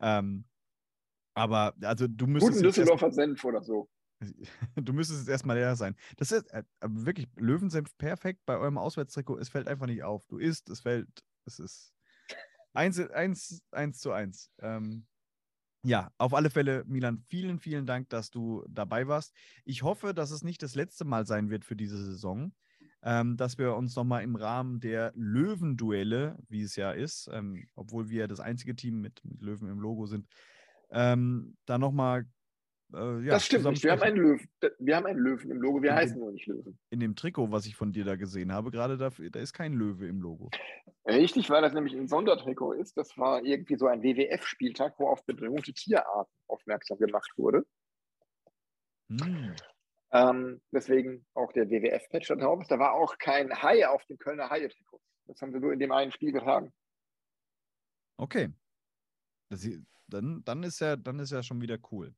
[0.00, 0.44] Ähm,
[1.34, 2.54] aber also du müsstest.
[2.54, 3.88] Guten Düsseldorfer Senf oder so.
[4.76, 5.96] Du müsstest jetzt erstmal leer sein.
[6.16, 9.38] Das ist äh, wirklich Löwensenf perfekt bei eurem Auswärtstrikot.
[9.38, 10.26] Es fällt einfach nicht auf.
[10.26, 11.08] Du isst, es fällt.
[11.46, 11.94] Es ist
[12.72, 14.50] eins, eins, eins zu eins.
[14.60, 15.06] Ähm,
[15.86, 19.34] ja, auf alle Fälle, Milan, vielen, vielen Dank, dass du dabei warst.
[19.64, 22.54] Ich hoffe, dass es nicht das letzte Mal sein wird für diese Saison,
[23.02, 28.08] ähm, dass wir uns nochmal im Rahmen der Löwenduelle, wie es ja ist, ähm, obwohl
[28.08, 30.26] wir das einzige Team mit, mit Löwen im Logo sind,
[30.90, 32.26] ähm, da nochmal
[32.92, 33.82] äh, ja, das stimmt nicht.
[33.82, 34.48] Wir haben einen Löwen.
[34.78, 35.82] Wir haben einen Löwen im Logo.
[35.82, 36.78] Wir in heißen dem, nur nicht Löwen.
[36.90, 39.72] In dem Trikot, was ich von dir da gesehen habe, gerade da, da ist kein
[39.72, 40.50] Löwe im Logo.
[41.06, 42.96] Richtig, weil das nämlich ein Sondertrikot ist.
[42.96, 47.64] Das war irgendwie so ein WWF-Spieltag, wo auf bedrohte Tierarten aufmerksam gemacht wurde.
[49.10, 49.54] Hm.
[50.12, 52.64] Ähm, deswegen auch der WWF-Patch da drauf.
[52.68, 55.00] Da war auch kein Hai auf dem Kölner Haie-Trikot.
[55.26, 56.72] Das haben wir nur in dem einen Spiel getragen.
[58.16, 58.50] Okay.
[59.50, 59.68] Das,
[60.06, 62.14] dann, dann, ist ja, dann ist ja schon wieder cool.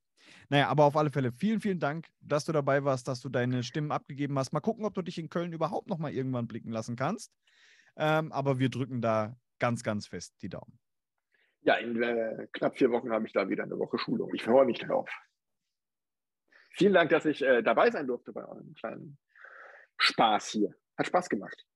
[0.49, 3.63] Naja, aber auf alle Fälle vielen, vielen Dank, dass du dabei warst, dass du deine
[3.63, 4.53] Stimmen abgegeben hast.
[4.53, 7.33] Mal gucken, ob du dich in Köln überhaupt noch mal irgendwann blicken lassen kannst.
[7.97, 10.79] Ähm, aber wir drücken da ganz, ganz fest die Daumen.
[11.63, 14.33] Ja, in äh, knapp vier Wochen habe ich da wieder eine Woche Schulung.
[14.35, 15.09] Ich freue mich darauf.
[16.71, 19.19] Vielen Dank, dass ich äh, dabei sein durfte bei eurem kleinen
[19.99, 20.75] Spaß hier.
[20.97, 21.67] Hat Spaß gemacht.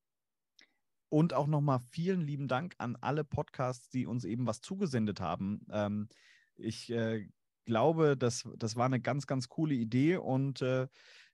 [1.09, 5.67] Und auch nochmal vielen lieben Dank an alle Podcasts, die uns eben was zugesendet haben.
[5.73, 6.09] Ähm,
[6.57, 7.29] ich äh,
[7.71, 10.89] glaube, das, das war eine ganz, ganz coole Idee und äh,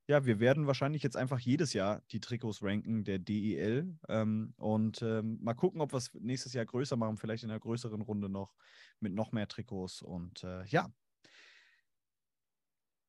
[0.06, 5.00] ja, wir werden wahrscheinlich jetzt einfach jedes Jahr die Trikots ranken der DEL ähm, und
[5.00, 8.28] ähm, mal gucken, ob wir es nächstes Jahr größer machen, vielleicht in einer größeren Runde
[8.28, 8.54] noch
[9.00, 10.92] mit noch mehr Trikots und äh, ja.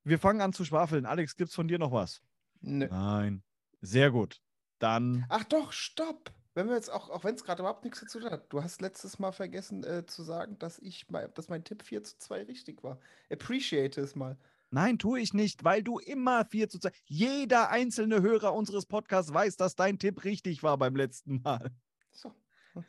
[0.05, 1.05] Wir fangen an zu schwafeln.
[1.05, 2.23] Alex, gibt es von dir noch was?
[2.61, 2.87] Nö.
[2.89, 3.43] Nein.
[3.81, 4.41] Sehr gut.
[4.79, 5.25] Dann.
[5.27, 6.33] Ach doch, stopp!
[6.57, 9.19] Wenn wir jetzt auch, auch wenn es gerade überhaupt nichts dazu hat, du hast letztes
[9.19, 11.05] Mal vergessen äh, zu sagen, dass ich
[11.35, 12.99] dass mein Tipp 4 zu 2 richtig war.
[13.31, 14.37] Appreciate es mal.
[14.71, 16.91] Nein, tue ich nicht, weil du immer 4 zu 2.
[17.05, 21.71] Jeder einzelne Hörer unseres Podcasts weiß, dass dein Tipp richtig war beim letzten Mal.
[22.11, 22.33] So.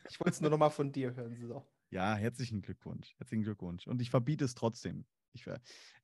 [0.08, 1.36] Ich wollte es nur nochmal von dir hören.
[1.46, 1.62] So.
[1.90, 3.14] Ja, herzlichen Glückwunsch.
[3.18, 3.86] Herzlichen Glückwunsch.
[3.86, 5.04] Und ich verbiete es trotzdem.
[5.34, 5.44] Ich,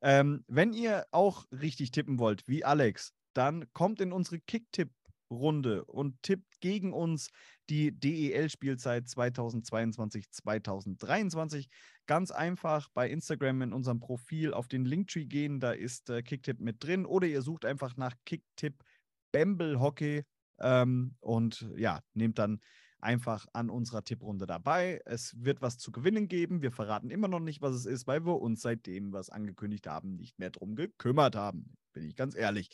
[0.03, 4.91] ähm, wenn ihr auch richtig tippen wollt, wie Alex, dann kommt in unsere Kick-Tipp
[5.31, 7.29] Runde und tippt gegen uns
[7.71, 11.69] die DEL-Spielzeit 2022-2023.
[12.07, 16.61] Ganz einfach bei Instagram in unserem Profil auf den Linktree gehen, da ist äh, Kicktipp
[16.61, 18.85] mit drin oder ihr sucht einfach nach Kicktipp
[19.33, 20.25] Bamble Hockey
[20.61, 22.61] ähm, und ja, nehmt dann
[23.05, 25.01] einfach an unserer Tipprunde dabei.
[25.05, 26.63] Es wird was zu gewinnen geben.
[26.63, 30.17] Wir verraten immer noch nicht, was es ist, weil wir uns seitdem es angekündigt haben,
[30.17, 31.77] nicht mehr drum gekümmert haben.
[31.93, 32.71] Bin ich ganz ehrlich.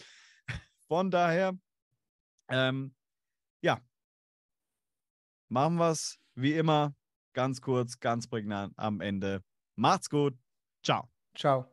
[0.88, 1.58] Von daher
[2.50, 2.94] ähm,
[3.62, 3.80] ja.
[5.48, 6.94] Machen wir es wie immer
[7.32, 9.42] ganz kurz, ganz prägnant am Ende.
[9.76, 10.36] Macht's gut.
[10.82, 11.10] Ciao.
[11.34, 11.66] Ciao.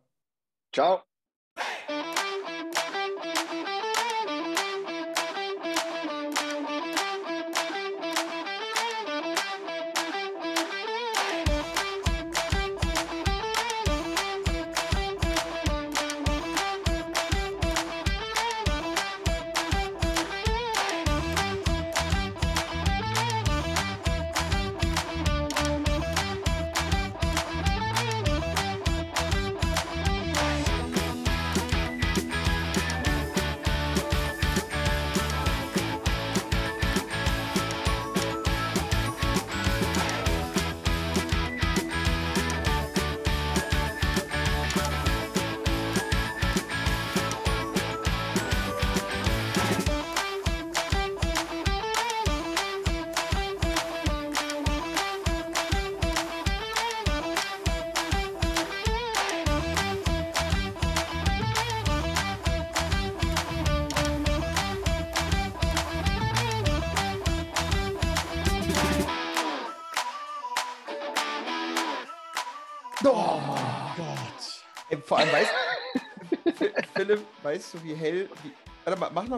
[0.72, 1.03] Ciao.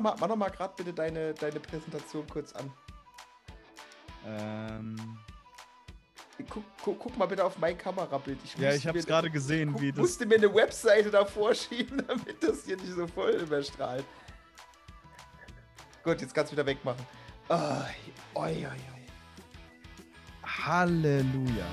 [0.04, 2.72] Warte mal, mach noch mal gerade bitte deine, deine Präsentation kurz an.
[4.26, 5.18] Ähm.
[6.50, 8.40] Guck, guck, guck, mal bitte auf mein Kamerabild.
[8.46, 10.00] Ich ja, ich habe es gerade gesehen, guck, wie das.
[10.00, 14.06] musste mir eine Webseite davor schieben, damit das hier nicht so voll überstrahlt.
[16.04, 17.06] Gut, jetzt kannst du wieder wegmachen.
[17.50, 17.56] Oh,
[18.36, 18.78] oi, oi, oi.
[20.44, 21.66] Halleluja.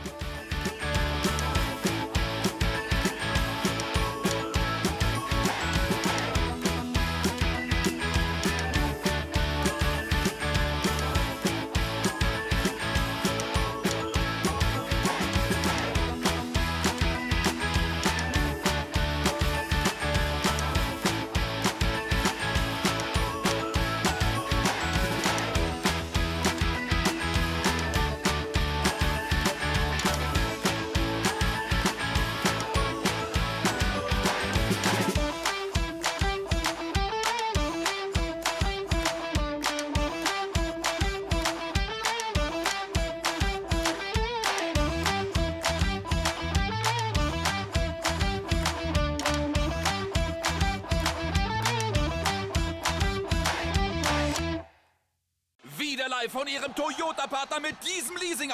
[57.82, 58.45] Toyota-Partner mit